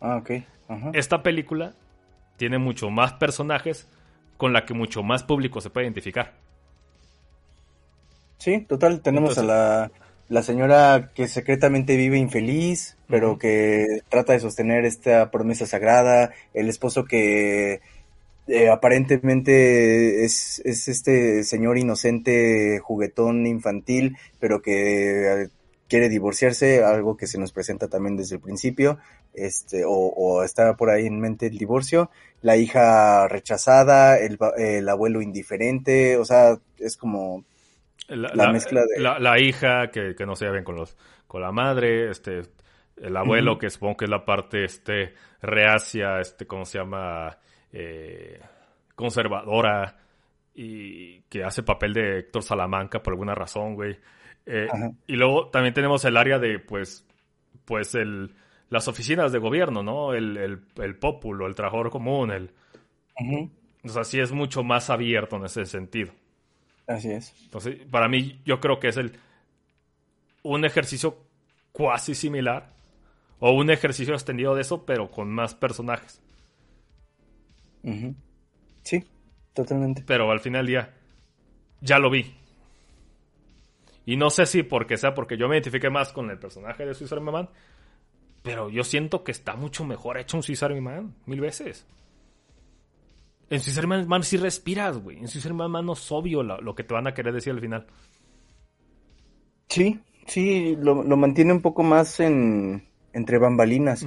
[0.00, 0.30] Ah, ok.
[0.92, 1.74] Esta película
[2.36, 3.88] tiene mucho más personajes
[4.36, 6.34] con la que mucho más público se puede identificar.
[8.38, 9.92] Sí, total, tenemos Entonces- a la,
[10.28, 16.68] la señora que secretamente vive infeliz, pero que trata de sostener esta promesa sagrada, el
[16.68, 17.80] esposo que
[18.46, 25.48] eh, aparentemente es, es este señor inocente, juguetón, infantil, pero que eh,
[25.88, 28.98] quiere divorciarse, algo que se nos presenta también desde el principio,
[29.34, 32.10] este, o, o está por ahí en mente el divorcio,
[32.42, 37.44] la hija rechazada, el, el abuelo indiferente, o sea, es como
[38.08, 40.96] La, La la- mezcla de- la- la hija que, que no se bien con los
[41.26, 42.42] con la madre, este
[42.96, 47.36] el abuelo que supongo que es la parte este reacia, este cómo se llama
[47.72, 48.40] Eh,
[48.94, 49.96] conservadora
[50.54, 53.96] y que hace papel de Héctor Salamanca por alguna razón, güey.
[54.46, 54.66] Eh,
[55.06, 57.06] y luego también tenemos el área de pues
[57.64, 58.34] pues el
[58.70, 60.14] las oficinas de gobierno, ¿no?
[60.14, 62.50] El, el, el pópulo, el trabajador común, el
[63.84, 66.12] o sea, sí es mucho más abierto en ese sentido.
[66.88, 67.34] Así es.
[67.44, 69.12] Entonces, para mí, yo creo que es el
[70.42, 71.18] un ejercicio
[71.72, 72.70] cuasi similar
[73.38, 76.20] o un ejercicio extendido de eso, pero con más personajes.
[77.82, 78.14] Ujú.
[78.82, 79.04] Sí,
[79.52, 80.02] totalmente.
[80.06, 80.94] Pero al final del día,
[81.80, 82.34] ya lo vi.
[84.06, 86.94] Y no sé si porque sea porque yo me identifique más con el personaje de
[86.94, 87.50] Swiss Army Man,
[88.42, 91.86] pero yo siento que está mucho mejor hecho un Swiss Army Man, mil veces.
[93.50, 95.18] En Army Man sí respiras, güey.
[95.18, 95.28] En
[95.86, 97.86] no es obvio lo, lo que te van a querer decir al final.
[99.68, 104.06] Sí, sí, lo, lo mantiene un poco más en entre bambalinas.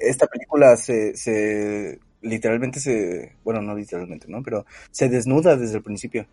[0.00, 4.42] Esta película se, se literalmente se, bueno, no literalmente, ¿no?
[4.42, 6.26] Pero se desnuda desde el principio.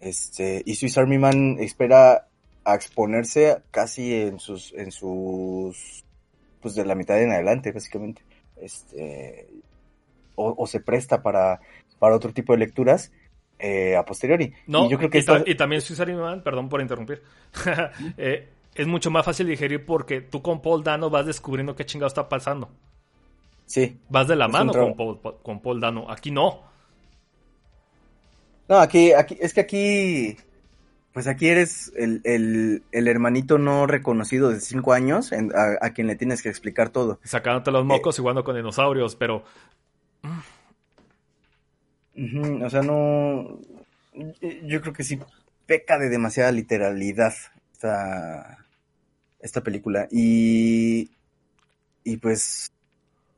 [0.00, 2.28] Este, y Swiss Army Man espera
[2.64, 6.04] a exponerse casi en sus, en sus,
[6.60, 8.22] pues de la mitad en adelante, básicamente.
[8.56, 9.48] Este,
[10.42, 11.60] o, o se presta para,
[11.98, 13.12] para otro tipo de lecturas
[13.58, 14.52] eh, a posteriori.
[14.66, 17.22] No, y yo creo que y, ta- esta- y también Army Man, perdón por interrumpir,
[18.16, 22.08] eh, es mucho más fácil digerir porque tú con Paul Dano vas descubriendo qué chingado
[22.08, 22.70] está pasando.
[23.66, 24.96] sí, Vas de la mano con.
[24.96, 26.10] Paul, con Paul Dano.
[26.10, 26.60] Aquí no.
[28.68, 30.36] No, aquí, aquí, es que aquí,
[31.12, 35.90] pues aquí eres el, el, el hermanito no reconocido de cinco años en- a, a
[35.92, 37.18] quien le tienes que explicar todo.
[37.24, 39.44] Sacándote los mocos y jugando con dinosaurios, pero
[42.16, 43.58] O sea, no,
[44.64, 45.18] yo creo que sí
[45.66, 47.32] peca de demasiada literalidad
[47.72, 48.58] esta,
[49.40, 50.08] esta película.
[50.10, 51.10] Y,
[52.04, 52.70] y pues,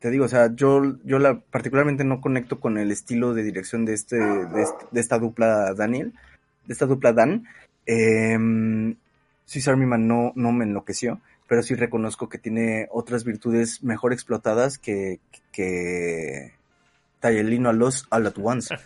[0.01, 3.85] te digo, o sea, yo, yo la, particularmente no conecto con el estilo de dirección
[3.85, 6.13] de este, de, este- de esta dupla Daniel,
[6.67, 7.47] de esta dupla Dan.
[7.87, 8.37] Eh,
[9.47, 14.13] Swiss Army Man no, no me enloqueció, pero sí reconozco que tiene otras virtudes mejor
[14.15, 15.21] explotadas que,
[15.53, 16.53] que
[17.25, 18.77] Tayelino a los All at Once.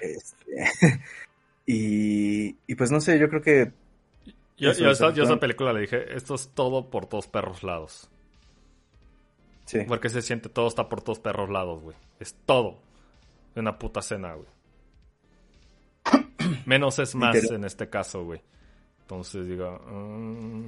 [0.00, 1.02] Este,
[1.66, 3.70] y, y pues no sé, yo creo que
[4.56, 8.08] yo, yo, es esa, yo película le dije, esto es todo por todos perros lados.
[9.66, 9.80] sí.
[9.86, 11.94] Porque se siente todo está por todos perros lados, güey.
[12.18, 12.78] Es todo.
[13.56, 14.48] Una puta cena, güey.
[16.64, 18.40] Menos es más en este caso, güey.
[19.02, 20.66] Entonces digo, mm,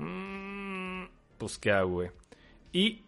[0.00, 2.10] mm, pues qué hago, güey.
[2.72, 3.04] Y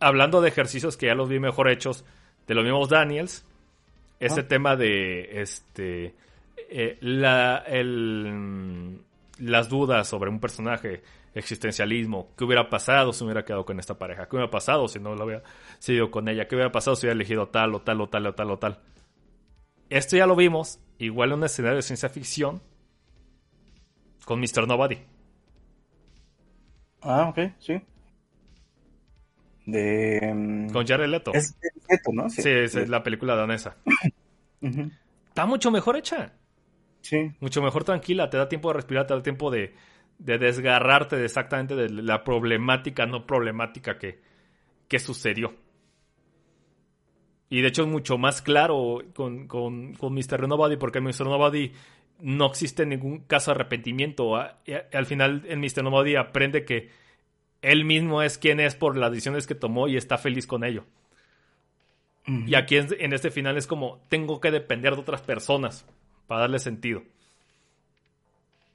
[0.00, 2.04] hablando de ejercicios que ya los vi mejor hechos,
[2.46, 3.44] de los mismos Daniels,
[4.20, 4.48] ese Ah.
[4.48, 6.14] tema de este
[6.68, 9.00] eh, la, el,
[9.38, 11.02] las dudas sobre un personaje,
[11.34, 14.98] existencialismo, qué hubiera pasado si me hubiera quedado con esta pareja, qué hubiera pasado si
[14.98, 15.42] no lo hubiera
[15.78, 18.34] seguido con ella, qué hubiera pasado si hubiera elegido tal o tal o tal o
[18.34, 18.78] tal o tal.
[19.90, 22.62] Esto ya lo vimos, igual en un escenario de ciencia ficción,
[24.24, 24.66] con Mr.
[24.66, 24.98] Nobody.
[27.02, 27.80] Ah, ok, sí.
[29.66, 30.32] De...
[30.34, 31.32] mm, Con Jared Leto.
[31.34, 32.30] Es es Leto, ¿no?
[32.30, 33.76] sí, es la película danesa.
[35.28, 36.32] Está mucho mejor hecha.
[37.02, 37.30] Sí.
[37.38, 39.74] mucho mejor tranquila, te da tiempo de respirar, te da tiempo de,
[40.18, 44.18] de desgarrarte de exactamente de la problemática no problemática que,
[44.88, 45.54] que sucedió.
[47.48, 50.48] Y de hecho es mucho más claro con, con, con Mr.
[50.48, 51.26] Nobody, porque en Mr.
[51.26, 51.70] Nobody
[52.20, 54.34] no existe ningún caso de arrepentimiento.
[54.34, 55.84] Al final, en Mr.
[55.84, 56.90] Nobody aprende que
[57.62, 60.84] él mismo es quien es por las decisiones que tomó y está feliz con ello.
[62.26, 65.86] Y aquí en, en este final es como, tengo que depender de otras personas
[66.26, 67.04] para darle sentido.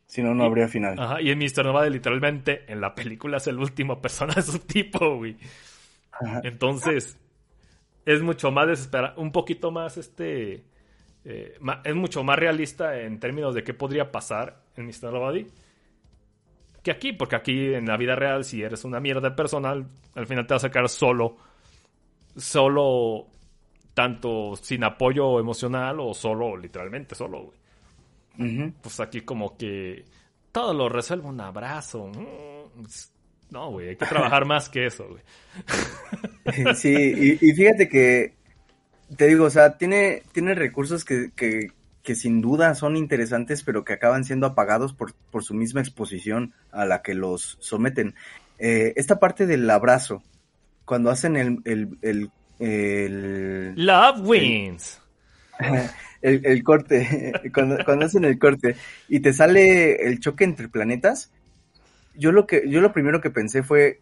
[0.07, 0.97] Si no, no habría final.
[0.97, 1.65] Ajá, y en Mr.
[1.65, 5.35] Nobody literalmente en la película es el último persona de su tipo, güey.
[6.11, 6.41] Ajá.
[6.43, 7.17] Entonces,
[8.05, 10.63] es mucho más desesperado, un poquito más este...
[11.25, 15.11] eh, es mucho más realista en términos de qué podría pasar en Mr.
[15.11, 15.47] Nobody
[16.83, 20.47] que aquí, porque aquí en la vida real, si eres una mierda personal, al final
[20.47, 21.37] te vas a sacar solo,
[22.35, 23.27] solo,
[23.93, 27.61] tanto sin apoyo emocional o solo, literalmente solo, güey
[28.81, 30.05] pues aquí como que
[30.51, 32.07] todo lo resuelve un abrazo.
[32.07, 32.85] Mm,
[33.51, 35.21] No, güey, hay que trabajar más que eso, güey.
[36.75, 38.33] Sí, y, y fíjate que,
[39.17, 41.71] te digo, o sea, tiene, tiene recursos que, que,
[42.03, 46.53] que sin duda son interesantes, pero que acaban siendo apagados por, por su misma exposición
[46.72, 48.15] a la que los someten.
[48.57, 50.23] Eh, esta parte del abrazo,
[50.86, 55.02] cuando hacen el, el, el, el, Love wins.
[56.22, 58.76] el, el corte, cuando, cuando hacen el corte
[59.07, 61.32] y te sale el choque entre planetas,
[62.15, 63.99] yo lo que, yo lo primero que pensé fue,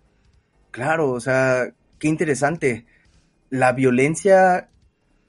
[0.71, 2.85] claro, o sea, qué interesante,
[3.49, 4.69] la violencia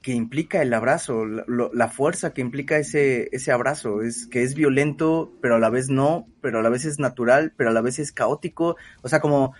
[0.01, 4.55] que implica el abrazo, la, la fuerza que implica ese, ese abrazo, es que es
[4.55, 7.81] violento, pero a la vez no, pero a la vez es natural, pero a la
[7.81, 9.53] vez es caótico, o sea, como,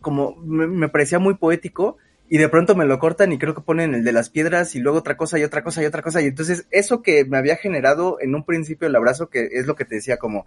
[0.00, 1.96] como me, me parecía muy poético,
[2.28, 4.80] y de pronto me lo cortan y creo que ponen el de las piedras y
[4.80, 6.20] luego otra cosa y otra cosa y otra cosa.
[6.20, 9.76] Y entonces eso que me había generado en un principio el abrazo, que es lo
[9.76, 10.44] que te decía, como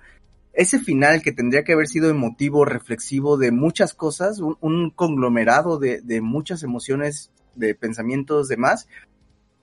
[0.51, 5.79] ese final que tendría que haber sido emotivo, reflexivo de muchas cosas, un, un conglomerado
[5.79, 8.87] de, de muchas emociones, de pensamientos, demás,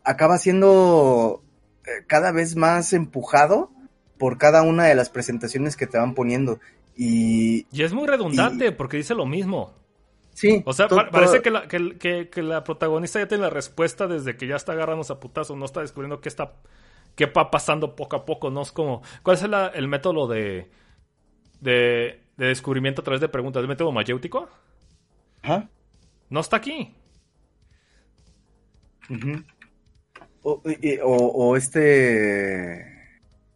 [0.07, 1.43] acaba siendo
[1.85, 3.71] eh, cada vez más empujado
[4.19, 6.59] por cada una de las presentaciones que te van poniendo.
[6.97, 9.75] Y Y es muy redundante porque dice lo mismo.
[10.33, 13.51] sí, O sea, pa- parece que la, que, que- que la protagonista ya tiene la
[13.51, 16.55] respuesta desde que ya está agarrándose a putazo, no está descubriendo qué está
[17.15, 20.71] qué va pasando poco a poco, no es como ¿cuál es la- el método de,
[21.61, 23.61] de de descubrimiento a través de preguntas?
[23.63, 24.49] ¿El método mayéutico?
[25.43, 25.69] Ajá.
[26.31, 26.95] No está aquí.
[29.11, 29.43] Ujú.
[30.49, 32.83] O, y- o, o este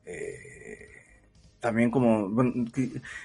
[0.07, 0.39] eh,
[1.61, 2.65] también como bueno,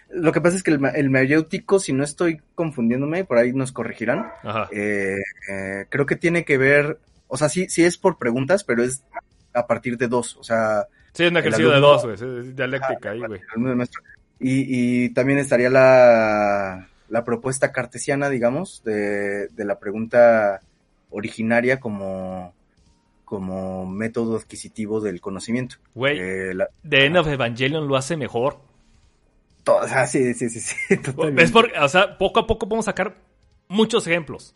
[0.10, 3.72] lo que pasa es que el, el mayéutico si no estoy confundiéndome por ahí nos
[3.72, 4.70] corregirán Ajá.
[4.72, 5.16] eh,
[5.50, 9.04] eh, creo que tiene que ver o sea sí sí es por preguntas pero es
[9.54, 12.16] a partir de dos o sea Sí, es un ejercicio de dos, güey.
[12.16, 13.40] es- dialéctica ahí, güey.
[13.56, 14.04] del maestro.
[14.38, 20.60] Y, y también estaría la, la propuesta cartesiana, digamos, de, de la pregunta
[21.10, 22.54] originaria como,
[23.26, 25.78] como método adquisitivo del conocimiento.
[25.94, 28.60] Güey, Eh, la- The End of Evangelion lo hace mejor.
[29.64, 30.76] to- o sea, sí, sí, sí, sí.
[31.38, 33.18] Es porque, o sea, poco a poco podemos sacar
[33.68, 34.56] muchos ejemplos.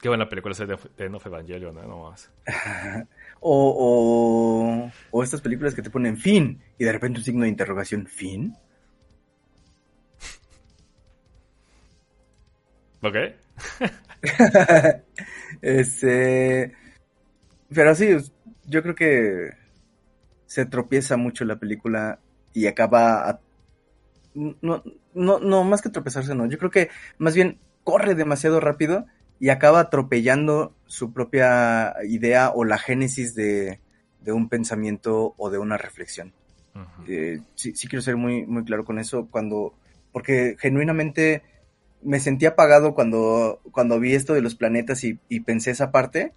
[0.00, 1.82] Qué buena película es de The End of Evangelion, ¿eh?
[1.86, 2.30] No más.
[3.48, 7.48] O, o, o estas películas que te ponen fin y de repente un signo de
[7.50, 8.56] interrogación, ¿fin?
[13.02, 13.14] ¿Ok?
[15.62, 16.72] este,
[17.72, 18.16] pero sí,
[18.66, 19.50] yo creo que
[20.46, 22.20] se tropieza mucho la película
[22.52, 23.40] y acaba
[24.36, 24.82] no,
[25.14, 26.46] no, no, más que tropezarse, no.
[26.46, 29.06] Yo creo que más bien corre demasiado rápido
[29.38, 33.80] y acaba atropellando su propia idea o la génesis de,
[34.20, 36.32] de un pensamiento o de una reflexión.
[37.08, 39.72] Eh, sí, sí, quiero ser muy, muy claro con eso, cuando,
[40.12, 41.42] porque genuinamente
[42.06, 46.32] me sentí apagado cuando, cuando vi esto de los planetas y, pensé esa parte,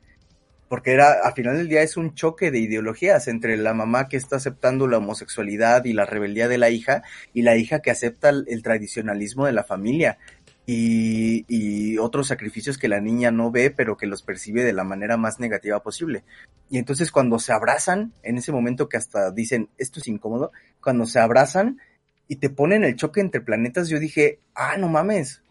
[0.67, 4.17] porque era, al final del día es un choque de ideologías entre la mamá que
[4.17, 8.29] está aceptando la homosexualidad y la rebeldía de la hija y la hija que acepta
[8.29, 10.17] el, tradicionalismo de la familia
[10.65, 15.17] y, otros sacrificios que la niña no ve pero que los percibe de la manera
[15.17, 16.23] más negativa posible.
[16.69, 20.51] Y entonces cuando se abrazan, en ese momento que hasta dicen esto es incómodo,
[20.81, 21.79] cuando se abrazan
[22.27, 25.41] y te ponen el choque entre planetas, yo dije, ah, no mames,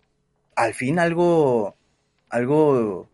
[0.58, 1.76] al fin algo,
[2.28, 3.08] algo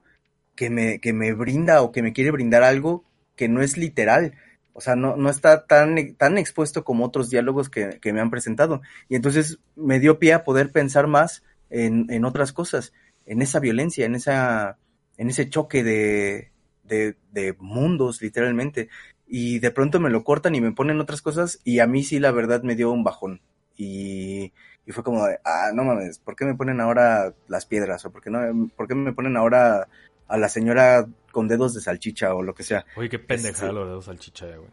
[0.57, 3.05] que me, que me brinda o que me quiere brindar algo
[3.37, 4.35] que no es literal.
[4.73, 8.31] O sea, no, no está tan, tan expuesto como otros diálogos que, que me han
[8.31, 8.81] presentado.
[9.11, 12.95] Y entonces me dio pie a poder pensar más en, en otras cosas,
[13.27, 14.79] en esa violencia, en esa,
[15.19, 16.51] en ese choque de,
[16.83, 18.89] de, de, mundos, literalmente.
[19.27, 22.19] Y de pronto me lo cortan y me ponen otras cosas, y a mí sí
[22.19, 23.43] la verdad me dio un bajón.
[23.77, 24.53] Y,
[24.86, 28.05] y fue como de, ah, no mames, ¿por qué me ponen ahora las piedras?
[28.05, 29.89] ¿O por qué, no, por qué me ponen ahora
[30.28, 32.85] a la señora con dedos de salchicha o lo que sea.
[32.97, 34.70] Oye, qué pendejada los dedos de salchicha, güey.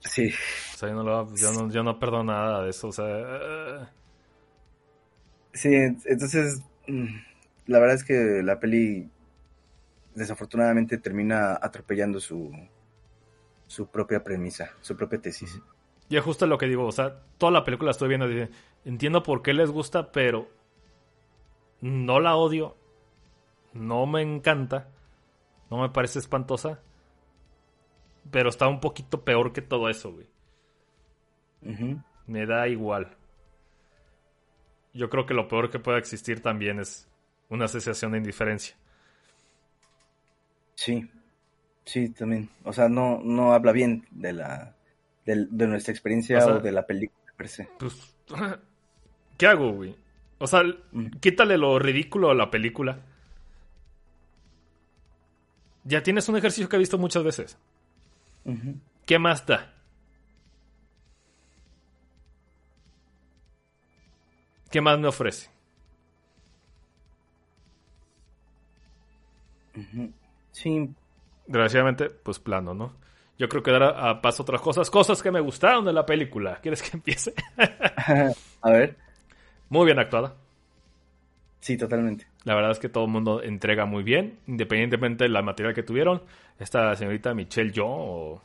[0.00, 0.32] Sí.
[0.74, 3.06] O sea, yo no, lo, yo, no, yo no perdono nada de eso, o sea...
[3.06, 3.86] Eh.
[5.54, 7.06] Sí, entonces, mm,
[7.66, 9.10] la verdad es que la peli
[10.14, 12.50] desafortunadamente termina atropellando su,
[13.66, 15.60] su propia premisa, su propia tesis.
[16.08, 18.48] Y es justo lo que digo, o sea, toda la película estoy viendo y
[18.84, 20.48] entiendo por qué les gusta, pero
[21.80, 22.76] no la odio,
[23.72, 24.88] no me encanta.
[25.70, 26.80] No me parece espantosa.
[28.30, 30.26] Pero está un poquito peor que todo eso, güey.
[32.26, 33.16] Me da igual.
[34.92, 37.08] Yo creo que lo peor que pueda existir también es
[37.48, 38.76] una asociación de indiferencia.
[40.74, 41.08] Sí,
[41.84, 42.50] sí, también.
[42.64, 44.76] O sea, no, no habla bien de la
[45.24, 47.68] de, nuestra experiencia o, de la película per se.
[47.78, 48.14] Pues,
[49.42, 49.96] ¿qué hago, güey?
[50.38, 50.62] O sea,
[51.18, 53.00] quítale lo ridículo a la película
[55.82, 57.58] ya tienes un ejercicio que he visto muchas veces.
[59.04, 59.74] ¿Qué más da?
[64.70, 65.50] ¿Qué más me ofrece?
[70.52, 70.88] Sí.
[71.46, 72.94] Desgraciadamente, pues plano, ¿no?
[73.38, 76.60] Yo creo que dará a paso otras cosas, cosas que me gustaron de la película.
[76.60, 77.34] ¿Quieres que empiece?
[78.62, 78.96] a ver.
[79.72, 80.34] Muy bien actuada.
[81.60, 82.26] Sí, totalmente.
[82.44, 85.82] La verdad es que todo el mundo entrega muy bien, independientemente de la material que
[85.82, 86.22] tuvieron.
[86.58, 88.42] Esta señorita Michelle Yo, o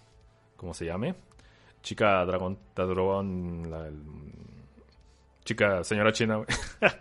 [0.56, 1.16] como se llame,
[1.84, 3.90] chica dragón, dragón la,
[5.44, 6.44] chica señora china.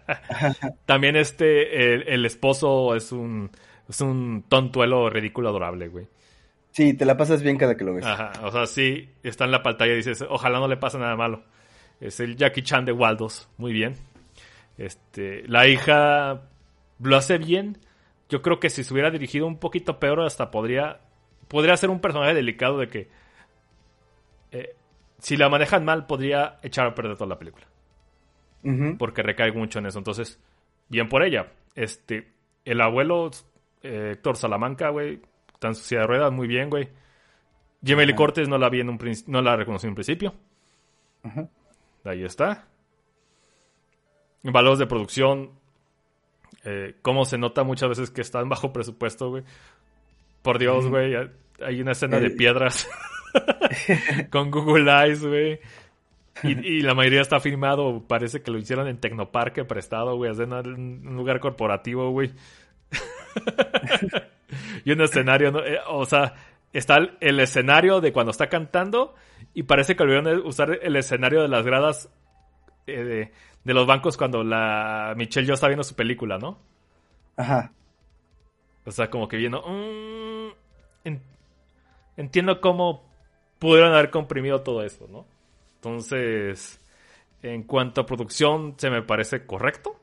[0.86, 3.48] También este, el, esposo es un,
[3.88, 6.08] es un tontuelo ridículo adorable, güey.
[6.72, 8.04] Sí, te la pasas bien cada que lo ves.
[8.04, 11.14] Ajá, o sea, sí, está en la pantalla y dices, ojalá no le pase nada
[11.14, 11.44] malo.
[12.00, 13.94] Es el Jackie Chan de Waldos, muy bien.
[14.78, 16.42] Este, la hija
[17.00, 17.78] lo hace bien.
[18.28, 21.00] Yo creo que si se hubiera dirigido un poquito peor, hasta podría,
[21.48, 23.08] podría ser un personaje delicado de que
[24.52, 24.74] eh,
[25.18, 27.66] si la manejan mal, podría echar a perder toda la película.
[28.98, 29.98] Porque recae mucho en eso.
[29.98, 30.40] Entonces,
[30.88, 31.52] bien por ella.
[31.76, 32.32] Este,
[32.64, 33.30] el abuelo
[33.82, 35.20] eh, Héctor Salamanca, güey,
[35.60, 36.88] tan sucia de ruedas, muy bien, güey.
[37.84, 38.98] Gemely Cortes no la vi en un
[39.28, 40.34] no la reconocí en un principio.
[42.04, 42.66] Ahí está.
[44.52, 45.50] Valores de producción,
[46.64, 49.44] eh, cómo se nota muchas veces que están bajo presupuesto, güey.
[50.42, 51.14] Por Dios, güey,
[51.64, 52.88] hay una escena de piedras
[54.30, 55.60] con Google Eyes, güey.
[56.42, 61.16] Y, la mayoría está filmado, parece que lo hicieron en Tecnoparque prestado, güey, en un
[61.16, 62.32] lugar corporativo, güey.
[64.84, 65.64] y un escenario, ¿no?
[65.64, 66.34] Eh, o sea,
[66.72, 69.14] está el, escenario de cuando está cantando
[69.54, 72.10] y parece que olvidaron usar el escenario de las gradas
[72.86, 73.32] eh,
[73.66, 76.58] de, los bancos cuando la Michelle yo está viendo su película, ¿no?
[77.36, 77.72] Ajá.
[78.84, 79.62] O sea, como que viendo.
[79.62, 81.16] Mm,
[82.16, 83.04] entiendo cómo
[83.58, 85.26] pudieron haber comprimido todo eso, ¿no?
[85.76, 86.80] Entonces,
[87.42, 89.96] en cuanto a producción, se me parece correcto.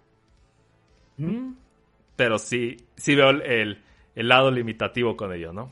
[1.18, 1.53] Mm,
[2.15, 3.81] pero sí, sí veo el,
[4.15, 5.72] el, lado limitativo con ello, ¿no?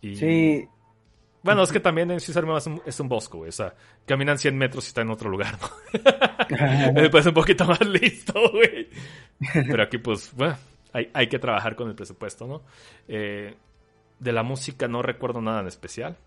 [0.00, 0.16] Y...
[0.16, 0.68] Sí,
[1.42, 3.48] bueno, es que también en Ciudad es un, es un bosco, güey.
[3.48, 3.74] O sea,
[4.06, 7.00] caminan 100 metros y está en otro lugar, ¿no?
[7.00, 8.88] Después un poquito más listo, güey.
[9.52, 10.56] Pero aquí, pues, bueno,
[10.92, 12.62] hay, hay que trabajar con el presupuesto, ¿no?
[13.08, 13.54] Eh,
[14.18, 16.18] de la música no recuerdo nada en especial.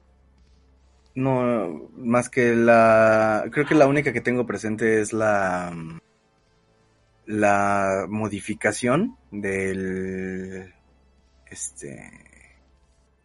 [1.15, 3.45] No, más que la...
[3.51, 5.71] Creo que la única que tengo presente es la...
[7.27, 10.73] La modificación del...
[11.45, 12.09] Este...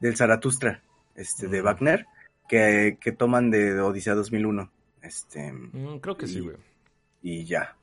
[0.01, 0.82] Del Zaratustra,
[1.19, 1.61] este, de.
[1.62, 2.07] Wagner,
[2.49, 4.70] que, que toman de Odisea 2001.
[5.03, 5.53] Este...
[5.53, 6.57] Mm, creo que sí, Y- güey.
[7.23, 7.77] Y ya,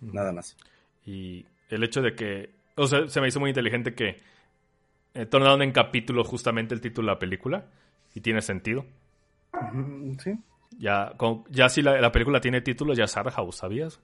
[0.00, 0.56] nada más.
[1.04, 2.50] Y el hecho de que.
[2.76, 4.20] O sea, se me hizo muy inteligente que
[5.14, 7.66] eh, tornaron en capítulo justamente el título de la película.
[8.14, 8.84] Y tiene sentido.
[10.18, 10.38] Sí.
[10.78, 14.00] Ya, con- ya si la, la película tiene título, ya es House, ¿sabías?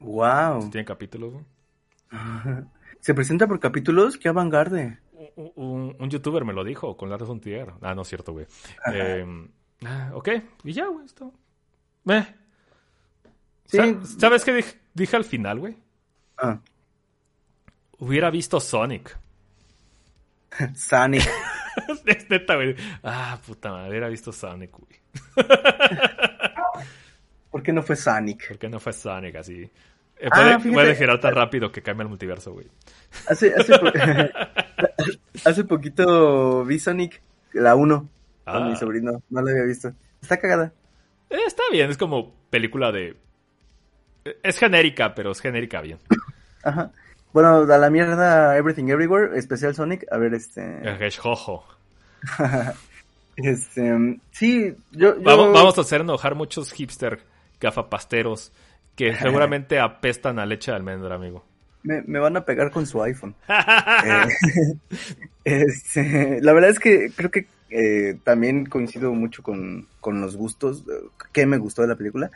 [0.00, 0.70] Wow.
[0.70, 1.44] Tiene capítulos, güey.
[3.00, 4.98] Se presenta por capítulos, qué avangarde.
[5.38, 7.72] Un, un- youtuber me lo dijo con Lars von Trier.
[7.80, 8.46] Ah, no es cierto, güey.
[8.92, 9.24] Eh,
[10.12, 10.28] ok,
[10.64, 11.32] y ya, güey, esto.
[12.08, 12.26] Eh.
[13.66, 13.78] Sí.
[14.18, 15.76] ¿Sabes qué dije, dije al final, güey?
[16.38, 16.58] Ah,
[18.00, 19.16] Hubiera visto Sonic.
[20.74, 21.22] Sonic.
[22.06, 22.74] es neta, güey.
[23.04, 24.98] Ah, puta madre, hubiera visto Sonic, güey.
[27.50, 28.48] ¿Por qué no fue Sonic?
[28.48, 29.62] ¿Por qué no fue Sonic así?
[30.20, 32.66] Eh, Ah, puede, girar tan rápido que cambia el multiverso, güey.
[33.28, 33.92] Hace, po-
[35.44, 37.20] hace poquito vi Sonic,
[37.52, 38.08] la 1, con
[38.46, 38.60] Ah.
[38.68, 39.22] mi sobrino.
[39.30, 39.92] No la había visto.
[40.22, 40.72] Está cagada.
[41.30, 43.16] Eh, está bien, es como película de...
[44.42, 45.98] Es genérica, pero es genérica bien.
[46.62, 46.90] Ajá.
[47.32, 50.04] Bueno, a la mierda Everything Everywhere, especial Sonic.
[50.10, 50.60] A ver, este.
[50.82, 51.62] Hedgehog.
[53.36, 54.18] este.
[54.32, 55.16] Sí, yo.
[55.16, 57.20] yo- Vamos, vamos a hacer enojar muchos hipster
[57.60, 58.52] gafapasteros
[58.96, 61.44] que seguramente apestan a leche de almendra, amigo.
[61.82, 63.34] Me, me van a pegar con su iPhone.
[64.04, 64.78] Eh,
[65.44, 70.84] este, la verdad es que creo que eh, también coincido mucho con, con los gustos,
[70.88, 72.30] eh, que me gustó de la película.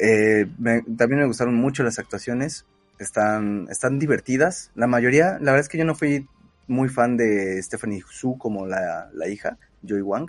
[0.00, 2.66] Eh, me- también me gustaron mucho las actuaciones,
[2.98, 4.70] están, están divertidas.
[4.74, 6.26] La mayoría, la verdad es que yo no fui
[6.68, 10.28] muy fan de Stephanie Su como la, la hija, Joy Wang,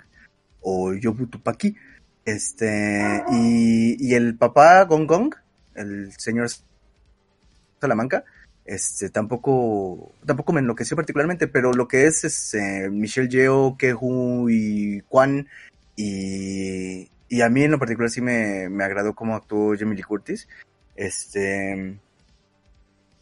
[0.60, 1.76] o Yobu Tupaki.
[2.24, 5.34] Este, y, y el papá Gong Gong,
[5.74, 6.48] el señor
[7.80, 8.24] Salamanca,
[8.72, 14.48] este, tampoco, tampoco me enloqueció particularmente, pero lo que es, es eh, Michelle Yeoh, Kehu
[14.48, 15.46] y Kwan,
[15.94, 20.02] y, y a mí en lo particular sí me, me agradó cómo actuó Jamie Lee
[20.02, 20.48] Curtis.
[20.96, 21.98] Este,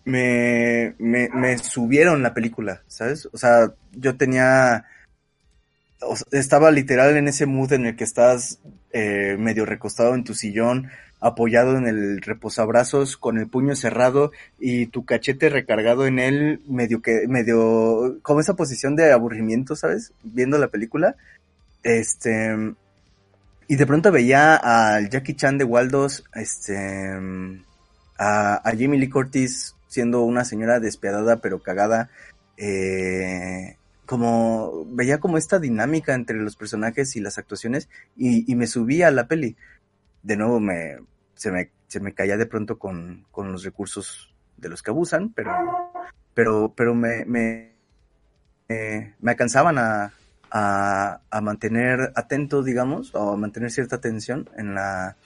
[0.05, 3.29] me, me, subieron la película, ¿sabes?
[3.33, 4.85] O sea, yo tenía,
[6.31, 8.61] estaba literal en ese mood en el que estás
[8.93, 10.91] eh, medio recostado en tu sillón,
[11.21, 17.03] apoyado en el reposabrazos, con el puño cerrado y tu cachete recargado en él, medio
[17.03, 20.13] que, medio, como esa posición de aburrimiento, ¿sabes?
[20.23, 21.17] Viendo la película.
[21.83, 22.75] Este,
[23.69, 26.77] y de pronto veía al Jackie Chan de Waldos, este,
[28.19, 32.11] a, a Lee Curtis siendo una señora despiadada pero cagada,
[32.57, 33.77] eh,
[34.07, 39.03] como, veía como esta dinámica entre los personajes y las actuaciones y, y me subí
[39.03, 39.57] a la peli.
[40.23, 40.99] De nuevo me,
[41.35, 45.31] se me, se me caía de pronto con, con los recursos de los que abusan,
[45.31, 45.53] pero,
[46.35, 47.73] pero, pero me, me,
[48.69, 50.13] me, alcanzaban a,
[50.51, 55.17] a, mantener atento, digamos, o a mantener cierta atención en la,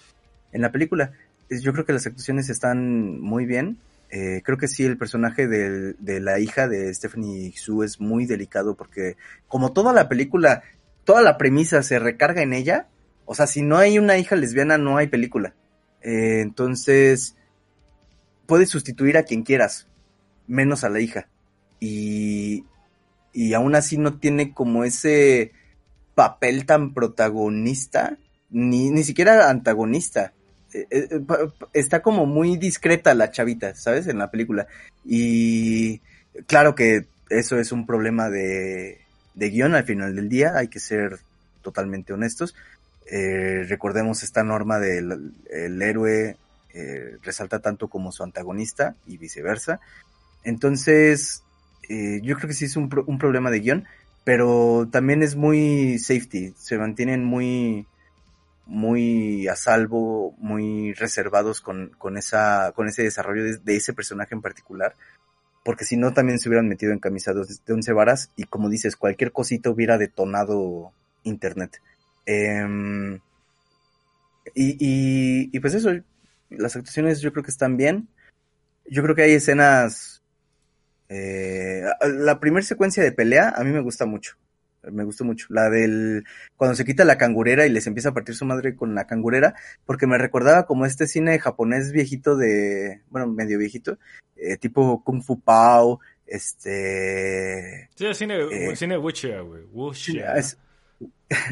[0.52, 1.12] en la película.
[1.50, 3.78] Yo creo que las actuaciones están muy bien.
[4.10, 8.76] Eh, creo que sí, el personaje de la hija de Stephanie Su es muy delicado
[8.76, 9.16] porque
[9.48, 10.62] como toda la película,
[11.04, 12.86] toda la premisa se recarga en ella,
[13.26, 15.54] o sea, si no hay una hija lesbiana, no hay película.
[16.02, 17.36] Eh, entonces,
[18.46, 19.88] puedes sustituir a quien quieras,
[20.46, 21.28] menos a la hija.
[21.80, 22.64] Y,
[23.32, 25.52] y aún así no tiene como ese
[26.14, 28.18] papel tan protagonista,
[28.50, 30.32] ni, ni siquiera antagonista.
[30.72, 31.20] Eh, eh,
[31.72, 34.06] está como muy discreta la chavita, ¿sabes?
[34.06, 34.66] En la película.
[35.04, 36.00] Y
[36.46, 38.98] claro que eso es un problema de,
[39.34, 41.18] de guion al final del día, hay que ser
[41.62, 42.54] totalmente honestos.
[43.10, 46.36] Eh, recordemos esta norma del el héroe
[46.72, 49.80] eh, resalta tanto como su antagonista y viceversa.
[50.42, 51.42] Entonces,
[51.88, 53.84] eh, yo creo que sí es un, pro- un problema de guion,
[54.24, 57.86] pero también es muy safety, se mantienen muy
[58.66, 64.40] muy a salvo, muy reservados con, con esa, con ese desarrollo de, ese personaje en
[64.40, 64.96] particular,
[65.64, 68.70] porque si no también se hubieran metido en camisa de, de once varas y como
[68.70, 70.92] dices, cualquier cosita hubiera detonado
[71.24, 71.80] internet.
[72.26, 73.14] Em,
[74.54, 75.90] y, y, y pues eso,
[76.50, 78.08] las actuaciones yo creo que están bien.
[78.86, 80.22] Yo creo que hay escenas.
[81.08, 84.36] eh, la primera secuencia de pelea a mí me gusta mucho.
[84.92, 85.46] Me gustó mucho.
[85.48, 86.24] La del.
[86.56, 89.54] Cuando se quita la cangurera y les empieza a partir su madre con la cangurera.
[89.86, 93.00] Porque me recordaba como este cine japonés viejito de.
[93.08, 93.98] Bueno, medio viejito.
[94.36, 96.00] eh, tipo Kung Fu Pao.
[96.26, 97.88] Este.
[97.94, 99.62] Sí, es cine, Eh, cine wuxia, güey.
[99.72, 100.34] Wuxia.
[100.34, 100.58] Es-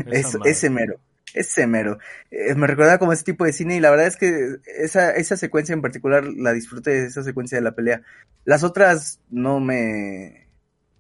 [0.06, 0.98] es, ese mero.
[1.34, 1.98] Ese mero.
[2.30, 5.36] Eh, me recuerda como ese tipo de cine y la verdad es que esa, esa
[5.36, 8.02] secuencia en particular la disfruté, esa secuencia de la pelea.
[8.44, 10.46] Las otras no me,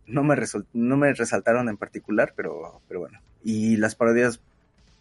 [0.06, 0.36] no me,
[0.72, 3.20] no me resaltaron en particular, pero, pero bueno.
[3.44, 4.40] Y las parodias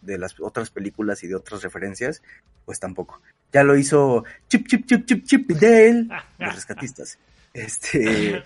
[0.02, 2.22] de las otras películas y de otras referencias,
[2.64, 3.20] pues tampoco.
[3.52, 6.08] Ya lo hizo Chip Chip Chip Chip Chip Dale,
[6.38, 7.18] los rescatistas.
[7.54, 8.42] Este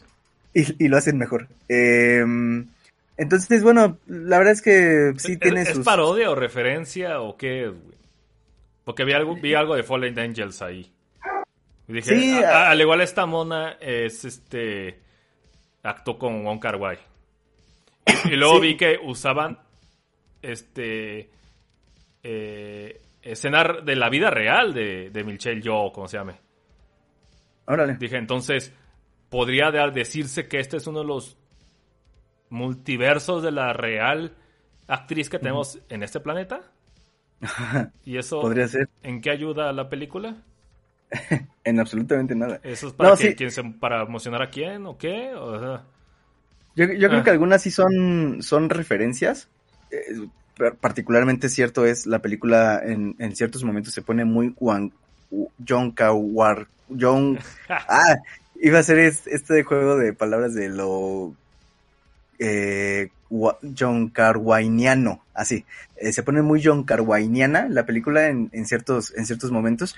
[0.54, 1.48] y, lo hacen mejor.
[1.68, 2.66] Em,
[3.16, 7.72] entonces, bueno, la verdad es que sí tiene ¿Es, parodia o referencia o qué?
[8.84, 10.92] Porque vi algo, vi algo de Fallen Angels ahí.
[11.86, 15.00] dije, al igual esta mona es este
[15.82, 16.98] actuó con Wong Kar Wai.
[18.24, 19.58] Y, luego vi que usaban
[20.42, 21.30] este
[22.22, 26.34] eh, escenar de la vida real de, de Michelle Yo, como se llame.
[27.66, 27.96] Órale.
[27.96, 28.72] Dije, entonces,
[29.30, 31.38] podría decirse que este es uno de los
[32.54, 34.32] multiversos de la real
[34.86, 36.62] actriz que tenemos en este planeta.
[38.04, 38.88] ¿Y eso podría ser?
[39.02, 40.36] ¿En qué ayuda a la película?
[41.64, 42.60] en absolutamente nada.
[42.62, 43.14] ¿Eso es para,
[43.78, 45.32] para emocionar a quién o qué?
[46.76, 47.32] Yo, creo que ah.
[47.32, 49.48] algunas sí son, son referencias.
[49.90, 50.26] Eh,
[50.80, 54.54] particularmente cierto es, la película en, en ciertos momentos se pone muy
[55.66, 58.16] John Kawar, John, ah,
[58.60, 61.34] iba a ser este juego de palabras de lo
[62.38, 63.10] eh,
[63.76, 65.64] John Carwainiano, así,
[65.96, 69.96] eh, se pone muy John Carwainiana la película en, ciertos, en ciertos momentos,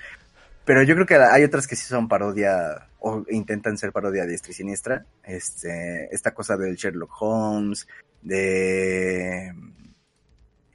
[0.65, 4.51] pero yo creo que hay otras que sí son parodia o intentan ser parodia diestra
[4.51, 7.87] y siniestra, este, esta cosa del Sherlock Holmes,
[8.23, 9.53] de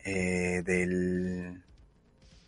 [0.03, 1.61] eh, del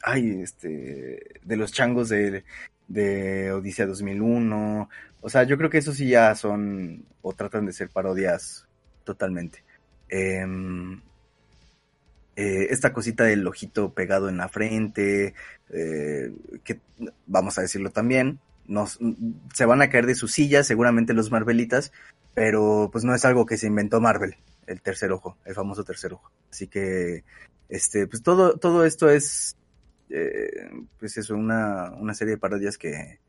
[0.03, 2.43] ay, este, de los changos de,
[2.87, 4.89] de Odisea 2001.
[5.21, 8.62] O sea, yo creo que eso sí ya son o tratan de ser parodias
[9.03, 9.63] totalmente.
[10.09, 11.01] Em,
[12.35, 15.33] eh, esta cosita del ojito pegado en la frente,
[15.69, 16.31] eh,
[16.63, 16.79] que
[17.27, 18.39] vamos a decirlo también,
[19.53, 21.91] se van a caer de sus sillas seguramente los Marvelitas,
[22.33, 24.35] pero pues no es algo que se inventó Marvel,
[24.67, 26.31] el tercer ojo, el famoso tercer ojo.
[26.49, 27.23] Así que,
[27.69, 29.57] este, pues todo, todo esto es
[30.09, 30.69] eh,
[30.99, 33.19] pues eso, una, una serie de parodias que,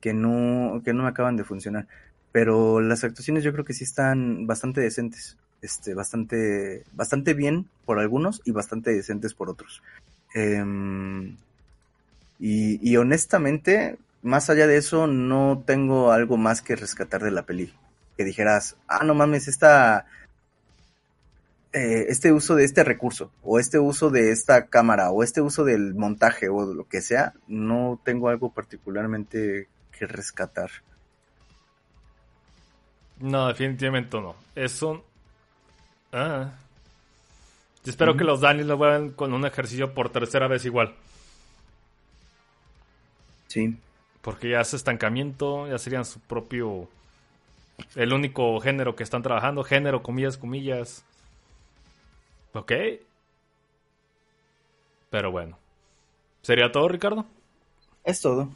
[0.00, 1.88] que, no, que no me acaban de funcionar.
[2.34, 5.36] Pero las actuaciones yo creo que sí están bastante decentes.
[5.62, 9.84] Este, bastante, bastante bien por algunos y bastante decentes por otros.
[10.34, 11.36] Em,
[12.40, 17.46] y, y, honestamente, más allá de eso, no tengo algo más que rescatar de la
[17.46, 17.72] peli.
[18.16, 20.06] Que dijeras, ah, no mames, esta,
[21.72, 25.62] eh, este uso de este recurso, o este uso de esta cámara, o este uso
[25.62, 30.72] del montaje, o lo que sea, no tengo algo particularmente que rescatar.
[33.24, 34.36] No, definitivamente no.
[34.54, 35.02] Es un...
[36.12, 36.52] Ah.
[37.82, 40.94] espero que los Daniels lo vean con un ejercicio por tercera vez igual.
[43.46, 43.78] Sí.
[44.20, 46.86] Porque ya es estancamiento, ya serían su propio...
[47.96, 51.02] El único género que están trabajando, género, comillas, comillas.
[52.52, 52.72] Ok.
[55.08, 55.56] Pero bueno.
[56.42, 57.24] ¿Sería todo, Ricardo?
[58.04, 58.50] Es todo.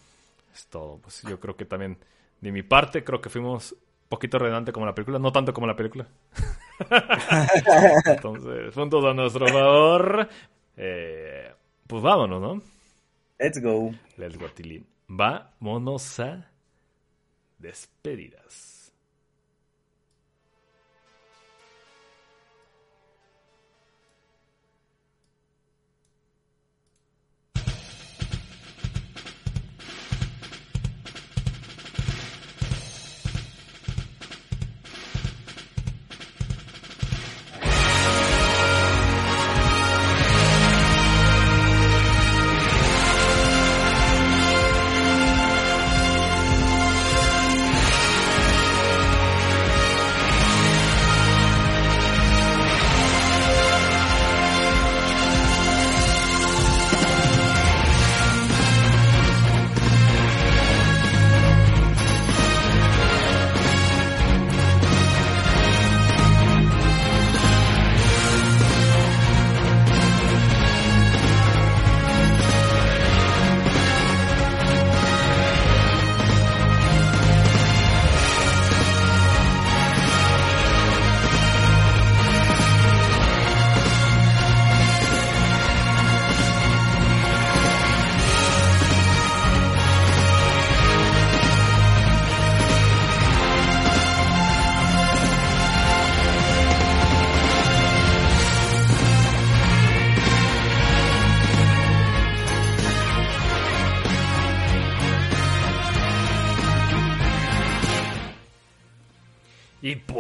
[0.55, 0.99] Es todo.
[0.99, 1.97] Pues yo creo que también,
[2.43, 3.75] de mi parte, creo que fuimos
[4.09, 5.19] poquito redundante como la película.
[5.19, 6.07] No tanto como la película.
[8.05, 10.29] Entonces, puntos a nuestro favor.
[10.77, 11.53] Eh,
[11.87, 12.63] pues vámonos, ¿no?
[13.39, 13.93] Let's go.
[14.17, 14.87] Let's go, Tilín.
[15.07, 16.51] Vámonos a
[17.59, 18.78] despedidas.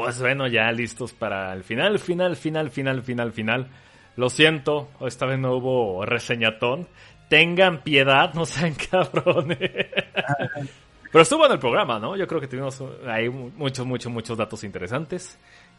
[0.09, 3.67] Pues bueno, ya listos para el final, final, final, final, final, final.
[4.17, 6.89] Lo siento, esta vez no hubo reseñatón.
[7.29, 9.59] Tengan piedad, no sean cabrones.
[11.13, 12.17] Pero estuvo en el programa, ¿no?
[12.17, 15.39] Yo creo que tuvimos ahí muchos, muchos, muchos datos interesantes.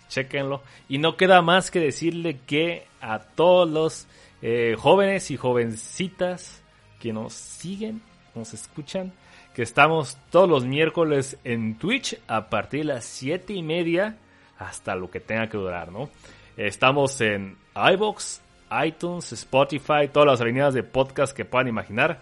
[0.09, 0.61] Chequenlo.
[0.87, 4.07] Y no queda más que decirle que a todos los
[4.43, 6.61] eh, jóvenes y jovencitas
[6.99, 8.03] que nos siguen,
[8.35, 9.11] nos escuchan,
[9.53, 14.17] que estamos todos los miércoles en Twitch a partir de las siete y media
[14.57, 16.09] hasta lo que tenga que durar, ¿no?
[16.57, 18.41] Estamos en iBox,
[18.85, 22.21] iTunes, Spotify, todas las avenidas de podcast que puedan imaginar.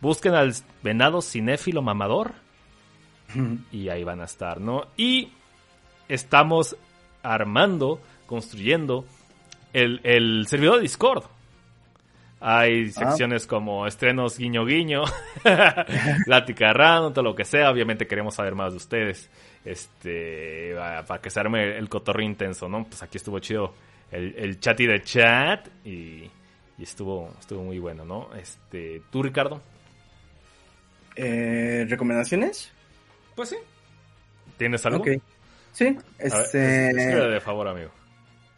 [0.00, 2.32] Busquen al venado cinéfilo mamador
[3.72, 4.86] y ahí van a estar, ¿no?
[4.96, 5.32] Y
[6.08, 6.76] estamos
[7.22, 9.04] armando, construyendo
[9.72, 11.24] el, el servidor de Discord.
[12.44, 12.90] Hay ah.
[12.90, 15.04] secciones como estrenos guiño guiño,
[16.24, 17.70] plática random, todo lo que sea.
[17.70, 19.30] Obviamente queremos saber más de ustedes.
[19.64, 20.74] Este,
[21.06, 22.84] para que se arme el cotorro intenso, ¿no?
[22.84, 23.74] Pues aquí estuvo chido
[24.10, 26.28] el, el chat y de chat y,
[26.80, 28.34] estuvo, estuvo muy bueno, ¿no?
[28.34, 29.62] Este, ¿tú, Ricardo?
[31.14, 32.72] Eh, ¿Recomendaciones?
[33.36, 33.56] Pues sí.
[34.56, 35.04] ¿Tienes algo?
[35.70, 36.58] Sí, este...
[36.58, 37.90] de favor, amigo.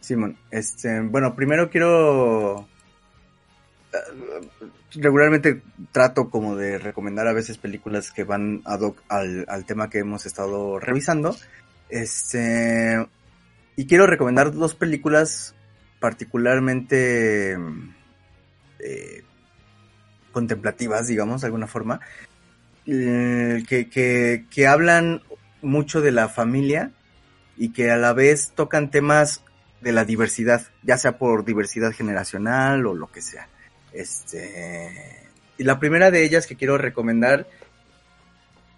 [0.01, 2.67] Simón, este, bueno, primero quiero...
[4.95, 5.63] Regularmente
[5.93, 9.99] trato como de recomendar a veces películas que van ad hoc al, al tema que
[9.99, 11.37] hemos estado revisando.
[11.89, 13.07] Este...
[13.77, 15.55] Y quiero recomendar dos películas
[16.05, 17.57] particularmente
[18.79, 19.23] eh,
[20.33, 22.01] contemplativas, digamos, de alguna forma,
[22.87, 23.89] eh, que,
[24.51, 25.23] que, hablan
[25.63, 26.93] mucho de la familia
[27.57, 29.43] y que a la vez tocan temas
[29.81, 33.49] de la diversidad, ya sea por diversidad generacional o lo que sea.
[33.95, 37.47] Este, y la primera de ellas que quiero recomendar,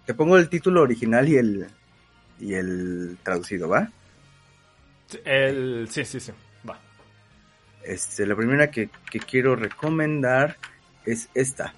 [0.05, 1.67] te pongo el título original y el,
[2.39, 3.91] y el traducido, ¿va?
[5.25, 6.31] El, sí, sí, sí,
[6.69, 6.79] va.
[7.83, 10.57] Este, la primera que, que quiero recomendar
[11.05, 11.73] es esta.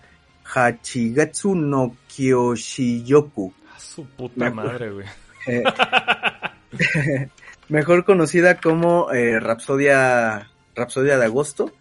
[0.54, 3.54] Hachigatsu no Kyoshiyoku.
[3.78, 5.08] su puta madre, güey.
[5.48, 5.64] Eh,
[7.70, 11.72] mejor conocida como eh, Rapsodia, Rapsodia de Agosto,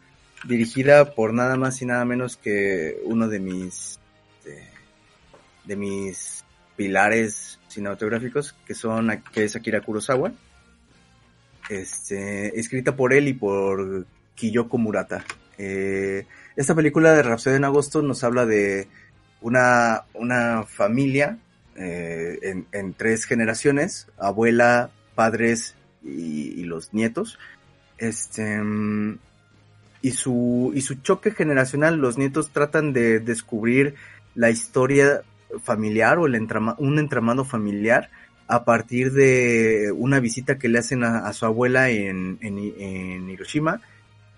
[0.44, 3.98] dirigida por nada más y nada menos que uno de mis
[5.64, 6.44] de, mis
[6.76, 10.32] pilares cinematográficos, que son que es Akira Kurosawa.
[11.68, 15.24] Este, escrita por él y por Kiyoko Murata.
[15.58, 16.24] Eh,
[16.56, 18.88] esta película de Rhapsody en agosto nos habla de
[19.40, 21.38] una, una familia
[21.76, 27.38] eh, en, tres generaciones, abuela, padres y, los nietos.
[27.98, 28.60] Este,
[30.02, 33.94] y su, y su choque generacional, los nietos tratan de descubrir
[34.34, 35.22] la historia
[35.62, 36.34] familiar o el
[36.78, 38.10] un entramado familiar
[38.46, 43.80] a partir de una visita que le hacen a, su abuela en, en Hiroshima.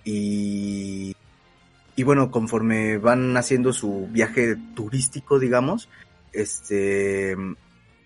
[0.04, 1.14] Y
[2.00, 5.90] y bueno, conforme van haciendo su viaje turístico, digamos,
[6.32, 7.36] este,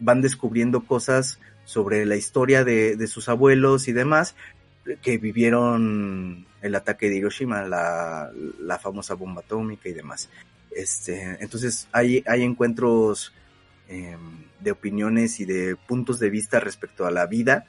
[0.00, 4.34] van descubriendo cosas sobre la historia de, sus abuelos y demás
[5.02, 10.28] que vivieron el ataque de Hiroshima, la, famosa bomba atómica y demás.
[10.70, 13.32] Este, entonces hay, hay encuentros
[13.88, 17.66] em, de opiniones y de puntos de vista respecto a la vida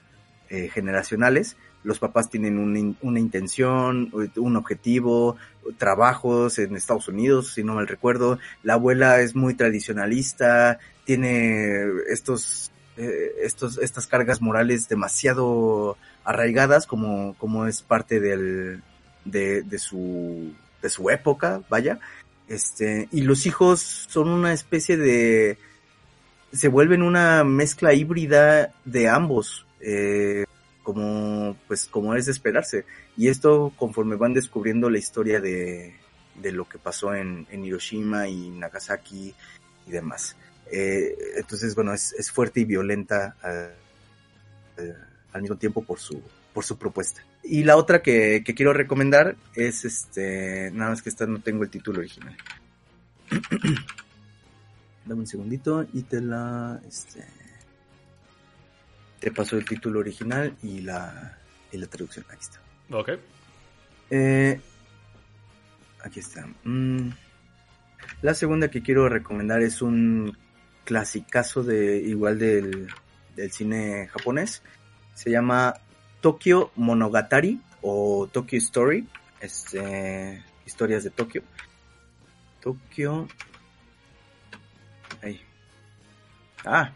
[0.50, 1.56] eh, generacionales
[1.86, 5.38] los papás tienen una, intención, un objetivo,
[5.78, 8.40] trabajos en Estados Unidos, si no mal recuerdo.
[8.64, 17.36] La abuela es muy tradicionalista, tiene estos, eh, estos, estas cargas morales demasiado arraigadas como,
[17.38, 18.84] como es parte del,
[19.26, 22.00] de, de su, de su época, vaya.
[22.48, 25.58] Este, y los hijos son una especie de,
[26.54, 29.66] se vuelven una mezcla híbrida de ambos.
[29.82, 30.46] Eh,
[30.86, 32.86] como pues como es de esperarse
[33.18, 35.96] y esto conforme van descubriendo la historia de,
[36.36, 39.34] de lo que pasó en, en, Hiroshima y Nagasaki
[39.88, 40.38] y demás
[40.72, 43.36] eh, entonces bueno es, es, fuerte y violenta
[44.78, 44.94] eh,
[45.34, 46.22] al mismo tiempo por su
[46.54, 51.10] por su propuesta y la otra que, que quiero recomendar es este nada más que
[51.10, 52.36] esta no tengo el título original
[55.06, 57.24] dame un segundito y te la este
[59.26, 61.36] te paso el título original y la,
[61.72, 62.26] y la traducción.
[62.30, 62.60] Aquí está.
[62.92, 63.10] Ok.
[64.12, 64.62] Eh,
[66.04, 66.48] aquí está.
[66.64, 67.10] Mm,
[68.22, 70.38] la segunda que quiero recomendar es un
[70.86, 72.88] clasicazo de igual del,
[73.52, 74.62] cine japonés.
[75.14, 75.74] Se llama
[76.22, 79.08] Tokyo Monogatari o Tokyo Story.
[79.42, 81.44] Este, historias de Tokio.
[82.62, 83.28] Tokyo.
[85.22, 85.42] Ahí.
[86.64, 86.92] Ah,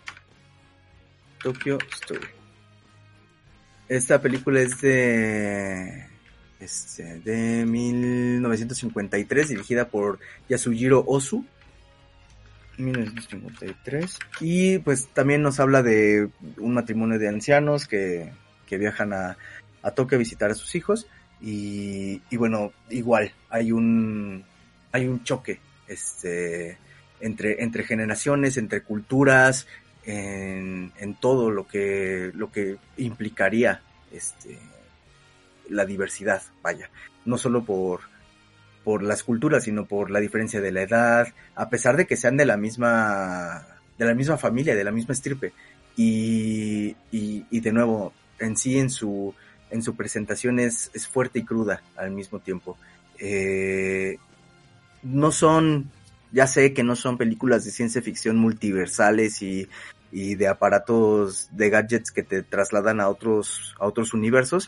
[1.44, 2.28] Tokyo Story.
[3.90, 6.10] Esta película es de
[6.60, 11.46] este, de 1953, dirigida por Yasujiro Ozu.
[12.80, 14.18] 1953.
[14.42, 18.32] Y pues también nos habla de un matrimonio de ancianos que,
[18.66, 19.38] que viajan a,
[19.82, 21.08] a Tokio a visitar a sus hijos.
[21.42, 24.44] Y, y, bueno, igual, hay un,
[24.92, 26.78] hay un choque este,
[27.22, 29.68] entre, entre generaciones, entre culturas,
[30.06, 33.82] en, en todo lo que, lo que implicaría
[34.12, 34.58] este,
[35.70, 36.90] la diversidad, vaya,
[37.26, 38.02] no solo por,
[38.90, 42.38] por las culturas, sino por la diferencia de la edad, a pesar de que sean
[42.38, 43.64] de la misma,
[44.00, 45.54] de la misma familia, de la misma estirpe.
[45.96, 49.36] Y, y, y de nuevo, en sí, en su,
[49.70, 52.80] en su presentación es, es fuerte y cruda al mismo tiempo.
[53.20, 54.18] Eh,
[55.04, 55.92] no son,
[56.32, 59.70] ya sé que no son películas de ciencia ficción multiversales y,
[60.12, 64.68] y de aparatos de gadgets que te trasladan a otros, a otros universos,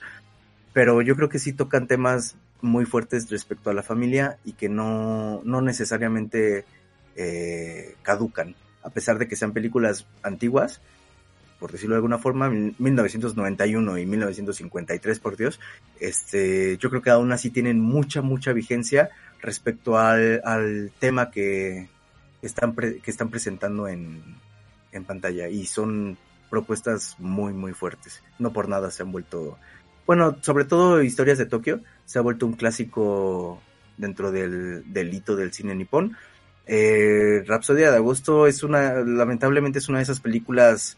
[0.73, 4.69] pero yo creo que sí tocan temas muy fuertes respecto a la familia y que
[4.69, 6.65] no, no necesariamente
[7.15, 10.81] eh, caducan, a pesar de que sean películas antiguas,
[11.59, 15.59] por decirlo de alguna forma, 1991 y 1953, por Dios,
[15.99, 19.09] este, yo creo que aún así tienen mucha, mucha vigencia
[19.41, 21.88] respecto al, al tema que
[22.41, 24.23] están, que están presentando en,
[24.91, 26.17] en pantalla y son
[26.49, 28.23] propuestas muy, muy fuertes.
[28.39, 29.57] No por nada se han vuelto
[30.05, 33.61] bueno, sobre todo Historias de Tokio, se ha vuelto un clásico
[33.97, 36.17] dentro del, del hito del cine nipón.
[36.67, 40.97] Eh, Rapsodia de Agosto es una, lamentablemente es una de esas películas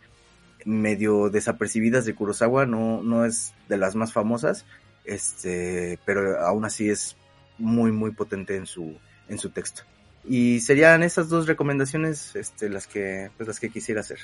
[0.66, 4.66] medio desapercibidas de Kurosawa, no, no es de las más famosas,
[5.04, 7.18] este, pero aún así es
[7.58, 8.98] muy, muy potente en su,
[9.28, 9.84] en su texto.
[10.26, 14.20] Y serían esas dos recomendaciones, este, las que, pues las que quisiera hacer.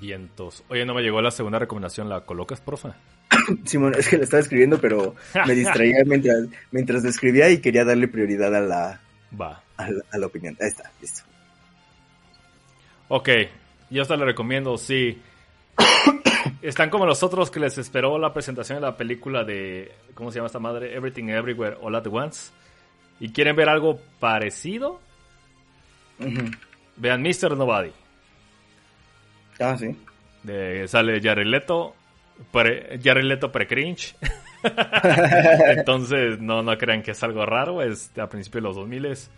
[0.00, 0.64] Vientos.
[0.68, 2.88] Oye, no me llegó la segunda recomendación, ¿la colocas, profe?
[3.64, 5.14] Simón, es que la estaba escribiendo, pero
[5.46, 9.00] me distraía mientras, mientras lo escribía y quería darle prioridad a la,
[9.38, 9.62] Va.
[9.76, 10.56] A la, a la opinión.
[10.60, 11.22] Ahí está, listo.
[13.08, 13.28] Ok,
[13.90, 15.20] yo hasta le recomiendo, sí.
[16.62, 20.36] Están como los otros que les esperó la presentación de la película de, ¿cómo se
[20.36, 20.94] llama esta madre?
[20.94, 22.52] Everything Everywhere All at Once.
[23.20, 25.00] Y quieren ver algo parecido.
[26.18, 26.58] Uh -huh.
[26.96, 27.56] Vean Mr.
[27.56, 27.92] Nobody.
[29.60, 29.96] Ah, sí.
[30.42, 31.94] De, sale Jared Leto,
[32.50, 34.14] pre, Jared Leto pre-cringe.
[35.76, 37.82] Entonces, no, no crean que es algo raro.
[37.82, 39.30] Es a principios de los 2000 es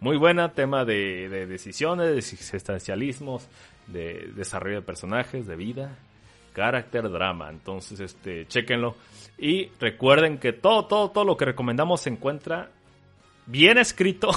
[0.00, 0.52] muy buena.
[0.52, 3.48] Tema de, de decisiones, de existencialismos,
[3.86, 5.96] de desarrollo de personajes, de vida,
[6.52, 7.50] carácter, drama.
[7.50, 8.96] Entonces, este, chequenlo.
[9.38, 12.70] Y recuerden que todo, todo, todo lo que recomendamos se encuentra
[13.46, 14.30] bien escrito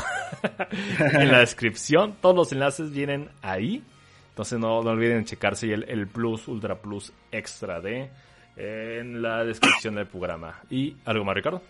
[0.99, 2.15] en la descripción.
[2.21, 3.83] Todos los enlaces vienen ahí.
[4.35, 8.09] Entonces no, no olviden checarse el, el, Plus, Ultra Plus Extra D
[8.57, 10.59] en la descripción del programa.
[10.69, 11.61] ¿Y algo más, Ricardo?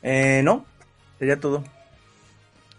[0.00, 0.64] Eh, no,
[1.18, 1.64] sería todo.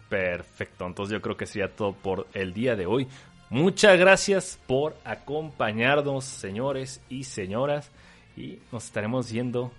[0.08, 3.10] Perfecto, entonces yo creo que sería todo por el día de hoy.
[3.50, 7.92] Muchas gracias por acompañarnos, señores y señoras.
[8.38, 9.74] Y nos estaremos viendo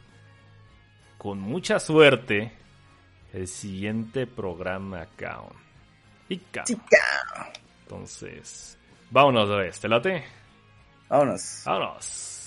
[1.17, 2.53] con mucha suerte
[3.33, 5.45] el siguiente programa acá.
[6.29, 6.43] Y
[7.85, 8.77] Entonces,
[9.11, 10.25] vámonos de este late.
[11.09, 11.63] Vámonos.
[11.65, 12.38] Vámonos.